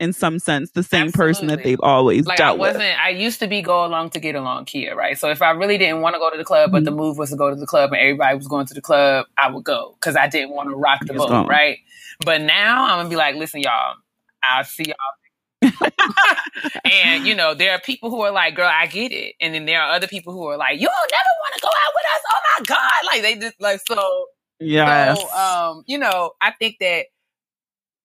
in 0.04 0.12
some 0.12 0.38
sense 0.38 0.70
the 0.72 0.82
same 0.82 1.08
Absolutely. 1.08 1.32
person 1.32 1.46
that 1.48 1.64
they've 1.64 1.80
always 1.80 2.26
like 2.26 2.36
dealt 2.36 2.56
I 2.56 2.58
wasn't 2.58 2.78
with. 2.80 2.96
I 3.00 3.08
used 3.08 3.40
to 3.40 3.46
be 3.46 3.62
go 3.62 3.84
along 3.84 4.10
to 4.10 4.20
get 4.20 4.34
along 4.34 4.66
Keia, 4.66 4.94
right? 4.94 5.18
So 5.18 5.30
if 5.30 5.40
I 5.40 5.50
really 5.50 5.78
didn't 5.78 6.02
want 6.02 6.14
to 6.14 6.18
go 6.18 6.30
to 6.30 6.36
the 6.36 6.44
club, 6.44 6.70
but 6.70 6.78
mm-hmm. 6.78 6.84
the 6.84 6.90
move 6.90 7.18
was 7.18 7.30
to 7.30 7.36
go 7.36 7.48
to 7.50 7.56
the 7.56 7.66
club 7.66 7.92
and 7.92 8.00
everybody 8.00 8.36
was 8.36 8.46
going 8.46 8.66
to 8.66 8.74
the 8.74 8.82
club, 8.82 9.26
I 9.38 9.50
would 9.50 9.64
go 9.64 9.96
because 9.98 10.14
I 10.14 10.28
didn't 10.28 10.50
want 10.50 10.68
to 10.68 10.76
rock 10.76 11.00
the 11.06 11.14
boat, 11.14 11.30
gone. 11.30 11.48
right? 11.48 11.78
But 12.24 12.42
now 12.42 12.84
I'm 12.84 12.98
gonna 12.98 13.08
be 13.08 13.16
like, 13.16 13.34
listen, 13.36 13.60
y'all, 13.62 13.96
I'll 14.42 14.64
see 14.64 14.84
y'all. 14.84 15.72
and 16.84 17.26
you 17.26 17.34
know, 17.34 17.54
there 17.54 17.72
are 17.72 17.80
people 17.80 18.10
who 18.10 18.20
are 18.20 18.30
like, 18.30 18.54
"Girl, 18.54 18.70
I 18.70 18.86
get 18.86 19.12
it," 19.12 19.34
and 19.40 19.54
then 19.54 19.64
there 19.64 19.80
are 19.80 19.92
other 19.92 20.06
people 20.06 20.34
who 20.34 20.44
are 20.46 20.58
like, 20.58 20.78
"You'll 20.78 20.90
never 21.10 21.30
want 21.40 21.54
to 21.54 21.60
go 21.62 21.68
out 21.68 21.92
with 21.94 22.04
us." 22.14 22.22
Oh 22.28 22.40
my 22.58 22.64
god! 22.66 23.06
Like 23.06 23.22
they 23.22 23.34
just 23.36 23.60
like 23.62 23.80
so. 23.88 24.26
Yeah. 24.60 25.14
So, 25.14 25.30
um, 25.30 25.84
you 25.86 25.96
know, 25.96 26.32
I 26.42 26.50
think 26.52 26.76
that 26.80 27.06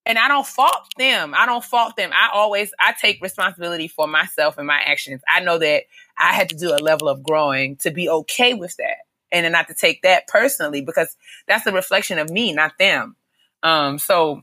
and 0.09 0.17
I 0.17 0.27
don't 0.27 0.45
fault 0.45 0.91
them. 0.97 1.35
I 1.37 1.45
don't 1.45 1.63
fault 1.63 1.95
them. 1.95 2.09
I 2.11 2.31
always 2.33 2.73
I 2.79 2.95
take 2.99 3.21
responsibility 3.21 3.87
for 3.87 4.07
myself 4.07 4.57
and 4.57 4.65
my 4.65 4.81
actions. 4.83 5.21
I 5.29 5.39
know 5.39 5.59
that 5.59 5.83
I 6.17 6.33
had 6.33 6.49
to 6.49 6.55
do 6.55 6.73
a 6.73 6.81
level 6.81 7.07
of 7.07 7.21
growing 7.21 7.75
to 7.77 7.91
be 7.91 8.09
okay 8.09 8.55
with 8.55 8.75
that. 8.77 8.97
And 9.31 9.45
then 9.45 9.51
not 9.51 9.67
to 9.67 9.75
take 9.75 10.01
that 10.01 10.25
personally 10.25 10.81
because 10.81 11.15
that's 11.47 11.67
a 11.67 11.71
reflection 11.71 12.17
of 12.17 12.31
me, 12.31 12.53
not 12.53 12.71
them. 12.79 13.15
Um, 13.61 13.99
so 13.99 14.41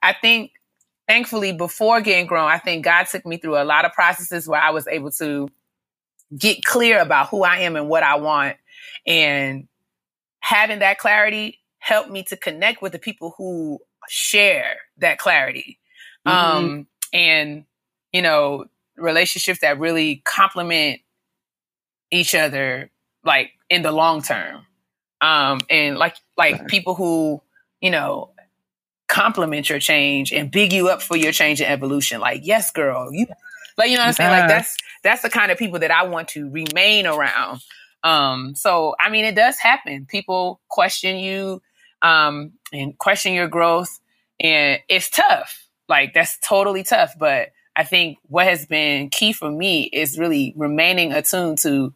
I 0.00 0.12
think 0.12 0.52
thankfully 1.08 1.52
before 1.52 2.00
getting 2.00 2.26
grown, 2.26 2.48
I 2.48 2.58
think 2.58 2.84
God 2.84 3.08
took 3.08 3.26
me 3.26 3.38
through 3.38 3.60
a 3.60 3.64
lot 3.64 3.84
of 3.84 3.92
processes 3.94 4.46
where 4.46 4.60
I 4.60 4.70
was 4.70 4.86
able 4.86 5.10
to 5.12 5.48
get 6.38 6.62
clear 6.62 7.00
about 7.00 7.30
who 7.30 7.42
I 7.42 7.60
am 7.60 7.74
and 7.74 7.88
what 7.88 8.04
I 8.04 8.14
want. 8.18 8.56
And 9.04 9.66
having 10.38 10.78
that 10.78 10.98
clarity 10.98 11.58
helped 11.80 12.08
me 12.08 12.22
to 12.24 12.36
connect 12.36 12.82
with 12.82 12.92
the 12.92 13.00
people 13.00 13.34
who 13.36 13.80
share 14.08 14.76
that 14.98 15.18
clarity. 15.18 15.78
Mm-hmm. 16.26 16.56
Um, 16.56 16.86
and, 17.12 17.64
you 18.12 18.22
know, 18.22 18.66
relationships 18.96 19.60
that 19.60 19.78
really 19.78 20.22
complement 20.24 21.00
each 22.10 22.34
other, 22.34 22.90
like 23.24 23.52
in 23.70 23.82
the 23.82 23.92
long 23.92 24.22
term. 24.22 24.66
Um, 25.20 25.60
and 25.70 25.98
like, 25.98 26.16
like 26.36 26.66
people 26.68 26.94
who, 26.94 27.42
you 27.80 27.90
know, 27.90 28.30
compliment 29.08 29.68
your 29.68 29.78
change 29.78 30.32
and 30.32 30.50
big 30.50 30.72
you 30.72 30.88
up 30.88 31.02
for 31.02 31.16
your 31.16 31.32
change 31.32 31.60
and 31.60 31.70
evolution. 31.70 32.20
Like, 32.20 32.40
yes, 32.44 32.70
girl, 32.70 33.12
you, 33.12 33.26
like, 33.76 33.90
you 33.90 33.96
know 33.96 34.02
what 34.02 34.08
I'm 34.08 34.12
saying? 34.14 34.30
Like 34.30 34.48
that's, 34.48 34.76
that's 35.02 35.22
the 35.22 35.30
kind 35.30 35.50
of 35.50 35.58
people 35.58 35.78
that 35.78 35.90
I 35.90 36.04
want 36.04 36.28
to 36.28 36.50
remain 36.50 37.06
around. 37.06 37.60
Um, 38.04 38.54
so, 38.54 38.94
I 39.00 39.10
mean, 39.10 39.24
it 39.24 39.34
does 39.34 39.58
happen. 39.58 40.06
People 40.06 40.60
question 40.68 41.18
you, 41.18 41.62
um, 42.02 42.52
and 42.72 42.96
question 42.98 43.34
your 43.34 43.48
growth. 43.48 44.00
and 44.40 44.80
it's 44.88 45.10
tough. 45.10 45.66
Like 45.88 46.14
that's 46.14 46.38
totally 46.38 46.82
tough. 46.82 47.14
But 47.18 47.50
I 47.74 47.84
think 47.84 48.18
what 48.28 48.46
has 48.46 48.66
been 48.66 49.10
key 49.10 49.32
for 49.32 49.50
me 49.50 49.84
is 49.84 50.18
really 50.18 50.52
remaining 50.56 51.12
attuned 51.12 51.58
to 51.58 51.92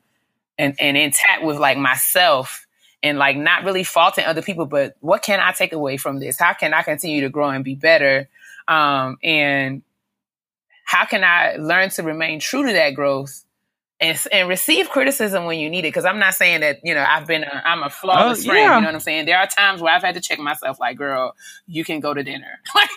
and, 0.58 0.74
and 0.78 0.96
intact 0.96 1.42
with 1.42 1.58
like 1.58 1.78
myself 1.78 2.66
and 3.02 3.18
like 3.18 3.36
not 3.36 3.64
really 3.64 3.84
faulting 3.84 4.24
other 4.24 4.42
people, 4.42 4.66
but 4.66 4.96
what 5.00 5.22
can 5.22 5.40
I 5.40 5.52
take 5.52 5.72
away 5.72 5.96
from 5.96 6.20
this? 6.20 6.38
How 6.38 6.52
can 6.52 6.72
I 6.72 6.82
continue 6.82 7.22
to 7.22 7.28
grow 7.28 7.50
and 7.50 7.64
be 7.64 7.74
better? 7.74 8.28
Um, 8.68 9.18
and 9.22 9.82
how 10.84 11.04
can 11.04 11.24
I 11.24 11.56
learn 11.56 11.90
to 11.90 12.02
remain 12.02 12.38
true 12.38 12.66
to 12.66 12.72
that 12.72 12.94
growth 12.94 13.44
and, 14.02 14.18
and 14.32 14.48
receive 14.48 14.90
criticism 14.90 15.46
when 15.46 15.58
you 15.58 15.70
need 15.70 15.80
it? 15.80 15.88
Because 15.88 16.04
I'm 16.04 16.18
not 16.18 16.34
saying 16.34 16.60
that 16.60 16.80
you 16.84 16.94
know 16.94 17.04
I've 17.08 17.26
been 17.26 17.44
a, 17.44 17.62
I'm 17.64 17.82
a 17.82 17.90
flawless 17.90 18.40
oh, 18.40 18.50
friend. 18.50 18.58
Yeah. 18.58 18.74
You 18.76 18.80
know 18.82 18.88
what 18.88 18.94
I'm 18.96 19.00
saying? 19.00 19.26
There 19.26 19.38
are 19.38 19.46
times 19.46 19.80
where 19.80 19.94
I've 19.94 20.02
had 20.02 20.16
to 20.16 20.20
check 20.20 20.38
myself, 20.38 20.78
like, 20.78 20.98
girl, 20.98 21.34
you 21.66 21.84
can 21.84 22.00
go 22.00 22.12
to 22.12 22.22
dinner. 22.22 22.60
like, 22.74 22.90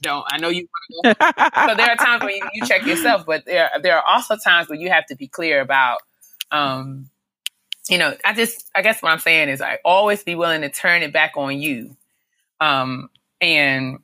don't 0.00 0.24
I 0.30 0.38
know 0.38 0.48
you? 0.48 0.66
So 1.04 1.12
there 1.12 1.90
are 1.90 1.96
times 1.96 2.24
when 2.24 2.34
you, 2.34 2.42
you, 2.54 2.66
check 2.66 2.84
yourself, 2.86 3.24
but 3.26 3.44
there 3.44 3.70
there 3.82 3.96
are 3.96 4.04
also 4.04 4.36
times 4.36 4.68
where 4.68 4.78
you 4.78 4.88
have 4.90 5.06
to 5.06 5.16
be 5.16 5.28
clear 5.28 5.60
about. 5.60 5.98
Um, 6.50 7.10
you 7.88 7.98
know, 7.98 8.14
I 8.24 8.34
just, 8.34 8.68
I 8.74 8.82
guess 8.82 9.02
what 9.02 9.12
I'm 9.12 9.18
saying 9.18 9.48
is 9.48 9.60
I 9.60 9.78
always 9.84 10.24
be 10.24 10.34
willing 10.34 10.62
to 10.62 10.68
turn 10.68 11.02
it 11.02 11.12
back 11.12 11.32
on 11.36 11.60
you. 11.60 11.96
Um, 12.60 13.10
and, 13.40 13.98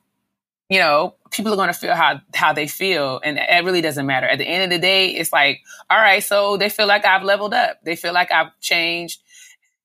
you 0.69 0.79
know, 0.79 1.15
people 1.33 1.53
are 1.53 1.55
going 1.55 1.67
to 1.67 1.73
feel 1.73 1.93
how, 1.93 2.21
how 2.33 2.53
they 2.53 2.67
feel. 2.67 3.19
And 3.23 3.37
it 3.37 3.63
really 3.63 3.81
doesn't 3.81 4.05
matter. 4.05 4.27
At 4.27 4.37
the 4.37 4.47
end 4.47 4.63
of 4.63 4.69
the 4.69 4.81
day, 4.81 5.09
it's 5.09 5.33
like, 5.33 5.61
all 5.89 5.97
right, 5.97 6.23
so 6.23 6.57
they 6.57 6.69
feel 6.69 6.87
like 6.87 7.05
I've 7.05 7.23
leveled 7.23 7.53
up. 7.53 7.79
They 7.83 7.95
feel 7.95 8.13
like 8.13 8.31
I've 8.31 8.57
changed. 8.61 9.21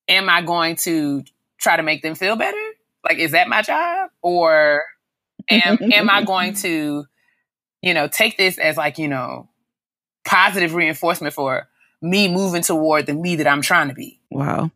Am 0.07 0.29
I 0.29 0.41
going 0.41 0.75
to 0.77 1.23
try 1.59 1.75
to 1.75 1.83
make 1.83 2.01
them 2.01 2.15
feel 2.15 2.35
better? 2.35 2.57
Like, 3.03 3.17
is 3.17 3.31
that 3.31 3.47
my 3.47 3.61
job? 3.61 4.09
Or 4.21 4.83
am, 5.49 5.77
am 5.93 6.09
I 6.09 6.23
going 6.23 6.53
to, 6.55 7.05
you 7.81 7.93
know, 7.93 8.07
take 8.07 8.37
this 8.37 8.57
as 8.57 8.77
like, 8.77 8.97
you 8.97 9.07
know, 9.07 9.49
positive 10.25 10.73
reinforcement 10.73 11.33
for, 11.33 11.67
me 12.01 12.27
moving 12.27 12.61
toward 12.61 13.05
the 13.05 13.13
me 13.13 13.35
that 13.37 13.47
I'm 13.47 13.61
trying 13.61 13.89
to 13.89 13.93
be. 13.93 14.19
Wow. 14.31 14.71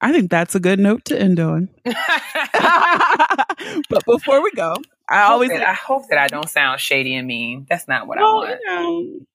I 0.00 0.12
think 0.12 0.30
that's 0.30 0.54
a 0.54 0.60
good 0.60 0.78
note 0.78 1.04
to 1.06 1.20
end 1.20 1.40
on. 1.40 1.68
but 1.84 1.94
before 4.06 4.42
we 4.42 4.50
go, 4.52 4.76
I, 5.08 5.22
always 5.22 5.50
I 5.50 5.72
hope 5.72 6.08
that 6.10 6.18
I 6.18 6.28
don't 6.28 6.48
sound 6.48 6.80
shady 6.80 7.14
and 7.14 7.26
mean. 7.26 7.66
That's 7.68 7.88
not 7.88 8.06
what 8.06 8.18
well, 8.18 8.26
I 8.26 8.32
want. 8.34 8.60
You 8.62 8.66
know, 8.66 9.26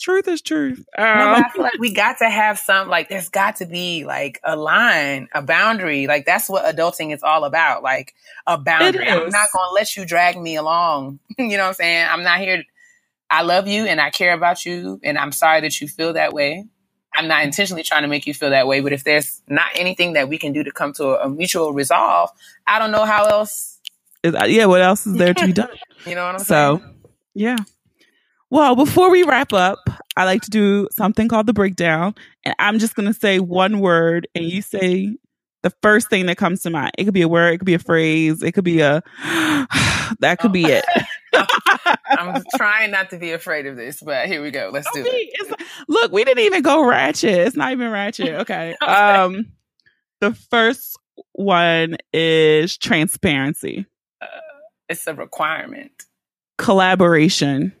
truth 0.00 0.28
is 0.28 0.40
truth. 0.40 0.86
Um, 0.96 1.04
no, 1.04 1.32
I 1.32 1.50
feel 1.50 1.62
like 1.62 1.78
we 1.78 1.92
got 1.92 2.18
to 2.18 2.30
have 2.30 2.58
some 2.58 2.88
like 2.88 3.08
there's 3.08 3.28
got 3.28 3.56
to 3.56 3.66
be 3.66 4.04
like 4.04 4.40
a 4.44 4.56
line, 4.56 5.28
a 5.34 5.42
boundary. 5.42 6.06
Like 6.06 6.26
that's 6.26 6.48
what 6.48 6.64
adulting 6.64 7.12
is 7.12 7.22
all 7.22 7.44
about. 7.44 7.82
Like 7.82 8.14
a 8.46 8.56
boundary. 8.56 9.08
I'm 9.08 9.30
not 9.30 9.48
gonna 9.52 9.72
let 9.72 9.96
you 9.96 10.04
drag 10.04 10.38
me 10.40 10.56
along. 10.56 11.18
you 11.38 11.56
know 11.56 11.64
what 11.64 11.68
I'm 11.68 11.74
saying? 11.74 12.06
I'm 12.08 12.22
not 12.22 12.40
here 12.40 12.64
I 13.30 13.42
love 13.42 13.68
you 13.68 13.86
and 13.86 14.00
I 14.00 14.10
care 14.10 14.34
about 14.34 14.66
you 14.66 15.00
and 15.04 15.16
I'm 15.16 15.30
sorry 15.30 15.60
that 15.60 15.80
you 15.80 15.86
feel 15.86 16.14
that 16.14 16.32
way. 16.32 16.66
I'm 17.14 17.28
not 17.28 17.44
intentionally 17.44 17.82
trying 17.82 18.02
to 18.02 18.08
make 18.08 18.26
you 18.26 18.34
feel 18.34 18.50
that 18.50 18.66
way, 18.66 18.80
but 18.80 18.92
if 18.92 19.04
there's 19.04 19.40
not 19.48 19.68
anything 19.76 20.14
that 20.14 20.28
we 20.28 20.38
can 20.38 20.52
do 20.52 20.64
to 20.64 20.72
come 20.72 20.92
to 20.94 21.10
a, 21.10 21.26
a 21.26 21.28
mutual 21.28 21.72
resolve, 21.72 22.30
I 22.66 22.78
don't 22.78 22.90
know 22.90 23.04
how 23.04 23.26
else. 23.26 23.69
Is, 24.22 24.34
uh, 24.34 24.44
yeah, 24.44 24.66
what 24.66 24.82
else 24.82 25.06
is 25.06 25.14
there 25.14 25.34
to 25.34 25.46
be 25.46 25.52
done? 25.52 25.68
you 26.06 26.14
know 26.14 26.26
what 26.26 26.34
I'm 26.34 26.40
so, 26.40 26.78
saying? 26.78 26.94
So, 27.02 27.10
yeah. 27.34 27.56
Well, 28.50 28.74
before 28.74 29.10
we 29.10 29.22
wrap 29.22 29.52
up, 29.52 29.78
I 30.16 30.24
like 30.24 30.42
to 30.42 30.50
do 30.50 30.88
something 30.92 31.28
called 31.28 31.46
the 31.46 31.52
breakdown. 31.52 32.14
And 32.44 32.54
I'm 32.58 32.78
just 32.78 32.94
going 32.96 33.06
to 33.06 33.14
say 33.18 33.38
one 33.38 33.80
word, 33.80 34.26
and 34.34 34.44
you 34.44 34.60
say 34.60 35.16
the 35.62 35.72
first 35.82 36.10
thing 36.10 36.26
that 36.26 36.36
comes 36.36 36.62
to 36.62 36.70
mind. 36.70 36.92
It 36.98 37.04
could 37.04 37.14
be 37.14 37.22
a 37.22 37.28
word, 37.28 37.54
it 37.54 37.58
could 37.58 37.66
be 37.66 37.74
a 37.74 37.78
phrase, 37.78 38.42
it 38.42 38.52
could 38.52 38.64
be 38.64 38.80
a, 38.80 39.02
that 40.20 40.38
could 40.40 40.50
oh. 40.50 40.52
be 40.52 40.64
it. 40.64 40.84
I'm 42.10 42.42
trying 42.56 42.90
not 42.90 43.10
to 43.10 43.18
be 43.18 43.32
afraid 43.32 43.66
of 43.66 43.76
this, 43.76 44.02
but 44.02 44.26
here 44.26 44.42
we 44.42 44.50
go. 44.50 44.70
Let's 44.72 44.90
do 44.92 45.04
it. 45.06 45.56
Look, 45.88 46.12
we 46.12 46.24
didn't 46.24 46.44
even 46.44 46.62
go 46.62 46.84
ratchet. 46.84 47.30
It's 47.30 47.56
not 47.56 47.72
even 47.72 47.90
ratchet. 47.90 48.28
Okay. 48.40 48.74
okay. 48.82 48.92
Um, 48.92 49.52
the 50.20 50.34
first 50.34 50.98
one 51.32 51.96
is 52.12 52.76
transparency. 52.76 53.86
It's 54.90 55.06
a 55.06 55.14
requirement. 55.14 55.92
Collaboration. 56.58 57.72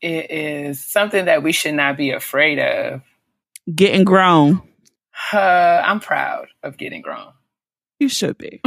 It 0.00 0.30
is 0.30 0.82
something 0.82 1.24
that 1.24 1.42
we 1.42 1.50
should 1.50 1.74
not 1.74 1.96
be 1.96 2.12
afraid 2.12 2.60
of. 2.60 3.02
Getting 3.74 4.04
grown. 4.04 4.62
Uh, 5.32 5.82
I'm 5.84 5.98
proud 5.98 6.46
of 6.62 6.76
getting 6.76 7.02
grown. 7.02 7.32
You 7.98 8.08
should 8.08 8.38
be. 8.38 8.62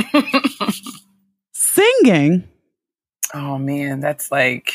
Singing. 1.53 2.43
Oh 3.33 3.57
man, 3.57 4.01
that's 4.01 4.29
like 4.33 4.73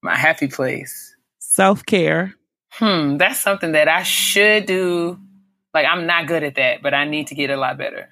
my 0.00 0.14
happy 0.14 0.46
place. 0.46 1.16
Self 1.40 1.84
care. 1.84 2.32
Hmm, 2.70 3.16
that's 3.16 3.40
something 3.40 3.72
that 3.72 3.88
I 3.88 4.04
should 4.04 4.66
do. 4.66 5.18
Like 5.74 5.86
I'm 5.86 6.06
not 6.06 6.28
good 6.28 6.44
at 6.44 6.54
that, 6.54 6.80
but 6.80 6.94
I 6.94 7.06
need 7.06 7.26
to 7.28 7.34
get 7.34 7.50
a 7.50 7.56
lot 7.56 7.76
better. 7.76 8.08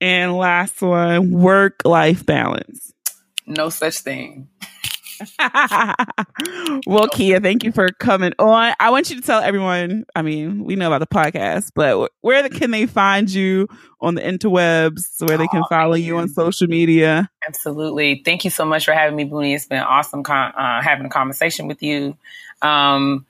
And 0.00 0.34
last 0.38 0.80
one, 0.80 1.30
work 1.32 1.82
life 1.84 2.24
balance. 2.24 2.94
No 3.46 3.68
such 3.68 3.98
thing. 4.00 4.48
well, 6.86 7.08
Keia, 7.08 7.42
thank 7.42 7.64
you 7.64 7.72
for 7.72 7.88
coming 7.92 8.32
on. 8.38 8.74
I 8.78 8.90
want 8.90 9.08
you 9.08 9.16
to 9.16 9.22
tell 9.22 9.40
everyone. 9.40 10.04
I 10.14 10.22
mean, 10.22 10.64
we 10.64 10.76
know 10.76 10.92
about 10.92 10.98
the 10.98 11.06
podcast, 11.14 11.70
but 11.74 12.10
where 12.20 12.46
can 12.48 12.70
they 12.70 12.86
find 12.86 13.30
you 13.30 13.68
on 14.00 14.14
the 14.14 14.20
interwebs? 14.20 15.26
Where 15.26 15.38
they 15.38 15.46
can 15.48 15.62
oh, 15.62 15.68
follow 15.68 15.94
you 15.94 16.18
on 16.18 16.28
social 16.28 16.66
media? 16.66 17.30
Absolutely. 17.46 18.22
Thank 18.24 18.44
you 18.44 18.50
so 18.50 18.64
much 18.64 18.84
for 18.84 18.92
having 18.92 19.16
me, 19.16 19.24
Boonie. 19.24 19.54
It's 19.54 19.66
been 19.66 19.82
awesome 19.82 20.22
con- 20.22 20.52
uh, 20.52 20.82
having 20.82 21.06
a 21.06 21.10
conversation 21.10 21.66
with 21.66 21.82
you. 21.82 22.16
Um, 22.62 23.26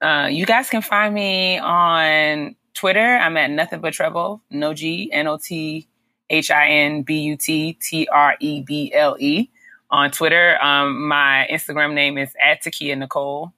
uh, 0.00 0.28
you 0.30 0.46
guys 0.46 0.70
can 0.70 0.82
find 0.82 1.14
me 1.14 1.58
on 1.58 2.56
Twitter. 2.74 3.16
I'm 3.16 3.36
at 3.36 3.50
nothing 3.50 3.80
but 3.80 3.92
treble. 3.92 4.40
No 4.50 4.72
G 4.72 5.10
N 5.12 5.26
O 5.26 5.38
T 5.38 5.88
H 6.30 6.50
I 6.50 6.68
N 6.68 7.02
B 7.02 7.20
U 7.20 7.36
T 7.36 7.74
T 7.74 8.08
R 8.10 8.36
E 8.40 8.62
B 8.62 8.92
L 8.94 9.16
E 9.18 9.50
on 9.90 10.10
Twitter. 10.10 10.62
Um, 10.62 11.08
my 11.08 11.46
Instagram 11.50 11.94
name 11.94 12.18
is 12.18 12.34
at 12.42 12.62
Tykeia 12.62 12.96
Nicole. 12.96 13.52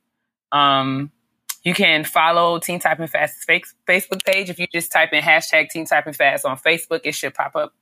Um, 0.53 1.11
you 1.63 1.75
can 1.75 2.05
follow 2.05 2.59
Team 2.59 2.79
Typing 2.79 3.07
Fast's 3.07 3.45
Facebook 3.47 4.25
page. 4.25 4.49
If 4.49 4.59
you 4.59 4.67
just 4.67 4.91
type 4.91 5.13
in 5.13 5.23
hashtag 5.23 5.69
Team 5.69 5.85
Typing 5.85 6.15
Fast 6.15 6.47
on 6.47 6.57
Facebook, 6.57 7.01
it 7.05 7.13
should 7.13 7.35
pop 7.35 7.55
up. 7.55 7.75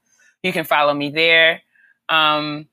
You 0.42 0.52
can 0.52 0.64
follow 0.64 0.94
me 0.94 1.10
there. 1.10 1.62
Um, 2.08 2.68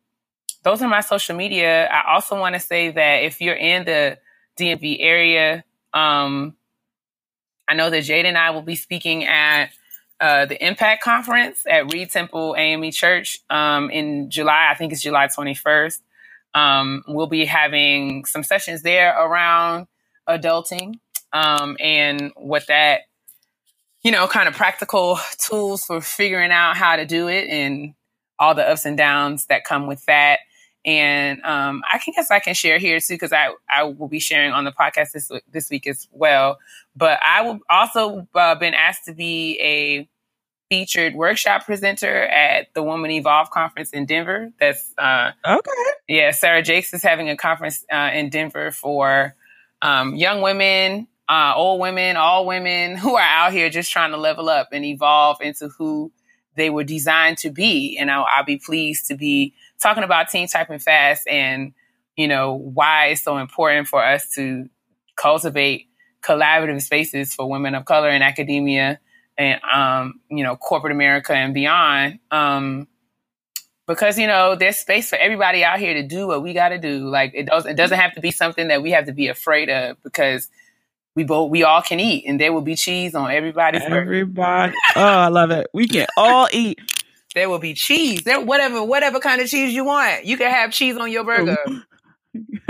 those 0.64 0.82
are 0.82 0.88
my 0.88 1.02
social 1.02 1.36
media. 1.36 1.88
I 1.88 2.14
also 2.16 2.40
want 2.40 2.56
to 2.56 2.60
say 2.60 2.90
that 2.90 3.24
if 3.24 3.40
you're 3.40 3.56
in 3.56 3.86
the 3.86 4.18
DMV 4.58 4.98
area, 5.00 5.64
um, 5.94 6.56
I 7.68 7.76
know 7.76 7.90
that 7.90 8.02
Jade 8.02 8.26
and 8.26 8.38
I 8.38 8.50
will 8.52 8.62
be 8.64 8.76
speaking 8.76 9.26
at 9.26 9.70
uh, 10.20 10.46
the 10.46 10.66
Impact 10.66 11.04
Conference 11.04 11.64
at 11.70 11.92
Reid 11.92 12.10
Temple 12.10 12.56
AME 12.58 12.92
Church 12.92 13.40
um, 13.50 13.90
in 13.90 14.30
July. 14.30 14.70
I 14.72 14.76
think 14.76 14.94
it's 14.94 15.02
July 15.02 15.28
21st. 15.28 16.02
Um, 16.54 17.04
we'll 17.08 17.28
be 17.28 17.46
having 17.46 18.26
some 18.26 18.44
sessions 18.44 18.82
there 18.82 19.14
around 19.18 19.88
adulting 20.28 21.00
um, 21.34 21.76
and 21.80 22.32
what 22.38 22.68
that, 22.68 23.02
you 24.04 24.12
know, 24.12 24.28
kind 24.28 24.48
of 24.48 24.54
practical 24.54 25.20
tools 25.38 25.84
for 25.84 26.00
figuring 26.00 26.52
out 26.52 26.78
how 26.78 26.96
to 26.96 27.06
do 27.06 27.28
it 27.28 27.50
and 27.50 27.94
all 28.40 28.56
the 28.56 28.68
ups 28.68 28.86
and 28.86 28.98
downs 28.98 29.48
that 29.48 29.66
come 29.66 29.86
with 29.86 30.06
that. 30.06 30.40
And 30.86 31.42
um, 31.44 31.82
I 31.92 32.00
guess 32.00 32.30
I 32.30 32.40
can 32.40 32.54
share 32.54 32.78
here 32.78 33.00
too 33.00 33.16
because 33.16 33.34
I, 33.34 33.50
I 33.74 33.84
will 33.84 34.08
be 34.08 34.20
sharing 34.20 34.52
on 34.52 34.66
the 34.66 34.72
podcast 34.72 35.12
this 35.14 35.32
this 35.52 35.70
week 35.70 35.88
as 35.88 36.08
well. 36.12 36.60
But 36.96 37.20
I 37.22 37.42
will 37.42 37.60
also 37.70 38.28
uh, 38.34 38.56
been 38.56 38.74
asked 38.74 39.06
to 39.06 39.14
be 39.14 39.60
a 39.60 40.10
featured 40.70 41.14
workshop 41.14 41.66
presenter 41.66 42.24
at 42.24 42.74
the 42.74 42.82
Woman 42.82 43.12
Evolve 43.12 43.52
conference 43.52 43.92
in 43.92 44.06
Denver. 44.06 44.52
That's 44.60 44.94
uh, 44.98 45.32
okay. 45.46 45.72
Yeah, 46.08 46.32
Sarah 46.32 46.64
Jakes 46.64 46.94
is 46.94 47.04
having 47.04 47.30
a 47.30 47.38
conference 47.38 47.86
uh, 47.92 48.12
in 48.14 48.30
Denver 48.30 48.72
for 48.72 49.36
um, 49.82 50.16
young 50.16 50.42
women, 50.42 51.08
uh, 51.30 51.54
old 51.56 51.80
women, 51.80 52.18
all 52.18 52.46
women 52.46 52.96
who 52.98 53.16
are 53.16 53.22
out 53.22 53.52
here 53.52 53.70
just 53.70 53.92
trying 53.92 54.12
to 54.12 54.18
level 54.18 54.50
up 54.50 54.70
and 54.72 54.86
evolve 54.86 55.38
into 55.42 55.70
who 55.70 56.12
they 56.56 56.70
were 56.70 56.84
designed 56.84 57.38
to 57.40 57.50
be. 57.50 57.98
And 58.00 58.10
I'll, 58.10 58.26
I'll 58.28 58.46
be 58.46 58.58
pleased 58.58 59.08
to 59.08 59.16
be 59.16 59.54
talking 59.82 60.04
about 60.04 60.30
Team 60.30 60.48
Typing 60.48 60.80
Fast 60.80 61.28
and, 61.28 61.74
you 62.16 62.28
know, 62.28 62.54
why 62.54 63.08
it's 63.08 63.24
so 63.24 63.38
important 63.38 63.88
for 63.88 64.04
us 64.04 64.30
to 64.36 64.70
cultivate 65.16 65.90
collaborative 66.26 66.82
spaces 66.82 67.34
for 67.34 67.50
women 67.50 67.76
of 67.76 67.86
color 67.86 68.10
in 68.10 68.22
academia 68.22 69.00
and, 69.38 69.62
um, 69.64 70.22
you 70.30 70.44
know, 70.44 70.56
corporate 70.56 70.92
America 70.92 71.34
and 71.34 71.54
beyond. 71.54 72.20
Um, 72.32 72.88
because 73.88 74.18
you 74.18 74.26
know 74.26 74.56
there's 74.56 74.78
space 74.78 75.10
for 75.10 75.16
everybody 75.18 75.64
out 75.64 75.80
here 75.80 75.94
to 75.94 76.02
do 76.02 76.28
what 76.28 76.42
we 76.42 76.54
got 76.54 76.70
to 76.70 76.80
do. 76.80 77.08
Like 77.08 77.34
it 77.36 77.46
doesn't 77.46 77.72
it 77.72 77.76
doesn't 77.76 78.00
have 78.00 78.14
to 78.16 78.22
be 78.22 78.32
something 78.32 78.70
that 78.70 78.82
we 78.82 78.92
have 78.92 79.06
to 79.06 79.14
be 79.14 79.28
afraid 79.28 79.70
of 79.70 80.02
because 80.04 80.50
we 81.16 81.24
both 81.24 81.52
we 81.52 81.64
all 81.64 81.82
can 81.82 82.00
eat 82.00 82.26
and 82.28 82.40
there 82.40 82.52
will 82.52 82.62
be 82.62 82.76
cheese 82.76 83.16
on 83.16 83.32
everybody's 83.32 83.84
everybody. 83.84 84.74
oh, 84.96 85.02
I 85.02 85.28
love 85.28 85.52
it. 85.52 85.68
We 85.74 85.88
can 85.88 86.08
all 86.18 86.48
eat. 86.52 86.80
There 87.34 87.50
will 87.50 87.60
be 87.60 87.74
cheese. 87.74 88.24
There, 88.24 88.40
whatever, 88.40 88.84
whatever 88.84 89.20
kind 89.20 89.42
of 89.42 89.50
cheese 89.50 89.74
you 89.74 89.84
want. 89.84 90.26
You 90.26 90.38
can 90.38 90.50
have 90.50 90.72
cheese 90.72 90.96
on 90.96 91.12
your 91.12 91.26
burger. 91.26 91.58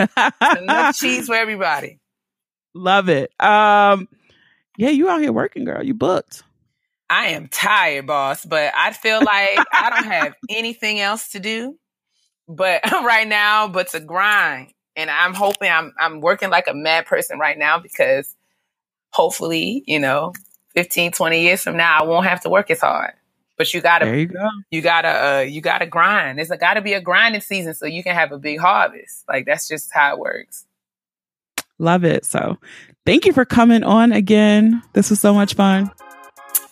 Enough 0.59 0.97
cheese 0.97 1.27
for 1.27 1.35
everybody. 1.35 1.99
Love 2.75 3.07
it. 3.07 3.31
Um, 3.41 4.07
yeah, 4.77 4.89
you 4.89 5.09
out 5.09 5.21
here 5.21 5.31
working, 5.31 5.63
girl. 5.63 5.81
You 5.81 5.93
booked. 5.93 6.43
I 7.09 7.27
am 7.27 7.47
tired, 7.47 8.05
boss, 8.05 8.45
but 8.45 8.73
I 8.75 8.91
feel 8.91 9.19
like 9.23 9.59
I 9.73 9.89
don't 9.89 10.05
have 10.11 10.33
anything 10.49 10.99
else 10.99 11.29
to 11.29 11.39
do. 11.39 11.79
But 12.47 12.81
right 12.91 13.27
now, 13.27 13.67
but 13.67 13.89
to 13.89 13.99
grind. 13.99 14.73
And 14.97 15.09
I'm 15.09 15.33
hoping 15.33 15.69
I'm 15.69 15.93
I'm 15.99 16.21
working 16.21 16.49
like 16.49 16.67
a 16.67 16.73
mad 16.73 17.05
person 17.05 17.39
right 17.39 17.57
now 17.57 17.79
because 17.79 18.33
hopefully, 19.11 19.83
you 19.87 19.99
know, 19.99 20.33
15, 20.73 21.11
20 21.11 21.41
years 21.41 21.63
from 21.63 21.77
now, 21.77 21.99
I 21.99 22.03
won't 22.03 22.25
have 22.25 22.41
to 22.41 22.49
work 22.49 22.69
as 22.69 22.81
hard. 22.81 23.13
But 23.57 23.73
you 23.73 23.81
gotta, 23.81 24.05
there 24.05 24.19
you 24.19 24.27
go. 24.27 24.49
You 24.69 24.81
gotta, 24.81 25.07
uh, 25.07 25.39
you 25.41 25.61
gotta 25.61 25.85
grind. 25.85 26.37
There's 26.37 26.51
a, 26.51 26.57
gotta 26.57 26.81
be 26.81 26.93
a 26.93 27.01
grinding 27.01 27.41
season 27.41 27.73
so 27.73 27.85
you 27.85 28.03
can 28.03 28.13
have 28.13 28.33
a 28.33 28.37
big 28.37 28.59
harvest. 28.59 29.23
Like 29.29 29.45
that's 29.45 29.67
just 29.67 29.89
how 29.93 30.13
it 30.13 30.19
works. 30.19 30.65
Love 31.79 32.03
it. 32.05 32.25
So, 32.25 32.57
thank 33.05 33.25
you 33.25 33.33
for 33.33 33.45
coming 33.45 33.83
on 33.83 34.11
again. 34.11 34.81
This 34.93 35.09
was 35.09 35.19
so 35.19 35.33
much 35.33 35.55
fun. 35.55 35.91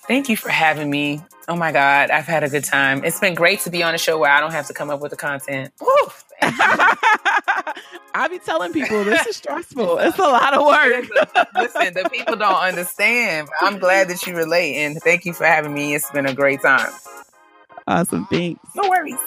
Thank 0.08 0.30
you 0.30 0.38
for 0.38 0.49
having 0.49 0.89
me. 0.89 1.22
Oh 1.47 1.56
my 1.56 1.72
God, 1.72 2.10
I've 2.10 2.26
had 2.26 2.43
a 2.43 2.49
good 2.49 2.64
time. 2.64 3.04
It's 3.04 3.20
been 3.20 3.36
great 3.36 3.60
to 3.62 3.70
be 3.70 3.84
on 3.84 3.93
a 3.93 3.97
show 3.97 4.18
where 4.18 4.32
I 4.32 4.39
don't 4.39 4.51
have 4.51 4.68
to 4.68 4.74
come 4.74 4.89
up 4.89 5.01
with 5.01 5.12
the 5.12 5.18
content. 5.18 5.74
I 8.16 8.28
be 8.30 8.39
telling 8.39 8.72
people 8.72 9.04
this 9.04 9.26
is 9.28 9.38
stressful. 9.38 9.97
It's 10.01 10.20
a 10.20 10.22
lot 10.22 10.54
of 10.54 10.66
work. 10.66 11.06
Listen, 11.56 11.93
the 11.93 12.10
people 12.12 12.36
don't 12.36 12.62
understand. 12.62 13.49
I'm 13.62 13.80
glad 13.80 14.08
that 14.10 14.26
you 14.26 14.36
relate 14.36 14.76
and 14.76 15.01
thank 15.01 15.26
you 15.26 15.34
for 15.34 15.45
having 15.45 15.74
me. 15.74 15.95
It's 15.95 16.10
been 16.12 16.26
a 16.26 16.34
great 16.34 16.62
time. 16.62 16.91
Awesome. 17.88 18.26
Thanks. 18.28 18.62
No 18.76 18.89
worries. 18.89 19.20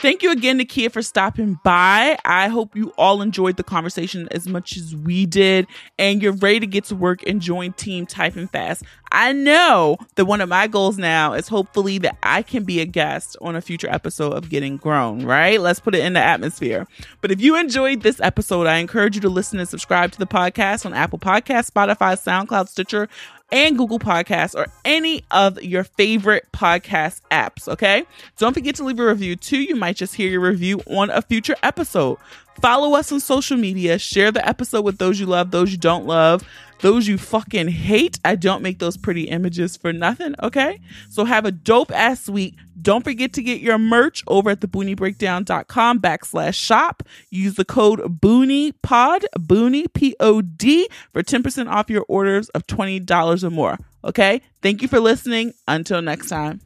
Thank 0.00 0.22
you 0.22 0.30
again, 0.30 0.60
Tykeia, 0.60 0.92
for 0.92 1.02
stopping 1.02 1.58
by. 1.64 2.16
I 2.24 2.46
hope 2.46 2.76
you 2.76 2.92
all 2.96 3.20
enjoyed 3.20 3.56
the 3.56 3.64
conversation 3.64 4.28
as 4.30 4.46
much 4.46 4.76
as 4.76 4.94
we 4.94 5.26
did, 5.26 5.66
and 5.98 6.22
you're 6.22 6.34
ready 6.34 6.60
to 6.60 6.68
get 6.68 6.84
to 6.84 6.94
work 6.94 7.26
and 7.26 7.40
join 7.40 7.72
Team 7.72 8.06
Typing 8.06 8.46
Fast. 8.46 8.84
I 9.10 9.32
know 9.32 9.96
that 10.14 10.26
one 10.26 10.40
of 10.40 10.48
my 10.48 10.68
goals 10.68 10.98
now 10.98 11.32
is 11.32 11.48
hopefully 11.48 11.98
that 11.98 12.16
I 12.22 12.42
can 12.42 12.62
be 12.62 12.80
a 12.80 12.84
guest 12.84 13.36
on 13.40 13.56
a 13.56 13.60
future 13.60 13.88
episode 13.90 14.34
of 14.34 14.50
Getting 14.50 14.76
Grown, 14.76 15.24
right? 15.26 15.60
Let's 15.60 15.80
put 15.80 15.96
it 15.96 16.04
in 16.04 16.12
the 16.12 16.22
atmosphere. 16.22 16.86
But 17.20 17.32
if 17.32 17.40
you 17.40 17.56
enjoyed 17.56 18.02
this 18.02 18.20
episode, 18.20 18.68
I 18.68 18.76
encourage 18.76 19.16
you 19.16 19.20
to 19.22 19.28
listen 19.28 19.58
and 19.58 19.68
subscribe 19.68 20.12
to 20.12 20.18
the 20.20 20.26
podcast 20.26 20.86
on 20.86 20.94
Apple 20.94 21.18
Podcasts, 21.18 21.70
Spotify, 21.72 22.16
SoundCloud, 22.16 22.68
Stitcher, 22.68 23.08
and 23.50 23.78
Google 23.78 23.98
Podcasts 23.98 24.54
or 24.54 24.66
any 24.84 25.24
of 25.30 25.62
your 25.62 25.84
favorite 25.84 26.46
podcast 26.52 27.20
apps. 27.30 27.68
Okay. 27.68 28.04
Don't 28.36 28.54
forget 28.54 28.74
to 28.76 28.84
leave 28.84 28.98
a 28.98 29.06
review 29.06 29.36
too. 29.36 29.58
You 29.58 29.76
might 29.76 29.96
just 29.96 30.14
hear 30.14 30.30
your 30.30 30.40
review 30.40 30.80
on 30.86 31.10
a 31.10 31.22
future 31.22 31.56
episode. 31.62 32.18
Follow 32.60 32.96
us 32.96 33.12
on 33.12 33.20
social 33.20 33.56
media. 33.56 33.98
Share 33.98 34.32
the 34.32 34.46
episode 34.46 34.84
with 34.84 34.98
those 34.98 35.20
you 35.20 35.26
love, 35.26 35.50
those 35.50 35.70
you 35.70 35.78
don't 35.78 36.06
love, 36.06 36.42
those 36.80 37.08
you 37.08 37.18
fucking 37.18 37.68
hate. 37.68 38.18
I 38.24 38.36
don't 38.36 38.62
make 38.62 38.78
those 38.78 38.96
pretty 38.96 39.24
images 39.24 39.76
for 39.76 39.92
nothing. 39.92 40.34
Okay. 40.42 40.80
So 41.10 41.24
have 41.24 41.44
a 41.44 41.52
dope 41.52 41.92
ass 41.92 42.28
week. 42.28 42.56
Don't 42.80 43.02
forget 43.02 43.32
to 43.34 43.42
get 43.42 43.60
your 43.60 43.78
merch 43.78 44.22
over 44.26 44.50
at 44.50 44.60
thebooniebreakdown.com 44.60 46.00
backslash 46.00 46.54
shop. 46.54 47.02
Use 47.30 47.54
the 47.54 47.64
code 47.64 48.20
BOONIEPOD, 48.20 49.24
Boonie, 49.40 49.88
P 49.88 50.14
O 50.20 50.40
D, 50.40 50.88
for 51.12 51.22
10% 51.22 51.68
off 51.68 51.90
your 51.90 52.04
orders 52.08 52.48
of 52.50 52.66
$20 52.66 53.44
or 53.44 53.50
more. 53.50 53.78
Okay? 54.04 54.40
Thank 54.62 54.82
you 54.82 54.88
for 54.88 55.00
listening. 55.00 55.54
Until 55.66 56.00
next 56.02 56.28
time. 56.28 56.60